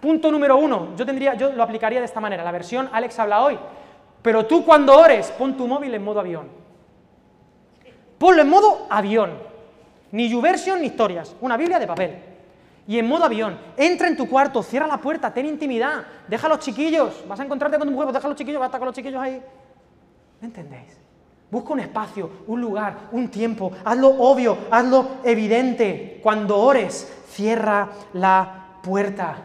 Punto 0.00 0.28
número 0.28 0.56
uno. 0.56 0.88
Yo, 0.96 1.06
tendría, 1.06 1.34
yo 1.34 1.52
lo 1.52 1.62
aplicaría 1.62 2.00
de 2.00 2.04
esta 2.04 2.18
manera. 2.18 2.42
La 2.42 2.50
versión 2.50 2.90
Alex 2.92 3.16
habla 3.20 3.44
hoy. 3.44 3.56
Pero 4.20 4.44
tú 4.44 4.64
cuando 4.64 4.98
ores, 4.98 5.30
pon 5.38 5.56
tu 5.56 5.68
móvil 5.68 5.94
en 5.94 6.02
modo 6.02 6.18
avión. 6.18 6.48
Ponlo 8.18 8.42
en 8.42 8.48
modo 8.48 8.88
avión. 8.90 9.38
Ni 10.10 10.28
YouVersion 10.28 10.80
ni 10.80 10.88
historias. 10.88 11.36
Una 11.40 11.56
Biblia 11.56 11.78
de 11.78 11.86
papel. 11.86 12.18
Y 12.88 12.98
en 12.98 13.06
modo 13.06 13.26
avión. 13.26 13.56
Entra 13.76 14.08
en 14.08 14.16
tu 14.16 14.28
cuarto, 14.28 14.64
cierra 14.64 14.88
la 14.88 14.96
puerta, 14.96 15.32
ten 15.32 15.46
intimidad. 15.46 16.04
Deja 16.26 16.48
a 16.48 16.50
los 16.50 16.58
chiquillos. 16.58 17.22
Vas 17.28 17.38
a 17.38 17.44
encontrarte 17.44 17.78
con 17.78 17.86
tu 17.86 17.92
mujer, 17.92 18.06
pues 18.06 18.14
deja 18.14 18.26
a 18.26 18.30
los 18.30 18.36
chiquillos, 18.36 18.58
vas 18.58 18.66
a 18.66 18.70
estar 18.70 18.80
con 18.80 18.86
los 18.86 18.96
chiquillos 18.96 19.22
ahí. 19.22 19.40
¿Me 20.40 20.48
entendéis? 20.48 21.03
Busca 21.50 21.72
un 21.72 21.80
espacio, 21.80 22.30
un 22.46 22.60
lugar, 22.60 23.08
un 23.12 23.28
tiempo. 23.28 23.72
Hazlo 23.84 24.08
obvio, 24.08 24.58
hazlo 24.70 25.06
evidente. 25.24 26.20
Cuando 26.22 26.58
ores, 26.58 27.12
cierra 27.28 27.90
la 28.12 28.78
puerta. 28.82 29.36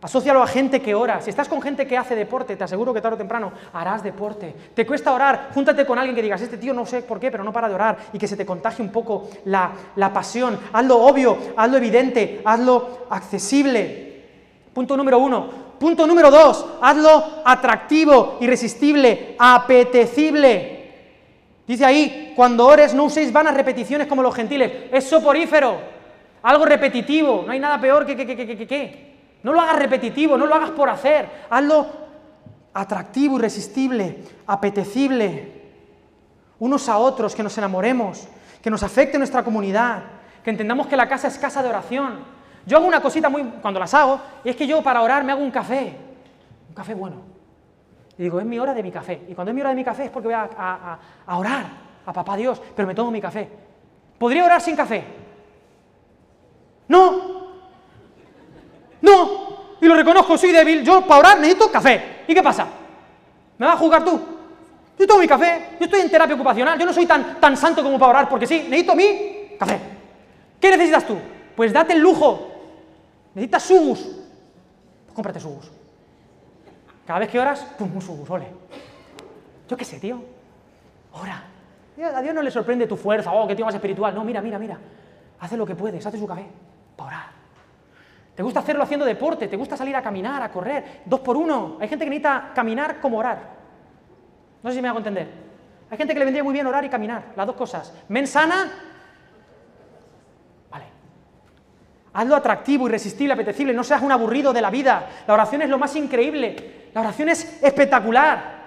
Asocialo 0.00 0.40
a 0.40 0.46
gente 0.46 0.80
que 0.80 0.94
ora. 0.94 1.20
Si 1.20 1.30
estás 1.30 1.48
con 1.48 1.60
gente 1.60 1.84
que 1.84 1.98
hace 1.98 2.14
deporte, 2.14 2.54
te 2.54 2.62
aseguro 2.62 2.94
que 2.94 3.00
tarde 3.00 3.16
o 3.16 3.18
temprano 3.18 3.52
harás 3.72 4.00
deporte. 4.00 4.54
Te 4.72 4.86
cuesta 4.86 5.12
orar, 5.12 5.50
júntate 5.52 5.84
con 5.84 5.98
alguien 5.98 6.14
que 6.14 6.22
digas, 6.22 6.40
este 6.40 6.56
tío 6.56 6.72
no 6.72 6.86
sé 6.86 7.02
por 7.02 7.18
qué, 7.18 7.32
pero 7.32 7.42
no 7.42 7.52
para 7.52 7.68
de 7.68 7.74
orar 7.74 7.98
y 8.12 8.18
que 8.18 8.28
se 8.28 8.36
te 8.36 8.46
contagie 8.46 8.84
un 8.84 8.92
poco 8.92 9.28
la, 9.46 9.72
la 9.96 10.12
pasión. 10.12 10.56
Hazlo 10.72 10.98
obvio, 10.98 11.36
hazlo 11.56 11.78
evidente, 11.78 12.42
hazlo 12.44 13.06
accesible. 13.10 14.24
Punto 14.72 14.96
número 14.96 15.18
uno. 15.18 15.68
Punto 15.80 16.06
número 16.06 16.30
dos, 16.30 16.66
hazlo 16.80 17.42
atractivo, 17.44 18.38
irresistible, 18.40 19.36
apetecible. 19.38 20.77
Dice 21.68 21.84
ahí, 21.84 22.32
cuando 22.34 22.66
ores 22.66 22.94
no 22.94 23.04
uséis 23.04 23.30
vanas 23.30 23.52
repeticiones 23.52 24.06
como 24.06 24.22
los 24.22 24.34
gentiles, 24.34 24.88
es 24.90 25.04
soporífero, 25.04 25.78
algo 26.42 26.64
repetitivo, 26.64 27.44
no 27.44 27.52
hay 27.52 27.60
nada 27.60 27.78
peor 27.78 28.06
que 28.06 28.16
que, 28.16 28.26
que, 28.26 28.56
que, 28.56 28.66
que, 28.66 29.14
No 29.42 29.52
lo 29.52 29.60
hagas 29.60 29.76
repetitivo, 29.76 30.38
no 30.38 30.46
lo 30.46 30.54
hagas 30.54 30.70
por 30.70 30.88
hacer, 30.88 31.28
hazlo 31.50 31.86
atractivo, 32.72 33.36
irresistible, 33.36 34.24
apetecible, 34.46 35.62
unos 36.58 36.88
a 36.88 36.96
otros, 36.96 37.34
que 37.34 37.42
nos 37.42 37.58
enamoremos, 37.58 38.26
que 38.62 38.70
nos 38.70 38.82
afecte 38.82 39.18
nuestra 39.18 39.42
comunidad, 39.42 40.04
que 40.42 40.48
entendamos 40.48 40.86
que 40.86 40.96
la 40.96 41.06
casa 41.06 41.28
es 41.28 41.36
casa 41.36 41.62
de 41.62 41.68
oración. 41.68 42.20
Yo 42.64 42.78
hago 42.78 42.86
una 42.86 43.02
cosita 43.02 43.28
muy, 43.28 43.42
cuando 43.60 43.78
las 43.78 43.92
hago, 43.92 44.18
y 44.42 44.48
es 44.48 44.56
que 44.56 44.66
yo 44.66 44.82
para 44.82 45.02
orar 45.02 45.22
me 45.22 45.32
hago 45.32 45.42
un 45.42 45.50
café, 45.50 45.94
un 46.66 46.74
café 46.74 46.94
bueno. 46.94 47.37
Y 48.18 48.24
digo, 48.24 48.40
es 48.40 48.46
mi 48.46 48.58
hora 48.58 48.74
de 48.74 48.82
mi 48.82 48.90
café. 48.90 49.22
Y 49.28 49.34
cuando 49.34 49.52
es 49.52 49.54
mi 49.54 49.60
hora 49.60 49.70
de 49.70 49.76
mi 49.76 49.84
café 49.84 50.06
es 50.06 50.10
porque 50.10 50.28
voy 50.28 50.34
a, 50.34 50.98
orar 51.28 51.66
a 52.04 52.12
papá 52.12 52.36
Dios, 52.36 52.60
pero 52.74 52.88
me 52.88 52.94
tomo 52.94 53.12
mi 53.12 53.20
café. 53.20 53.48
¿Podría 54.18 54.44
orar 54.44 54.60
sin 54.60 54.74
café? 54.74 55.04
No. 56.88 57.52
No. 59.00 59.48
Y 59.80 59.86
lo 59.86 59.94
reconozco, 59.94 60.36
soy 60.36 60.50
débil. 60.50 60.82
Yo 60.82 61.06
para 61.06 61.20
orar 61.20 61.38
necesito 61.38 61.70
café. 61.70 62.24
¿Y 62.26 62.34
qué 62.34 62.42
pasa? 62.42 62.66
¿Me 63.56 63.66
vas 63.66 63.76
a 63.76 63.78
jugar 63.78 64.04
tú? 64.04 64.20
Yo 64.98 65.06
tomo 65.06 65.20
mi 65.20 65.28
café, 65.28 65.76
yo 65.78 65.84
estoy 65.84 66.00
en 66.00 66.10
terapia 66.10 66.34
ocupacional, 66.34 66.76
yo 66.76 66.84
no 66.84 66.92
soy 66.92 67.06
tan, 67.06 67.38
tan 67.40 67.56
santo 67.56 67.84
como 67.84 68.00
para 68.00 68.10
orar, 68.10 68.28
porque 68.28 68.48
sí, 68.48 68.64
necesito 68.68 68.96
mi 68.96 69.56
café. 69.56 69.78
¿Qué 70.60 70.70
necesitas 70.72 71.06
tú? 71.06 71.16
Pues 71.54 71.72
date 71.72 71.92
el 71.92 72.00
lujo. 72.00 72.50
Necesitas 73.34 73.62
subus. 73.62 74.00
Pues 74.00 75.14
cómprate 75.14 75.38
subus. 75.38 75.77
Cada 77.08 77.20
vez 77.20 77.30
que 77.30 77.40
oras, 77.40 77.60
pum, 77.78 77.90
un 77.94 78.02
subus, 78.02 78.28
ole. 78.28 78.48
Yo 79.66 79.78
qué 79.78 79.84
sé, 79.86 79.98
tío. 79.98 80.22
Ora. 81.14 81.42
A 82.14 82.20
Dios 82.20 82.34
no 82.34 82.42
le 82.42 82.50
sorprende 82.50 82.86
tu 82.86 82.98
fuerza, 82.98 83.32
oh, 83.32 83.48
qué 83.48 83.56
tío 83.56 83.64
más 83.64 83.74
espiritual. 83.74 84.14
No, 84.14 84.24
mira, 84.24 84.42
mira, 84.42 84.58
mira. 84.58 84.78
Hace 85.40 85.56
lo 85.56 85.64
que 85.64 85.74
puedes, 85.74 86.04
hace 86.04 86.18
su 86.18 86.26
café 86.26 86.46
para 86.96 87.08
orar. 87.08 87.26
¿Te 88.34 88.42
gusta 88.42 88.60
hacerlo 88.60 88.82
haciendo 88.82 89.06
deporte? 89.06 89.48
¿Te 89.48 89.56
gusta 89.56 89.74
salir 89.74 89.96
a 89.96 90.02
caminar, 90.02 90.42
a 90.42 90.52
correr? 90.52 91.00
Dos 91.06 91.20
por 91.20 91.38
uno. 91.38 91.78
Hay 91.80 91.88
gente 91.88 92.04
que 92.04 92.10
necesita 92.10 92.52
caminar 92.54 93.00
como 93.00 93.16
orar. 93.16 93.38
No 94.62 94.68
sé 94.68 94.76
si 94.76 94.82
me 94.82 94.88
hago 94.88 94.98
entender. 94.98 95.28
Hay 95.88 95.96
gente 95.96 96.12
que 96.12 96.18
le 96.18 96.26
vendría 96.26 96.44
muy 96.44 96.52
bien 96.52 96.66
orar 96.66 96.84
y 96.84 96.90
caminar, 96.90 97.32
las 97.34 97.46
dos 97.46 97.56
cosas. 97.56 97.94
Men 98.08 98.26
sana, 98.26 98.70
vale. 100.70 100.84
Hazlo 102.18 102.34
atractivo, 102.34 102.88
irresistible, 102.88 103.34
apetecible, 103.34 103.72
no 103.72 103.84
seas 103.84 104.02
un 104.02 104.10
aburrido 104.10 104.52
de 104.52 104.60
la 104.60 104.70
vida. 104.70 105.08
La 105.24 105.34
oración 105.34 105.62
es 105.62 105.68
lo 105.68 105.78
más 105.78 105.94
increíble. 105.94 106.88
La 106.92 107.02
oración 107.02 107.28
es 107.28 107.62
espectacular. 107.62 108.58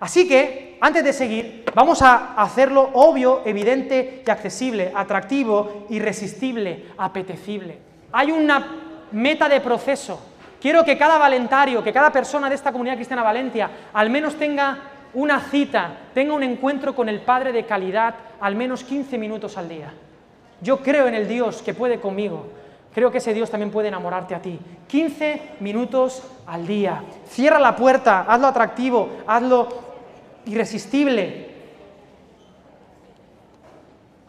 Así 0.00 0.26
que, 0.26 0.76
antes 0.80 1.04
de 1.04 1.12
seguir, 1.12 1.64
vamos 1.72 2.02
a 2.02 2.34
hacerlo 2.34 2.90
obvio, 2.94 3.42
evidente 3.44 4.24
y 4.26 4.28
accesible, 4.28 4.90
atractivo, 4.92 5.86
irresistible, 5.88 6.86
apetecible. 6.98 7.78
Hay 8.10 8.32
una 8.32 8.66
meta 9.12 9.48
de 9.48 9.60
proceso. 9.60 10.18
Quiero 10.60 10.84
que 10.84 10.98
cada 10.98 11.16
valentario, 11.16 11.84
que 11.84 11.92
cada 11.92 12.10
persona 12.10 12.48
de 12.48 12.56
esta 12.56 12.72
comunidad 12.72 12.96
cristiana 12.96 13.22
Valencia, 13.22 13.70
al 13.92 14.10
menos 14.10 14.34
tenga 14.34 14.80
una 15.14 15.38
cita, 15.42 15.96
tenga 16.12 16.34
un 16.34 16.42
encuentro 16.42 16.92
con 16.92 17.08
el 17.08 17.20
Padre 17.20 17.52
de 17.52 17.66
calidad 17.66 18.16
al 18.40 18.56
menos 18.56 18.82
15 18.82 19.16
minutos 19.16 19.56
al 19.56 19.68
día. 19.68 19.92
Yo 20.60 20.78
creo 20.78 21.06
en 21.06 21.14
el 21.14 21.28
Dios 21.28 21.62
que 21.62 21.72
puede 21.72 22.00
conmigo, 22.00 22.46
creo 22.96 23.10
que 23.10 23.18
ese 23.18 23.34
Dios 23.34 23.50
también 23.50 23.70
puede 23.70 23.88
enamorarte 23.88 24.34
a 24.34 24.40
ti. 24.40 24.58
15 24.88 25.56
minutos 25.60 26.22
al 26.46 26.66
día. 26.66 27.02
Cierra 27.28 27.58
la 27.58 27.76
puerta, 27.76 28.24
hazlo 28.26 28.46
atractivo, 28.46 29.18
hazlo 29.26 29.68
irresistible. 30.46 31.50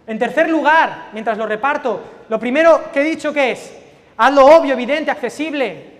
En 0.05 0.19
tercer 0.19 0.49
lugar, 0.49 1.11
mientras 1.13 1.37
lo 1.37 1.45
reparto, 1.45 2.01
lo 2.27 2.37
primero 2.37 2.91
que 2.91 2.99
he 2.99 3.03
dicho 3.05 3.31
que 3.31 3.51
es, 3.51 3.73
hazlo 4.17 4.45
obvio, 4.45 4.73
evidente, 4.73 5.11
accesible. 5.11 5.99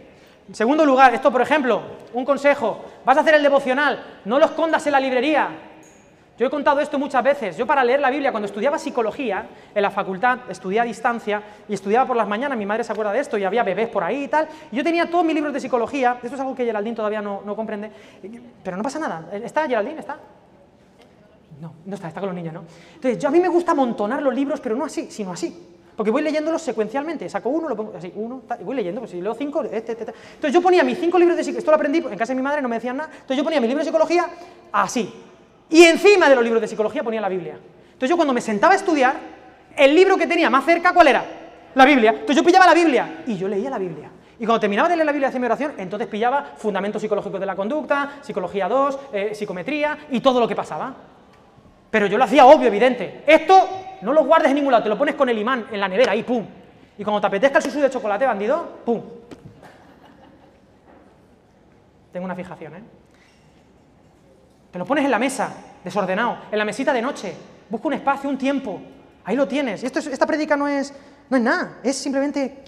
En 0.49 0.53
segundo 0.53 0.85
lugar, 0.85 1.13
esto 1.13 1.31
por 1.31 1.41
ejemplo, 1.41 1.81
un 2.11 2.25
consejo, 2.25 2.83
vas 3.05 3.15
a 3.15 3.21
hacer 3.21 3.35
el 3.35 3.43
devocional, 3.43 4.03
no 4.25 4.39
lo 4.39 4.45
escondas 4.45 4.85
en 4.87 4.91
la 4.91 4.99
librería, 4.99 5.47
yo 6.37 6.45
he 6.45 6.49
contado 6.49 6.79
esto 6.79 6.99
muchas 6.99 7.23
veces. 7.23 7.57
Yo 7.57 7.65
para 7.65 7.83
leer 7.83 7.99
la 7.99 8.11
Biblia, 8.11 8.31
cuando 8.31 8.45
estudiaba 8.45 8.77
psicología 8.77 9.47
en 9.73 9.81
la 9.81 9.89
facultad, 9.89 10.39
estudié 10.49 10.79
a 10.79 10.83
distancia 10.83 11.41
y 11.67 11.73
estudiaba 11.73 12.05
por 12.05 12.15
las 12.15 12.27
mañanas, 12.27 12.57
mi 12.57 12.65
madre 12.65 12.83
se 12.83 12.91
acuerda 12.91 13.11
de 13.11 13.19
esto 13.19 13.37
y 13.37 13.43
había 13.43 13.63
bebés 13.63 13.89
por 13.89 14.03
ahí 14.03 14.25
y 14.25 14.27
tal. 14.27 14.47
Yo 14.71 14.83
tenía 14.83 15.09
todos 15.09 15.25
mis 15.25 15.33
libros 15.33 15.51
de 15.51 15.59
psicología, 15.59 16.19
esto 16.21 16.35
es 16.35 16.39
algo 16.39 16.55
que 16.55 16.63
Geraldine 16.63 16.95
todavía 16.95 17.21
no, 17.21 17.55
comprende, 17.55 17.91
pero 18.63 18.77
no 18.77 18.83
pasa 18.83 18.99
nada. 18.99 19.29
¿Está 19.33 19.67
Geraldine? 19.67 19.99
¿Está? 19.99 20.17
No, 21.59 21.73
no 21.85 21.95
está, 21.95 22.09
está 22.09 22.19
con 22.19 22.29
los 22.29 22.35
niños, 22.35 22.53
¿no? 22.53 22.63
Entonces, 22.93 23.17
yo 23.17 23.29
a 23.29 23.31
mí 23.31 23.39
me 23.39 23.47
gusta 23.47 23.71
amontonar 23.71 24.21
los 24.21 24.33
libros, 24.33 24.59
pero 24.59 24.75
no 24.75 24.85
así, 24.85 25.09
sino 25.09 25.31
así. 25.31 25.75
Porque 25.95 26.11
voy 26.11 26.21
leyéndolos 26.21 26.61
secuencialmente, 26.61 27.27
saco 27.27 27.49
uno, 27.49 27.67
lo 27.67 27.75
pongo 27.75 27.93
así, 27.97 28.13
uno, 28.15 28.43
y 28.59 28.63
voy 28.63 28.75
leyendo, 28.75 29.01
pues 29.01 29.09
si 29.09 29.19
leo 29.19 29.33
cinco, 29.33 29.63
este, 29.63 29.77
este, 29.77 29.91
este. 29.93 30.13
Entonces 30.35 30.53
yo 30.53 30.61
ponía 30.61 30.83
mis 30.83 30.99
cinco 30.99 31.17
libros 31.17 31.35
de 31.35 31.43
psicología, 31.43 31.59
esto 31.59 31.71
lo 31.71 31.75
aprendí 31.75 31.97
en 31.97 32.17
casa 32.19 32.33
de 32.33 32.35
mi 32.35 32.43
madre, 32.43 32.61
no 32.61 32.69
me 32.69 32.75
decían 32.75 32.97
nada, 32.97 33.09
entonces 33.11 33.37
yo 33.37 33.43
ponía 33.43 33.59
mis 33.59 33.67
libros 33.67 33.83
de 33.83 33.89
psicología 33.89 34.29
así, 34.71 35.11
y 35.69 35.83
encima 35.83 36.29
de 36.29 36.35
los 36.35 36.43
libros 36.43 36.61
de 36.61 36.67
psicología 36.67 37.03
ponía 37.03 37.21
la 37.21 37.29
Biblia. 37.29 37.57
Entonces 37.87 38.09
yo 38.09 38.15
cuando 38.15 38.33
me 38.33 38.41
sentaba 38.41 38.73
a 38.73 38.77
estudiar, 38.77 39.15
el 39.75 39.95
libro 39.95 40.17
que 40.17 40.27
tenía 40.27 40.49
más 40.49 40.65
cerca, 40.65 40.93
¿cuál 40.93 41.07
era? 41.07 41.25
La 41.75 41.85
Biblia. 41.85 42.11
Entonces 42.11 42.35
yo 42.35 42.43
pillaba 42.43 42.65
la 42.65 42.73
Biblia 42.73 43.23
y 43.27 43.37
yo 43.37 43.47
leía 43.47 43.69
la 43.69 43.77
Biblia. 43.77 44.09
Y 44.39 44.45
cuando 44.45 44.59
terminaba 44.59 44.87
de 44.87 44.95
leer 44.95 45.05
la 45.05 45.11
Biblia 45.11 45.29
hacía 45.29 45.39
mi 45.39 45.45
oración, 45.47 45.73
entonces 45.77 46.07
pillaba 46.07 46.53
fundamentos 46.57 47.01
psicológicos 47.01 47.39
de 47.39 47.45
la 47.45 47.55
conducta, 47.55 48.19
psicología 48.21 48.67
2, 48.67 48.99
eh, 49.13 49.35
psicometría 49.35 49.97
y 50.11 50.19
todo 50.19 50.39
lo 50.39 50.47
que 50.47 50.55
pasaba. 50.55 50.93
Pero 51.89 52.05
yo 52.05 52.17
lo 52.17 52.23
hacía 52.23 52.45
obvio, 52.45 52.67
evidente. 52.67 53.23
Esto 53.25 53.67
no 54.01 54.13
lo 54.13 54.25
guardes 54.25 54.49
en 54.49 54.55
ningún 54.55 54.71
lado, 54.71 54.83
te 54.83 54.89
lo 54.89 54.97
pones 54.97 55.15
con 55.15 55.29
el 55.29 55.37
imán 55.37 55.67
en 55.71 55.79
la 55.79 55.87
nevera, 55.87 56.11
ahí, 56.11 56.23
pum. 56.23 56.45
Y 56.97 57.03
cuando 57.03 57.21
te 57.21 57.27
apetezca 57.27 57.57
el 57.57 57.63
susu 57.63 57.79
de 57.79 57.89
chocolate, 57.89 58.25
bandido, 58.25 58.79
pum. 58.85 59.01
Tengo 62.11 62.25
una 62.25 62.35
fijación, 62.35 62.75
¿eh? 62.75 62.83
Lo 64.77 64.85
pones 64.85 65.05
en 65.05 65.11
la 65.11 65.19
mesa, 65.19 65.53
desordenado, 65.83 66.37
en 66.51 66.57
la 66.57 66.65
mesita 66.65 66.93
de 66.93 67.01
noche. 67.01 67.33
Busca 67.69 67.87
un 67.87 67.93
espacio, 67.93 68.29
un 68.29 68.37
tiempo. 68.37 68.79
Ahí 69.23 69.35
lo 69.35 69.47
tienes. 69.47 69.83
Esta 69.83 70.25
prédica 70.25 70.55
no 70.55 70.67
es, 70.67 70.93
no 71.29 71.37
es 71.37 71.43
nada, 71.43 71.79
es 71.83 71.95
simplemente 71.97 72.63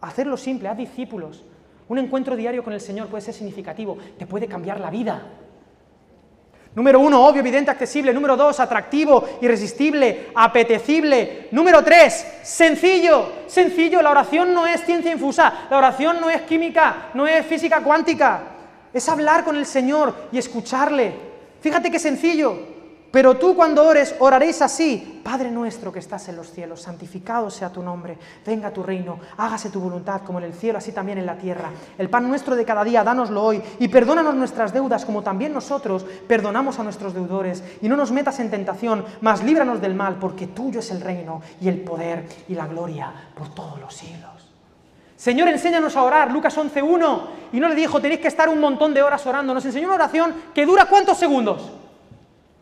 hacerlo 0.00 0.36
simple, 0.36 0.68
haz 0.68 0.76
discípulos. 0.76 1.44
Un 1.88 1.98
encuentro 1.98 2.36
diario 2.36 2.62
con 2.62 2.72
el 2.72 2.80
Señor 2.80 3.08
puede 3.08 3.22
ser 3.22 3.34
significativo, 3.34 3.96
te 4.18 4.26
puede 4.26 4.46
cambiar 4.46 4.78
la 4.78 4.90
vida. 4.90 5.22
Número 6.74 7.00
uno, 7.00 7.26
obvio, 7.26 7.40
evidente, 7.40 7.70
accesible. 7.70 8.12
Número 8.12 8.36
dos, 8.36 8.60
atractivo, 8.60 9.24
irresistible, 9.40 10.28
apetecible. 10.34 11.48
Número 11.50 11.82
tres, 11.82 12.24
sencillo. 12.42 13.32
Sencillo, 13.46 14.02
la 14.02 14.10
oración 14.10 14.52
no 14.52 14.66
es 14.66 14.84
ciencia 14.84 15.10
infusa, 15.10 15.66
la 15.70 15.78
oración 15.78 16.20
no 16.20 16.28
es 16.28 16.42
química, 16.42 17.08
no 17.14 17.26
es 17.26 17.44
física 17.46 17.80
cuántica 17.80 18.57
es 18.92 19.08
hablar 19.08 19.44
con 19.44 19.56
el 19.56 19.66
Señor 19.66 20.14
y 20.32 20.38
escucharle. 20.38 21.14
Fíjate 21.60 21.90
qué 21.90 21.98
sencillo. 21.98 22.78
Pero 23.10 23.38
tú 23.38 23.56
cuando 23.56 23.86
ores, 23.86 24.14
oraréis 24.18 24.60
así. 24.60 25.22
Padre 25.24 25.50
nuestro 25.50 25.90
que 25.90 25.98
estás 25.98 26.28
en 26.28 26.36
los 26.36 26.50
cielos, 26.50 26.82
santificado 26.82 27.50
sea 27.50 27.70
tu 27.70 27.82
nombre, 27.82 28.18
venga 28.46 28.70
tu 28.70 28.82
reino, 28.82 29.18
hágase 29.36 29.70
tu 29.70 29.80
voluntad 29.80 30.22
como 30.22 30.38
en 30.38 30.44
el 30.44 30.54
cielo, 30.54 30.78
así 30.78 30.92
también 30.92 31.18
en 31.18 31.26
la 31.26 31.36
tierra. 31.36 31.70
El 31.96 32.10
pan 32.10 32.28
nuestro 32.28 32.54
de 32.54 32.64
cada 32.64 32.84
día, 32.84 33.04
dánoslo 33.04 33.42
hoy 33.42 33.62
y 33.78 33.88
perdónanos 33.88 34.34
nuestras 34.34 34.72
deudas 34.72 35.04
como 35.04 35.22
también 35.22 35.52
nosotros 35.52 36.04
perdonamos 36.26 36.78
a 36.78 36.82
nuestros 36.82 37.14
deudores. 37.14 37.62
Y 37.80 37.88
no 37.88 37.96
nos 37.96 38.12
metas 38.12 38.40
en 38.40 38.50
tentación, 38.50 39.04
mas 39.20 39.42
líbranos 39.42 39.80
del 39.80 39.94
mal, 39.94 40.16
porque 40.16 40.46
tuyo 40.46 40.80
es 40.80 40.90
el 40.90 41.00
reino 41.00 41.40
y 41.60 41.68
el 41.68 41.80
poder 41.80 42.26
y 42.48 42.54
la 42.54 42.66
gloria 42.66 43.12
por 43.34 43.54
todos 43.54 43.80
los 43.80 43.94
siglos. 43.94 44.37
Señor, 45.18 45.48
enséñanos 45.48 45.96
a 45.96 46.04
orar, 46.04 46.30
Lucas 46.30 46.56
11.1, 46.56 47.20
y 47.52 47.58
no 47.58 47.68
le 47.68 47.74
dijo, 47.74 48.00
tenéis 48.00 48.20
que 48.20 48.28
estar 48.28 48.48
un 48.48 48.60
montón 48.60 48.94
de 48.94 49.02
horas 49.02 49.26
orando, 49.26 49.52
nos 49.52 49.64
enseñó 49.64 49.88
una 49.88 49.96
oración 49.96 50.32
que 50.54 50.64
dura 50.64 50.84
¿cuántos 50.84 51.18
segundos? 51.18 51.60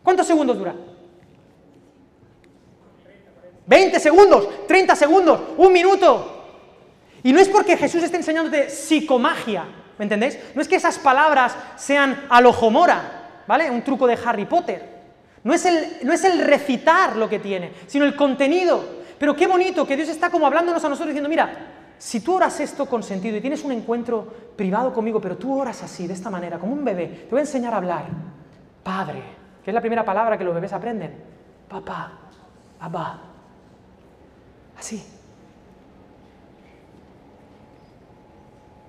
¿Cuántos 0.02 0.26
segundos 0.26 0.57
dura? 0.57 0.74
20 3.66 4.00
segundos, 4.00 4.66
30 4.66 4.96
segundos, 4.96 5.40
un 5.59 5.70
minuto. 5.70 6.44
Y 7.22 7.30
no 7.30 7.40
es 7.40 7.48
porque 7.50 7.76
Jesús 7.76 8.02
esté 8.02 8.16
enseñándote 8.16 8.70
psicomagia, 8.70 9.66
¿me 9.98 10.04
entendéis? 10.07 10.38
No 10.54 10.62
es 10.62 10.68
que 10.68 10.76
esas 10.76 10.98
palabras 10.98 11.54
sean 11.76 12.24
alojomora, 12.30 13.42
¿vale? 13.46 13.70
Un 13.70 13.82
truco 13.82 14.07
de 14.07 14.18
Harry 14.24 14.46
Potter. 14.46 14.96
No 15.44 15.52
es, 15.52 15.66
el, 15.66 15.98
no 16.04 16.14
es 16.14 16.24
el 16.24 16.40
recitar 16.40 17.16
lo 17.16 17.28
que 17.28 17.38
tiene, 17.38 17.72
sino 17.86 18.07
el 18.07 18.16
contenido. 18.16 18.82
Pero 19.18 19.36
qué 19.36 19.46
bonito 19.46 19.86
que 19.86 19.96
Dios 19.96 20.09
está 20.09 20.30
como 20.30 20.46
hablándonos 20.46 20.82
a 20.82 20.88
nosotros 20.88 21.09
diciendo, 21.09 21.28
mira, 21.28 21.74
si 21.99 22.20
tú 22.20 22.36
oras 22.36 22.61
esto 22.61 22.86
con 22.86 23.03
sentido 23.03 23.36
y 23.36 23.40
tienes 23.40 23.64
un 23.64 23.72
encuentro 23.72 24.26
privado 24.57 24.92
conmigo, 24.92 25.20
pero 25.20 25.36
tú 25.36 25.59
oras 25.59 25.82
así, 25.82 26.07
de 26.07 26.14
esta 26.14 26.30
manera, 26.30 26.59
como 26.59 26.72
un 26.72 26.84
bebé, 26.84 27.07
te 27.07 27.30
voy 27.30 27.38
a 27.38 27.42
enseñar 27.42 27.72
a 27.74 27.78
hablar. 27.78 28.07
Padre, 28.82 29.22
que 29.64 29.70
es 29.70 29.74
la 29.74 29.80
primera 29.80 30.05
palabra 30.05 30.36
que 30.36 30.44
los 30.44 30.55
bebés 30.55 30.72
aprenden. 30.72 31.14
Papá, 31.68 32.12
abba. 32.80 33.20
Así. 34.78 35.03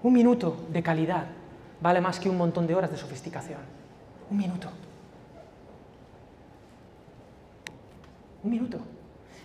Un 0.04 0.14
minuto 0.14 0.66
de 0.70 0.84
calidad 0.84 1.26
vale 1.82 2.02
más 2.02 2.20
que 2.20 2.30
un 2.30 2.38
montón 2.38 2.68
de 2.68 2.76
horas 2.76 2.92
de 2.92 2.98
sofisticación. 2.98 3.60
Un 4.30 4.38
minuto. 4.38 4.70
Un 8.44 8.52
minuto. 8.52 8.80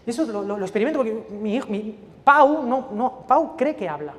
Eso 0.07 0.25
lo, 0.43 0.59
experimento 0.61 0.99
porque 0.99 1.25
mi 1.31 1.57
hijo, 1.57 1.69
mi, 1.69 1.97
Pau, 2.25 2.65
no, 2.65 2.89
no, 2.93 3.25
Pau 3.27 3.57
cree 3.57 3.77
que 3.77 3.89
habla. 3.89 4.15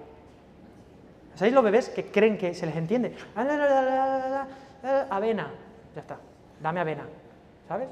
¿Sabéis 1.35 1.53
los 1.53 1.63
bebés 1.63 1.89
que 1.89 2.05
creen 2.05 2.37
que 2.37 2.53
se 2.53 2.65
les 2.65 2.75
entiende? 2.75 3.15
Avena, 5.09 5.51
ya 5.95 6.01
está, 6.01 6.17
dame 6.61 6.79
avena, 6.79 7.07
¿sabes? 7.67 7.87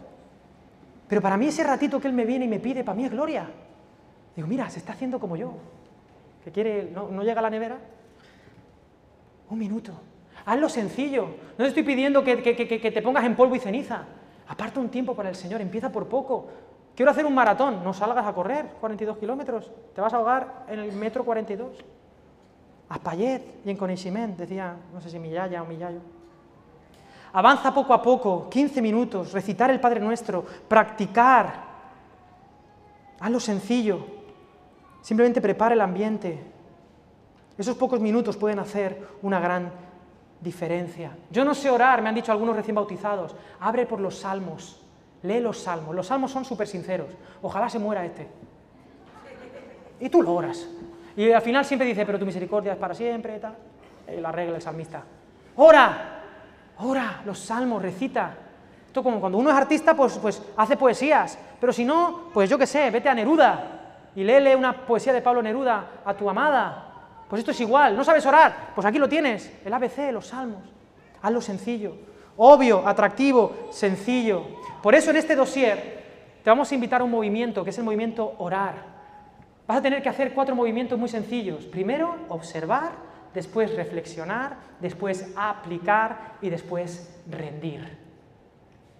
Pero 1.08 1.22
para 1.22 1.38
mí 1.38 1.48
ese 1.48 1.64
ratito 1.64 2.00
que 2.00 2.08
él 2.08 2.14
me 2.14 2.26
viene 2.26 2.46
y 2.46 2.48
me 2.48 2.60
pide, 2.60 2.84
para 2.84 2.96
mí 2.96 3.06
es 3.06 3.12
gloria. 3.12 3.50
Digo, 4.36 4.48
mira, 4.48 4.70
se 4.70 4.80
está 4.80 4.94
haciendo 4.94 5.20
como 5.20 5.36
yo, 5.36 5.54
que 6.44 6.52
quiere, 6.52 6.90
no, 6.94 7.10
no 7.10 7.24
llega 7.24 7.40
a 7.40 7.44
la 7.44 7.50
nevera. 7.50 7.78
Un 9.50 9.60
minuto. 9.60 9.92
Hazlo 10.46 10.70
sencillo. 10.70 11.26
No 11.58 11.66
te 11.66 11.68
estoy 11.68 11.84
pidiendo 11.84 12.24
que, 12.24 12.42
que, 12.42 12.92
te 12.92 13.02
pongas 13.02 13.26
en 13.26 13.36
polvo 13.36 13.56
y 13.56 13.60
ceniza. 13.60 14.06
Aparta 14.48 14.80
un 14.80 14.90
tiempo 14.90 15.16
para 15.16 15.30
el 15.30 15.36
Señor, 15.36 15.62
empieza 15.62 15.92
por 15.92 16.08
poco. 16.08 16.48
Quiero 17.02 17.10
hacer 17.10 17.26
un 17.26 17.34
maratón, 17.34 17.84
no 17.84 17.96
salgas 17.96 18.28
a 18.28 18.32
correr 18.32 18.76
42 18.80 19.18
kilómetros, 19.18 19.72
te 19.96 20.02
vas 20.02 20.14
a 20.14 20.18
ahogar 20.18 20.66
en 20.68 20.78
el 20.78 20.92
metro 20.92 21.26
42. 21.26 21.84
A 22.90 23.00
Payet 23.00 23.42
y 23.66 23.72
en 23.72 23.76
Coneixement, 23.76 24.38
decía, 24.38 24.76
no 24.94 25.02
sé 25.02 25.10
si 25.10 25.18
Millaya 25.18 25.64
o 25.64 25.66
Millayo. 25.66 25.98
Avanza 27.34 27.74
poco 27.74 27.96
a 27.96 28.04
poco, 28.04 28.48
15 28.52 28.84
minutos, 28.84 29.34
recitar 29.34 29.72
el 29.72 29.80
Padre 29.80 30.00
Nuestro, 30.00 30.46
practicar. 30.68 31.52
Hazlo 33.20 33.40
sencillo. 33.40 34.06
Simplemente 35.02 35.42
prepara 35.42 35.74
el 35.74 35.82
ambiente. 35.82 36.40
Esos 37.58 37.76
pocos 37.78 38.00
minutos 38.00 38.38
pueden 38.38 38.60
hacer 38.60 39.08
una 39.24 39.40
gran 39.40 39.72
diferencia. 40.40 41.18
Yo 41.32 41.44
no 41.44 41.56
sé 41.56 41.72
orar, 41.72 42.04
me 42.04 42.10
han 42.10 42.16
dicho 42.16 42.32
algunos 42.32 42.56
recién 42.56 42.76
bautizados. 42.76 43.36
Abre 43.60 43.88
por 43.88 44.00
los 44.00 44.20
salmos. 44.20 44.81
Lee 45.24 45.40
los 45.40 45.60
salmos. 45.60 45.96
Los 45.96 46.08
salmos 46.08 46.32
son 46.32 46.46
súper 46.46 46.68
sinceros. 46.68 47.08
Ojalá 47.42 47.70
se 47.70 47.80
muera 47.80 48.06
este. 48.06 48.28
Y 50.00 50.10
tú 50.10 50.22
lo 50.24 50.34
oras. 50.34 50.68
Y 51.16 51.32
al 51.32 51.42
final 51.42 51.66
siempre 51.66 51.88
dice, 51.88 52.06
pero 52.06 52.18
tu 52.18 52.26
misericordia 52.26 52.74
es 52.74 52.78
para 52.78 52.94
siempre 52.94 53.40
tal. 53.40 53.56
Y 54.08 54.20
la 54.20 54.32
regla 54.32 54.56
el 54.56 54.62
salmista. 54.62 55.04
Ora, 55.58 56.24
ora, 56.80 57.22
los 57.26 57.40
salmos, 57.40 57.82
recita. 57.82 58.36
Esto 58.88 59.04
como 59.04 59.20
cuando 59.20 59.38
uno 59.38 59.52
es 59.52 59.56
artista, 59.56 59.96
pues, 59.96 60.18
pues 60.18 60.42
hace 60.58 60.76
poesías. 60.76 61.38
Pero 61.60 61.72
si 61.72 61.86
no, 61.86 62.30
pues 62.34 62.50
yo 62.50 62.58
qué 62.58 62.66
sé, 62.66 62.90
vete 62.90 63.10
a 63.10 63.14
Neruda 63.14 63.82
y 64.16 64.24
léele 64.24 64.56
una 64.56 64.86
poesía 64.86 65.14
de 65.14 65.22
Pablo 65.22 65.42
Neruda 65.42 66.02
a 66.04 66.14
tu 66.14 66.30
amada. 66.30 66.88
Pues 67.30 67.40
esto 67.40 67.52
es 67.52 67.62
igual. 67.62 67.96
¿No 67.96 68.04
sabes 68.04 68.26
orar? 68.26 68.72
Pues 68.76 68.86
aquí 68.86 68.98
lo 68.98 69.08
tienes, 69.08 69.54
el 69.64 69.74
ABC, 69.74 70.12
los 70.12 70.28
salmos. 70.28 70.64
Hazlo 71.22 71.42
sencillo. 71.42 71.96
Obvio, 72.44 72.88
atractivo, 72.88 73.68
sencillo. 73.70 74.44
Por 74.82 74.96
eso 74.96 75.12
en 75.12 75.18
este 75.18 75.36
dossier 75.36 76.02
te 76.44 76.50
vamos 76.50 76.72
a 76.72 76.74
invitar 76.74 77.02
a 77.02 77.04
un 77.04 77.12
movimiento, 77.12 77.64
que 77.64 77.70
es 77.70 77.78
el 77.78 77.84
movimiento 77.84 78.34
orar. 78.40 78.78
Vas 79.68 79.78
a 79.78 79.82
tener 79.84 80.02
que 80.02 80.10
hacer 80.10 80.34
cuatro 80.34 80.56
movimientos 80.56 80.98
muy 80.98 81.08
sencillos. 81.08 81.66
Primero, 81.66 82.16
observar, 82.30 82.94
después 83.32 83.76
reflexionar, 83.76 84.58
después 84.80 85.32
aplicar 85.36 86.38
y 86.42 86.50
después 86.50 87.16
rendir. 87.30 87.96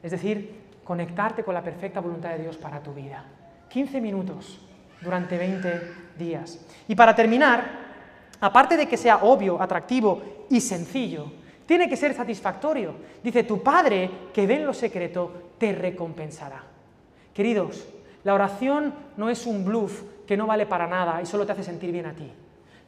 Es 0.04 0.12
decir, 0.12 0.62
conectarte 0.84 1.44
con 1.44 1.56
la 1.56 1.64
perfecta 1.64 2.00
voluntad 2.00 2.30
de 2.30 2.44
Dios 2.44 2.58
para 2.58 2.84
tu 2.84 2.94
vida. 2.94 3.26
15 3.70 4.02
minutos. 4.02 4.60
durante 5.02 5.36
20 5.36 5.82
días. 6.16 6.64
Y 6.88 6.94
para 6.94 7.16
terminar, 7.16 7.64
aparte 8.40 8.78
de 8.78 8.88
que 8.88 8.98
sea 8.98 9.24
obvio, 9.24 9.60
atractivo 9.60 10.46
y 10.48 10.62
sencillo, 10.62 11.41
tiene 11.66 11.88
que 11.88 11.98
ser 11.98 12.14
satisfactorio. 12.14 12.96
Dice, 13.24 13.44
tu 13.44 13.62
Padre 13.62 14.10
que 14.34 14.46
ve 14.46 14.56
en 14.56 14.66
lo 14.66 14.74
secreto 14.74 15.52
te 15.58 15.74
recompensará. 15.74 16.64
Queridos, 17.34 17.88
la 18.24 18.34
oración 18.34 18.94
no 19.18 19.30
es 19.30 19.46
un 19.46 19.64
bluff 19.66 20.04
que 20.28 20.38
no 20.38 20.48
vale 20.48 20.66
para 20.66 20.88
nada 20.88 21.22
y 21.22 21.26
solo 21.26 21.46
te 21.46 21.54
hace 21.54 21.64
sentir 21.64 21.92
bien 21.92 22.06
a 22.06 22.14
ti. 22.14 22.32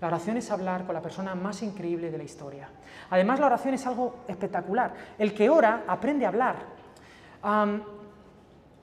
La 0.01 0.07
oración 0.07 0.36
es 0.36 0.51
hablar 0.51 0.86
con 0.86 0.93
la 0.93 1.01
persona 1.01 1.34
más 1.34 1.63
increíble 1.63 2.11
de 2.11 2.17
la 2.17 2.26
historia. 2.26 2.67
Además, 3.09 3.39
la 3.39 3.45
oración 3.45 3.74
es 3.74 3.88
algo 3.88 4.17
espectacular. 4.28 4.93
El 5.17 5.34
que 5.34 5.49
ora 5.49 5.86
aprende 5.88 6.26
a 6.26 6.28
hablar. 6.28 6.55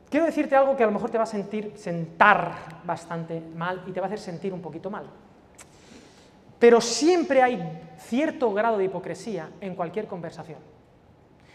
quiero 0.09 0.24
decirte 0.24 0.57
algo 0.57 0.76
que 0.76 0.82
a 0.82 0.86
lo 0.86 0.93
mejor 0.93 1.11
te 1.11 1.18
va 1.18 1.24
a 1.24 1.26
sentir 1.26 1.74
sentar 1.76 2.80
bastante 2.84 3.38
mal 3.55 3.82
y 3.86 3.93
te 3.93 4.01
va 4.01 4.07
a 4.07 4.09
hacer 4.09 4.18
sentir 4.18 4.55
un 4.55 4.62
poquito 4.62 4.91
mal. 4.91 5.05
Pero 6.61 6.80
siempre 6.80 7.42
hay 7.42 7.80
cierto 7.98 8.52
grado 8.52 8.78
de 8.78 8.84
hipocresía 8.84 9.48
en 9.61 9.74
cualquier 9.74 10.06
conversación. 10.06 10.58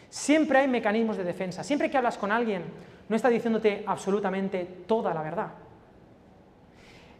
Siempre 0.10 0.60
hay 0.60 0.68
mecanismos 0.68 1.16
de 1.16 1.24
defensa. 1.24 1.64
Siempre 1.64 1.90
que 1.90 1.98
hablas 1.98 2.18
con 2.18 2.32
alguien, 2.32 2.64
no 3.08 3.16
está 3.16 3.30
diciéndote 3.30 3.84
absolutamente 3.86 4.66
toda 4.88 5.14
la 5.14 5.22
verdad. 5.22 5.52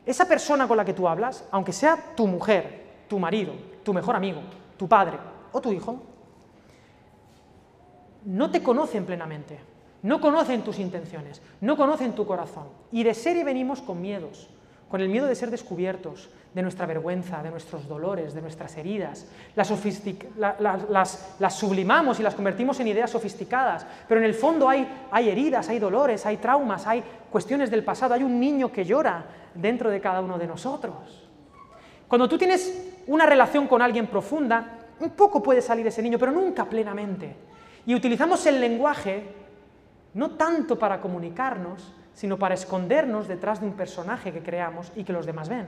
Esa 0.06 0.28
persona 0.28 0.68
con 0.68 0.78
la 0.78 0.86
que 0.86 0.94
tú 0.94 1.08
hablas, 1.08 1.48
aunque 1.52 1.74
sea 1.74 2.16
tu 2.16 2.28
mujer, 2.28 2.86
tu 3.08 3.20
marido, 3.20 3.54
tu 3.84 3.94
mejor 3.94 4.16
amigo, 4.16 4.42
tu 4.78 4.88
padre 4.88 5.18
o 5.52 5.62
tu 5.62 5.72
hijo, 5.72 6.02
no 8.26 8.50
te 8.50 8.64
conocen 8.64 9.06
plenamente, 9.06 9.60
no 10.02 10.20
conocen 10.20 10.64
tus 10.64 10.80
intenciones, 10.80 11.42
no 11.62 11.78
conocen 11.78 12.14
tu 12.14 12.26
corazón. 12.26 12.66
Y 12.92 13.04
de 13.04 13.14
serie 13.14 13.44
venimos 13.44 13.82
con 13.82 14.02
miedos, 14.02 14.50
con 14.90 15.02
el 15.02 15.10
miedo 15.10 15.28
de 15.28 15.36
ser 15.36 15.52
descubiertos, 15.52 16.30
de 16.56 16.62
nuestra 16.62 16.86
vergüenza, 16.86 17.44
de 17.44 17.52
nuestros 17.52 17.86
dolores, 17.86 18.34
de 18.34 18.42
nuestras 18.42 18.78
heridas. 18.78 19.28
Las, 19.56 21.54
sublimamos 21.54 22.18
y 22.22 22.24
las 22.24 22.34
convertimos 22.34 22.80
en 22.80 22.88
ideas 22.88 23.12
sofisticadas, 23.12 23.86
pero 24.08 24.22
en 24.22 24.26
el 24.26 24.34
fondo 24.34 24.70
hay, 24.70 24.88
hay 25.12 25.28
heridas, 25.28 25.68
hay 25.68 25.80
dolores, 25.80 26.26
hay 26.26 26.38
traumas, 26.38 26.88
hay 26.88 27.04
cuestiones 27.30 27.70
del 27.70 27.84
pasado, 27.84 28.14
hay 28.14 28.24
un 28.24 28.40
niño 28.40 28.72
que 28.72 28.86
llora 28.86 29.26
dentro 29.54 29.90
de 29.90 30.00
cada 30.00 30.22
uno 30.22 30.38
de 30.38 30.48
nosotros. 30.48 31.28
Cuando 32.08 32.30
tú 32.30 32.38
tienes 32.38 32.94
una 33.08 33.26
relación 33.26 33.68
con 33.68 33.82
alguien 33.82 34.08
profunda, 34.08 34.80
un 35.02 35.10
poco 35.10 35.44
puede 35.44 35.62
salir 35.62 35.86
ese 35.86 36.02
niño, 36.02 36.18
pero 36.18 36.32
nunca 36.32 36.64
plenamente. 36.64 37.36
Y 37.86 37.94
utilizamos 37.94 38.46
el 38.46 38.62
lenguaje 38.62 39.26
no 40.14 40.32
tanto 40.32 40.80
para 40.80 41.02
comunicarnos, 41.02 41.94
sino 42.14 42.40
para 42.40 42.56
escondernos 42.56 43.28
detrás 43.28 43.60
de 43.60 43.66
un 43.66 43.74
personaje 43.74 44.32
que 44.32 44.42
creamos 44.42 44.94
y 44.96 45.04
que 45.04 45.12
los 45.12 45.26
demás 45.26 45.50
ven. 45.50 45.66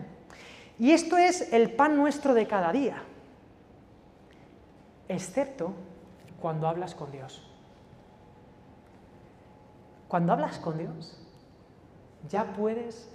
Y 0.80 0.92
esto 0.92 1.18
es 1.18 1.52
el 1.54 1.72
pan 1.72 1.98
nuestro 1.98 2.34
de 2.34 2.48
cada 2.48 2.72
día, 2.72 3.02
excepto 5.08 5.74
cuando 6.40 6.68
hablas 6.68 6.94
con 6.94 7.12
Dios. 7.12 7.44
Cuando 10.08 10.34
hablas 10.34 10.60
con 10.60 10.78
Dios, 10.78 11.18
ya 12.30 12.54
puedes 12.54 13.10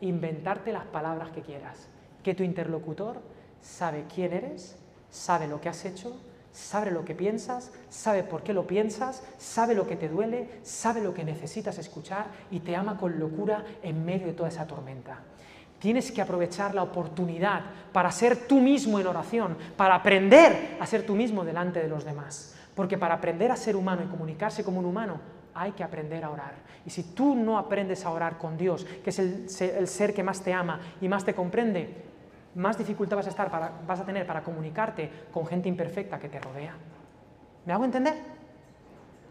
inventarte 0.00 0.72
las 0.72 0.84
palabras 0.86 1.30
que 1.30 1.42
quieras, 1.42 1.88
que 2.22 2.34
tu 2.34 2.42
interlocutor 2.42 3.20
sabe 3.60 4.04
quién 4.12 4.32
eres, 4.32 4.76
sabe 5.10 5.48
lo 5.48 5.60
que 5.60 5.68
has 5.68 5.84
hecho, 5.84 6.16
sabe 6.52 6.90
lo 6.90 7.04
que 7.04 7.14
piensas, 7.14 7.72
sabe 7.88 8.22
por 8.22 8.42
qué 8.42 8.52
lo 8.52 8.66
piensas, 8.66 9.22
sabe 9.38 9.74
lo 9.74 9.86
que 9.86 9.96
te 9.96 10.08
duele, 10.08 10.60
sabe 10.62 11.02
lo 11.02 11.14
que 11.14 11.24
necesitas 11.24 11.78
escuchar 11.78 12.26
y 12.50 12.60
te 12.60 12.76
ama 12.76 12.96
con 12.98 13.18
locura 13.18 13.64
en 13.82 14.04
medio 14.04 14.28
de 14.28 14.34
toda 14.34 14.48
esa 14.48 14.66
tormenta. 14.66 15.18
Tienes 15.82 16.12
que 16.12 16.22
aprovechar 16.22 16.76
la 16.76 16.84
oportunidad 16.84 17.62
para 17.92 18.12
ser 18.12 18.46
tú 18.46 18.60
mismo 18.60 19.00
en 19.00 19.06
oración, 19.08 19.56
para 19.76 19.96
aprender 19.96 20.76
a 20.78 20.86
ser 20.86 21.04
tú 21.04 21.16
mismo 21.16 21.44
delante 21.44 21.82
de 21.82 21.88
los 21.88 22.04
demás. 22.04 22.54
Porque 22.76 22.96
para 22.96 23.14
aprender 23.14 23.50
a 23.50 23.56
ser 23.56 23.74
humano 23.74 24.00
y 24.04 24.06
comunicarse 24.06 24.62
como 24.62 24.78
un 24.78 24.84
humano, 24.84 25.18
hay 25.52 25.72
que 25.72 25.82
aprender 25.82 26.22
a 26.22 26.30
orar. 26.30 26.54
Y 26.86 26.90
si 26.90 27.02
tú 27.02 27.34
no 27.34 27.58
aprendes 27.58 28.06
a 28.06 28.10
orar 28.10 28.38
con 28.38 28.56
Dios, 28.56 28.86
que 29.02 29.10
es 29.10 29.18
el, 29.18 29.88
ser 29.88 30.14
que 30.14 30.22
más 30.22 30.40
te 30.40 30.54
ama 30.54 30.78
y 31.00 31.08
más 31.08 31.24
te 31.24 31.34
comprende, 31.34 32.04
más 32.54 32.78
dificultad 32.78 33.16
vas 33.16 34.00
a, 34.00 34.04
tener 34.06 34.24
para 34.24 34.44
comunicarte 34.44 35.10
con 35.32 35.48
gente 35.48 35.68
imperfecta 35.68 36.20
que 36.20 36.28
te 36.28 36.38
rodea. 36.38 36.76
¿Me 37.66 37.72
hago 37.72 37.84
entender? 37.84 38.14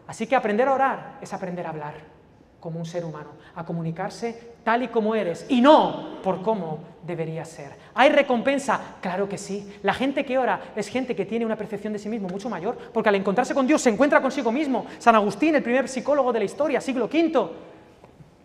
Así 0.05 0.27
que 0.27 0.35
aprender 0.35 0.67
a 0.67 0.73
orar 0.73 1.17
es 1.21 1.31
aprender 1.31 1.65
a 1.65 1.69
hablar 1.69 2.20
como 2.61 2.79
un 2.79 2.85
ser 2.85 3.03
humano, 3.03 3.31
a 3.55 3.65
comunicarse 3.65 4.51
tal 4.63 4.83
y 4.83 4.87
como 4.87 5.15
eres 5.15 5.47
y 5.49 5.59
no 5.59 6.21
por 6.23 6.43
cómo 6.43 6.79
debería 7.05 7.43
ser. 7.43 7.71
¿Hay 7.95 8.09
recompensa? 8.09 8.79
Claro 9.01 9.27
que 9.27 9.39
sí. 9.39 9.73
La 9.81 9.95
gente 9.95 10.23
que 10.23 10.37
ora 10.37 10.61
es 10.75 10.87
gente 10.87 11.15
que 11.15 11.25
tiene 11.25 11.45
una 11.45 11.57
percepción 11.57 11.91
de 11.91 11.99
sí 11.99 12.07
mismo 12.07 12.29
mucho 12.29 12.49
mayor, 12.49 12.77
porque 12.93 13.09
al 13.09 13.15
encontrarse 13.15 13.55
con 13.55 13.65
Dios 13.65 13.81
se 13.81 13.89
encuentra 13.89 14.21
consigo 14.21 14.51
mismo. 14.51 14.85
San 14.99 15.15
Agustín, 15.15 15.55
el 15.55 15.63
primer 15.63 15.89
psicólogo 15.89 16.31
de 16.31 16.39
la 16.39 16.45
historia, 16.45 16.79
siglo 16.79 17.05
V. 17.05 17.49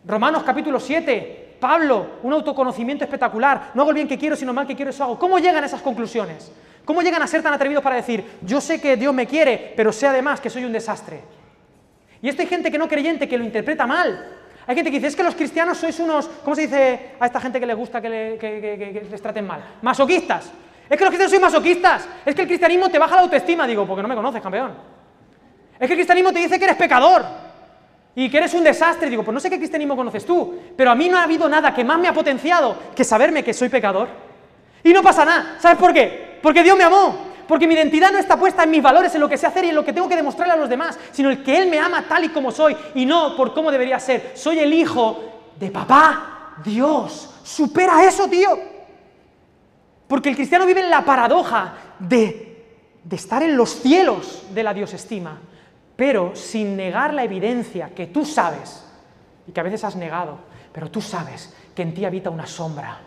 Romanos 0.06 0.42
capítulo 0.42 0.80
7. 0.80 1.56
Pablo, 1.60 2.06
un 2.22 2.32
autoconocimiento 2.32 3.04
espectacular. 3.04 3.72
No 3.74 3.82
hago 3.82 3.90
el 3.90 3.96
bien 3.96 4.08
que 4.08 4.18
quiero, 4.18 4.34
sino 4.34 4.54
mal 4.54 4.66
que 4.66 4.74
quiero, 4.74 4.90
eso 4.90 5.04
hago. 5.04 5.18
¿Cómo 5.18 5.38
llegan 5.38 5.62
a 5.62 5.66
esas 5.66 5.82
conclusiones? 5.82 6.50
¿Cómo 6.86 7.02
llegan 7.02 7.20
a 7.20 7.26
ser 7.26 7.42
tan 7.42 7.52
atrevidos 7.52 7.82
para 7.82 7.96
decir, 7.96 8.24
yo 8.42 8.60
sé 8.60 8.80
que 8.80 8.96
Dios 8.96 9.12
me 9.12 9.26
quiere, 9.26 9.74
pero 9.76 9.92
sé 9.92 10.06
además 10.06 10.40
que 10.40 10.48
soy 10.48 10.64
un 10.64 10.72
desastre? 10.72 11.20
Y 12.22 12.28
esto 12.28 12.42
hay 12.42 12.48
gente 12.48 12.70
que 12.70 12.78
no 12.78 12.88
creyente 12.88 13.28
que 13.28 13.38
lo 13.38 13.44
interpreta 13.44 13.86
mal. 13.86 14.36
Hay 14.66 14.74
gente 14.74 14.90
que 14.90 14.96
dice, 14.96 15.08
es 15.08 15.16
que 15.16 15.22
los 15.22 15.34
cristianos 15.34 15.78
sois 15.78 15.98
unos, 16.00 16.28
¿cómo 16.42 16.56
se 16.56 16.62
dice 16.62 17.12
a 17.20 17.26
esta 17.26 17.40
gente 17.40 17.60
que 17.60 17.66
les 17.66 17.76
gusta 17.76 18.00
que, 18.00 19.06
les 19.10 19.22
traten 19.22 19.46
mal? 19.46 19.62
Masoquistas. 19.82 20.50
Es 20.88 20.96
que 20.96 21.04
los 21.04 21.10
cristianos 21.10 21.30
sois 21.30 21.42
masoquistas. 21.42 22.08
Es 22.24 22.34
que 22.34 22.42
el 22.42 22.48
cristianismo 22.48 22.88
te 22.88 22.98
baja 22.98 23.16
la 23.16 23.22
autoestima, 23.22 23.66
digo, 23.66 23.86
porque 23.86 24.02
no 24.02 24.08
me 24.08 24.14
conoces, 24.14 24.42
campeón. 24.42 24.72
Es 25.78 25.86
que 25.86 25.92
el 25.92 25.98
cristianismo 25.98 26.32
te 26.32 26.40
dice 26.40 26.58
que 26.58 26.64
eres 26.64 26.76
pecador 26.76 27.24
y 28.14 28.28
que 28.28 28.38
eres 28.38 28.54
un 28.54 28.64
desastre. 28.64 29.08
Digo, 29.08 29.22
pues 29.22 29.34
no 29.34 29.40
sé 29.40 29.50
qué 29.50 29.58
cristianismo 29.58 29.94
conoces 29.94 30.24
tú, 30.24 30.58
pero 30.76 30.90
a 30.90 30.94
mí 30.94 31.08
no 31.08 31.18
ha 31.18 31.22
habido 31.22 31.48
nada 31.48 31.72
que 31.72 31.84
más 31.84 31.98
me 31.98 32.08
ha 32.08 32.12
potenciado 32.12 32.76
que 32.94 33.04
saberme 33.04 33.44
que 33.44 33.54
soy 33.54 33.68
pecador. 33.68 34.08
Y 34.82 34.92
no 34.92 35.02
pasa 35.02 35.24
nada. 35.24 35.56
¿Sabes 35.60 35.78
por 35.78 35.92
qué? 35.92 36.38
Porque 36.42 36.62
Dios 36.62 36.76
me 36.76 36.84
amó 36.84 37.25
porque 37.46 37.66
mi 37.66 37.74
identidad 37.74 38.12
no 38.12 38.18
está 38.18 38.38
puesta 38.38 38.64
en 38.64 38.70
mis 38.70 38.82
valores, 38.82 39.14
en 39.14 39.20
lo 39.20 39.28
que 39.28 39.38
sé 39.38 39.46
hacer 39.46 39.64
y 39.64 39.68
en 39.68 39.74
lo 39.74 39.84
que 39.84 39.92
tengo 39.92 40.08
que 40.08 40.16
demostrarle 40.16 40.54
a 40.54 40.56
los 40.56 40.68
demás, 40.68 40.98
sino 41.12 41.30
el 41.30 41.42
que 41.42 41.56
Él 41.56 41.68
me 41.68 41.78
ama 41.78 42.06
tal 42.08 42.24
y 42.24 42.28
como 42.30 42.50
soy 42.50 42.76
y 42.94 43.06
no 43.06 43.36
por 43.36 43.54
cómo 43.54 43.70
debería 43.70 43.98
ser. 43.98 44.32
Soy 44.34 44.58
el 44.58 44.72
hijo 44.72 45.18
de 45.58 45.70
papá, 45.70 46.54
Dios. 46.64 47.34
Supera 47.42 48.04
eso, 48.04 48.28
tío. 48.28 48.48
Porque 50.06 50.28
el 50.28 50.36
cristiano 50.36 50.66
vive 50.66 50.80
en 50.80 50.90
la 50.90 51.04
paradoja 51.04 51.74
de, 51.98 52.64
de 53.02 53.16
estar 53.16 53.42
en 53.42 53.56
los 53.56 53.70
cielos 53.80 54.44
de 54.52 54.62
la 54.62 54.74
Dios 54.74 54.92
estima, 54.94 55.38
pero 55.96 56.34
sin 56.34 56.76
negar 56.76 57.14
la 57.14 57.24
evidencia 57.24 57.90
que 57.94 58.06
tú 58.06 58.24
sabes 58.24 58.84
y 59.46 59.52
que 59.52 59.60
a 59.60 59.64
veces 59.64 59.84
has 59.84 59.96
negado, 59.96 60.38
pero 60.72 60.90
tú 60.90 61.00
sabes 61.00 61.54
que 61.74 61.82
en 61.82 61.94
ti 61.94 62.04
habita 62.04 62.30
una 62.30 62.46
sombra 62.46 63.00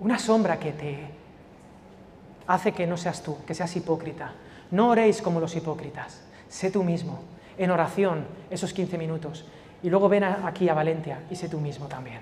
Una 0.00 0.18
sombra 0.18 0.58
que 0.58 0.72
te 0.72 0.98
hace 2.46 2.72
que 2.72 2.86
no 2.86 2.96
seas 2.96 3.22
tú, 3.22 3.38
que 3.46 3.54
seas 3.54 3.74
hipócrita. 3.76 4.32
No 4.70 4.90
oréis 4.90 5.22
como 5.22 5.40
los 5.40 5.54
hipócritas. 5.56 6.22
Sé 6.48 6.70
tú 6.70 6.82
mismo, 6.82 7.20
en 7.56 7.70
oración, 7.70 8.26
esos 8.50 8.72
15 8.72 8.98
minutos. 8.98 9.44
Y 9.82 9.90
luego 9.90 10.08
ven 10.08 10.24
aquí 10.24 10.68
a 10.68 10.74
Valencia 10.74 11.20
y 11.30 11.36
sé 11.36 11.48
tú 11.48 11.60
mismo 11.60 11.86
también. 11.86 12.20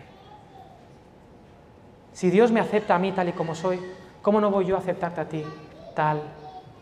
Si 2.12 2.30
Dios 2.30 2.52
me 2.52 2.60
acepta 2.60 2.94
a 2.94 2.98
mí 2.98 3.12
tal 3.12 3.28
y 3.28 3.32
como 3.32 3.54
soy, 3.54 3.80
¿cómo 4.20 4.40
no 4.40 4.50
voy 4.50 4.66
yo 4.66 4.76
a 4.76 4.80
aceptarte 4.80 5.20
a 5.20 5.28
ti 5.28 5.44
tal 5.94 6.20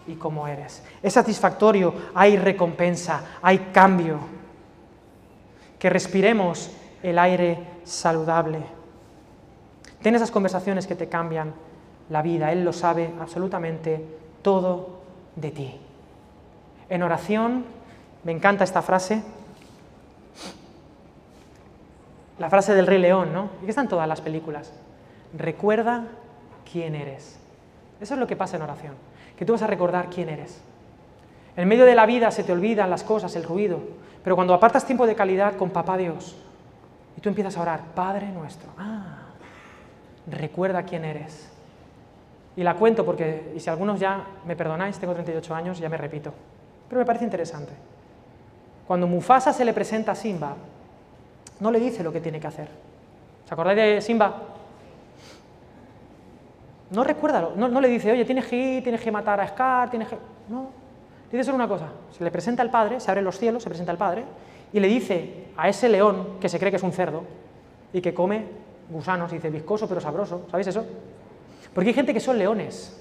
y 0.07 0.14
como 0.14 0.49
eres? 0.49 0.82
Es 1.03 1.12
satisfactorio, 1.12 1.95
hay 2.14 2.36
recompensa, 2.36 3.38
hay 3.43 3.59
cambio. 3.72 4.18
Que 5.78 5.88
respiremos 5.88 6.70
el 7.03 7.18
aire 7.18 7.59
saludable. 7.84 8.80
Ten 10.03 10.14
esas 10.14 10.30
conversaciones 10.30 10.86
que 10.86 10.94
te 10.94 11.09
cambian 11.09 11.53
la 12.09 12.22
vida. 12.22 12.53
Él 12.53 12.64
lo 12.64 12.72
sabe 12.72 13.12
absolutamente 13.20 14.05
todo 14.42 15.01
de 15.36 15.51
ti. 15.51 15.80
En 16.88 17.03
oración, 17.03 17.64
me 18.24 18.32
encanta 18.32 18.64
esta 18.64 18.82
frase, 18.82 19.22
la 22.38 22.51
frase 22.51 22.74
del 22.74 22.86
Rey 22.86 22.98
León, 22.98 23.32
¿no? 23.32 23.51
Y 23.61 23.64
que 23.64 23.70
está 23.70 23.82
en 23.82 23.88
todas 23.88 24.09
las 24.09 24.20
películas. 24.20 24.72
Recuerda 25.36 26.05
quién 26.70 26.94
eres. 26.94 27.38
Eso 28.01 28.14
es 28.14 28.20
lo 28.20 28.26
que 28.26 28.36
pasa 28.36 28.57
en 28.57 28.62
oración, 28.62 28.94
que 29.36 29.44
tú 29.44 29.53
vas 29.53 29.62
a 29.62 29.66
recordar 29.66 30.09
quién 30.09 30.28
eres. 30.30 30.61
En 31.57 31.68
medio 31.68 31.84
de 31.84 31.94
la 31.94 32.07
vida 32.07 32.30
se 32.30 32.44
te 32.44 32.53
olvidan 32.53 32.88
las 32.88 33.05
cosas, 33.05 33.36
el 33.36 33.44
ruido, 33.44 33.80
pero 34.24 34.36
cuando 34.36 34.55
apartas 34.55 34.86
tiempo 34.86 35.07
de 35.07 35.14
calidad 35.14 35.57
con 35.57 35.70
Papá 35.70 35.96
Dios 35.96 36.36
y 37.16 37.20
tú 37.20 37.28
empiezas 37.28 37.57
a 37.57 37.62
orar, 37.62 37.80
Padre 37.94 38.28
nuestro, 38.30 38.70
ah, 38.78 39.20
recuerda 40.27 40.83
quién 40.85 41.05
eres. 41.05 41.51
Y 42.57 42.62
la 42.62 42.75
cuento 42.75 43.05
porque, 43.05 43.53
y 43.55 43.61
si 43.61 43.71
algunos 43.71 44.01
ya 44.01 44.25
me 44.45 44.57
perdonáis, 44.57 44.99
tengo 44.99 45.14
38 45.14 45.55
años, 45.55 45.79
ya 45.79 45.89
me 45.89 45.97
repito, 45.97 46.33
pero 46.89 47.01
me 47.01 47.07
parece 47.07 47.25
interesante. 47.25 47.73
Cuando 48.87 49.07
Mufasa 49.07 49.53
se 49.53 49.64
le 49.64 49.73
presenta 49.73 50.12
a 50.12 50.14
Simba, 50.14 50.57
no 51.61 51.71
le 51.71 51.79
dice 51.79 52.03
lo 52.03 52.12
que 52.12 52.21
tiene 52.21 52.41
que 52.41 52.47
hacer. 52.47 52.68
¿Se 53.47 53.55
acordáis 53.55 53.79
de 53.79 54.01
Simba? 54.01 54.35
No 56.91 57.05
recuerda, 57.05 57.51
no, 57.55 57.81
le 57.81 57.89
dice, 57.89 58.11
oye, 58.11 58.25
tienes 58.25 58.47
que 58.47 58.57
ir, 58.57 58.83
tienes 58.83 59.01
que 59.01 59.12
matar 59.12 59.41
a 59.41 59.47
Scar, 59.47 59.91
tienes 59.91 60.09
que... 60.09 60.18
No, 60.49 60.71
dice 61.31 61.45
solo 61.45 61.55
una 61.55 61.68
cosa, 61.68 61.87
se 62.11 62.25
le 62.25 62.33
presenta 62.33 62.62
al 62.62 62.71
padre, 62.71 62.99
se 62.99 63.09
abren 63.11 63.25
los 63.25 63.39
cielos, 63.39 63.62
se 63.62 63.68
presenta 63.68 63.93
al 63.93 63.99
padre, 63.99 64.25
y 64.73 64.81
le 64.81 64.89
dice 64.89 65.47
a 65.57 65.68
ese 65.68 65.89
león, 65.89 66.39
que 66.41 66.49
se 66.49 66.59
cree 66.59 66.73
que 66.73 66.79
es 66.79 66.83
un 66.83 66.93
cerdo, 66.93 67.23
y 67.93 68.01
que 68.01 68.12
come 68.12 68.47
gusanos, 68.91 69.32
y 69.32 69.36
dice 69.36 69.51
viscoso 69.51 69.88
pero 69.88 70.01
sabroso, 70.01 70.47
¿sabéis 70.51 70.68
eso? 70.68 70.84
Porque 71.74 71.88
hay 71.91 71.95
gente 71.95 72.12
que 72.12 72.20
son 72.20 72.38
leones, 72.38 73.01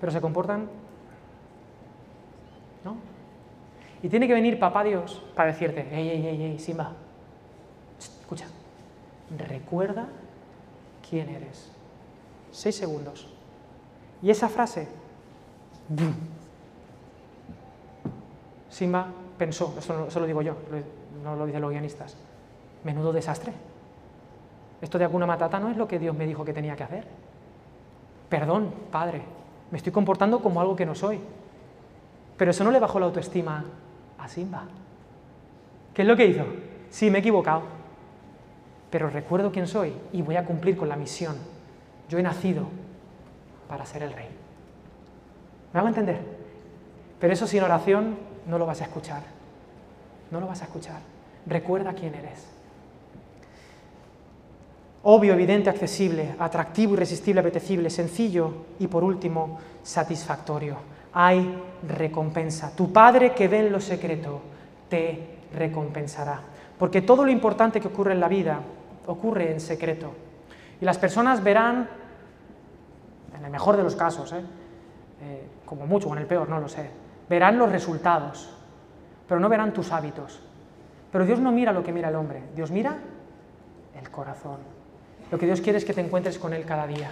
pero 0.00 0.12
se 0.12 0.20
comportan... 0.20 0.68
¿No? 2.84 2.96
Y 4.02 4.08
tiene 4.08 4.28
que 4.28 4.34
venir 4.34 4.58
papá 4.58 4.84
Dios 4.84 5.22
para 5.34 5.52
decirte, 5.52 5.88
ey, 5.90 6.08
ey, 6.08 6.26
ey, 6.26 6.42
ey, 6.42 6.58
Simba, 6.58 6.92
escucha, 7.98 8.46
recuerda 9.36 10.06
quién 11.08 11.28
eres. 11.28 11.72
Seis 12.52 12.76
segundos. 12.76 13.28
Y 14.22 14.30
esa 14.30 14.48
frase, 14.48 14.88
Simba 18.70 19.08
pensó, 19.38 19.74
eso, 19.78 20.20
lo 20.20 20.26
digo 20.26 20.42
yo, 20.42 20.54
no 21.22 21.36
lo 21.36 21.46
dicen 21.46 21.60
los 21.60 21.70
guionistas, 21.70 22.16
menudo 22.86 23.12
desastre. 23.12 23.52
Esto 24.80 24.96
de 24.96 25.04
alguna 25.04 25.26
matata 25.26 25.58
no 25.58 25.68
es 25.70 25.76
lo 25.76 25.88
que 25.88 25.98
Dios 25.98 26.16
me 26.16 26.26
dijo 26.26 26.44
que 26.44 26.54
tenía 26.54 26.76
que 26.76 26.84
hacer. 26.84 27.04
Perdón, 28.28 28.72
Padre, 28.90 29.22
me 29.70 29.78
estoy 29.78 29.92
comportando 29.92 30.40
como 30.40 30.60
algo 30.60 30.76
que 30.76 30.86
no 30.86 30.94
soy. 30.94 31.20
Pero 32.36 32.50
eso 32.50 32.64
no 32.64 32.70
le 32.70 32.80
bajó 32.80 33.00
la 33.00 33.06
autoestima 33.06 33.64
a 34.18 34.28
Simba. 34.28 34.64
¿Qué 35.92 36.02
es 36.02 36.08
lo 36.08 36.16
que 36.16 36.26
hizo? 36.26 36.44
Sí, 36.90 37.10
me 37.10 37.18
he 37.18 37.20
equivocado, 37.20 37.62
pero 38.90 39.10
recuerdo 39.10 39.50
quién 39.50 39.66
soy 39.66 39.92
y 40.12 40.22
voy 40.22 40.36
a 40.36 40.44
cumplir 40.44 40.76
con 40.76 40.88
la 40.88 40.96
misión. 40.96 41.36
Yo 42.08 42.18
he 42.18 42.22
nacido 42.22 42.66
para 43.68 43.84
ser 43.84 44.02
el 44.02 44.12
rey. 44.12 44.28
¿Me 45.72 45.80
hago 45.80 45.88
entender? 45.88 46.20
Pero 47.18 47.32
eso 47.32 47.46
sin 47.46 47.62
oración 47.62 48.16
no 48.46 48.58
lo 48.58 48.66
vas 48.66 48.80
a 48.82 48.84
escuchar. 48.84 49.22
No 50.30 50.40
lo 50.40 50.46
vas 50.46 50.62
a 50.62 50.66
escuchar. 50.66 51.00
Recuerda 51.46 51.94
quién 51.94 52.14
eres. 52.14 52.55
Obvio, 55.08 55.34
evidente, 55.34 55.70
accesible, 55.70 56.34
atractivo, 56.36 56.94
irresistible, 56.94 57.38
apetecible, 57.38 57.90
sencillo 57.90 58.52
y 58.80 58.88
por 58.88 59.04
último, 59.04 59.60
satisfactorio. 59.80 60.78
Hay 61.12 61.62
recompensa. 61.86 62.74
Tu 62.74 62.92
Padre 62.92 63.32
que 63.32 63.46
ve 63.46 63.60
en 63.60 63.70
lo 63.70 63.78
secreto 63.78 64.40
te 64.88 65.38
recompensará. 65.54 66.40
Porque 66.76 67.02
todo 67.02 67.24
lo 67.24 67.30
importante 67.30 67.80
que 67.80 67.86
ocurre 67.86 68.14
en 68.14 68.20
la 68.20 68.26
vida 68.26 68.58
ocurre 69.06 69.52
en 69.52 69.60
secreto. 69.60 70.12
Y 70.80 70.84
las 70.84 70.98
personas 70.98 71.40
verán, 71.40 71.88
en 73.38 73.44
el 73.44 73.50
mejor 73.52 73.76
de 73.76 73.84
los 73.84 73.94
casos, 73.94 74.32
¿eh? 74.32 74.40
Eh, 75.22 75.46
como 75.64 75.86
mucho 75.86 76.08
o 76.08 76.14
en 76.14 76.22
el 76.22 76.26
peor, 76.26 76.48
no 76.48 76.58
lo 76.58 76.68
sé, 76.68 76.90
verán 77.30 77.58
los 77.58 77.70
resultados, 77.70 78.50
pero 79.28 79.38
no 79.38 79.48
verán 79.48 79.72
tus 79.72 79.92
hábitos. 79.92 80.40
Pero 81.12 81.24
Dios 81.24 81.38
no 81.38 81.52
mira 81.52 81.72
lo 81.72 81.84
que 81.84 81.92
mira 81.92 82.08
el 82.08 82.16
hombre, 82.16 82.42
Dios 82.56 82.72
mira 82.72 82.96
el 83.96 84.10
corazón. 84.10 84.75
Lo 85.30 85.38
que 85.38 85.46
Dios 85.46 85.60
quiere 85.60 85.78
es 85.78 85.84
que 85.84 85.92
te 85.92 86.00
encuentres 86.00 86.38
con 86.38 86.52
Él 86.52 86.64
cada 86.64 86.86
día. 86.86 87.10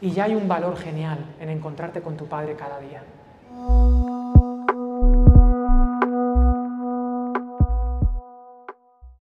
Y 0.00 0.10
ya 0.10 0.24
hay 0.24 0.34
un 0.34 0.48
valor 0.48 0.76
genial 0.76 1.18
en 1.40 1.48
encontrarte 1.48 2.02
con 2.02 2.16
tu 2.16 2.26
Padre 2.26 2.56
cada 2.56 2.78
día. 2.80 3.02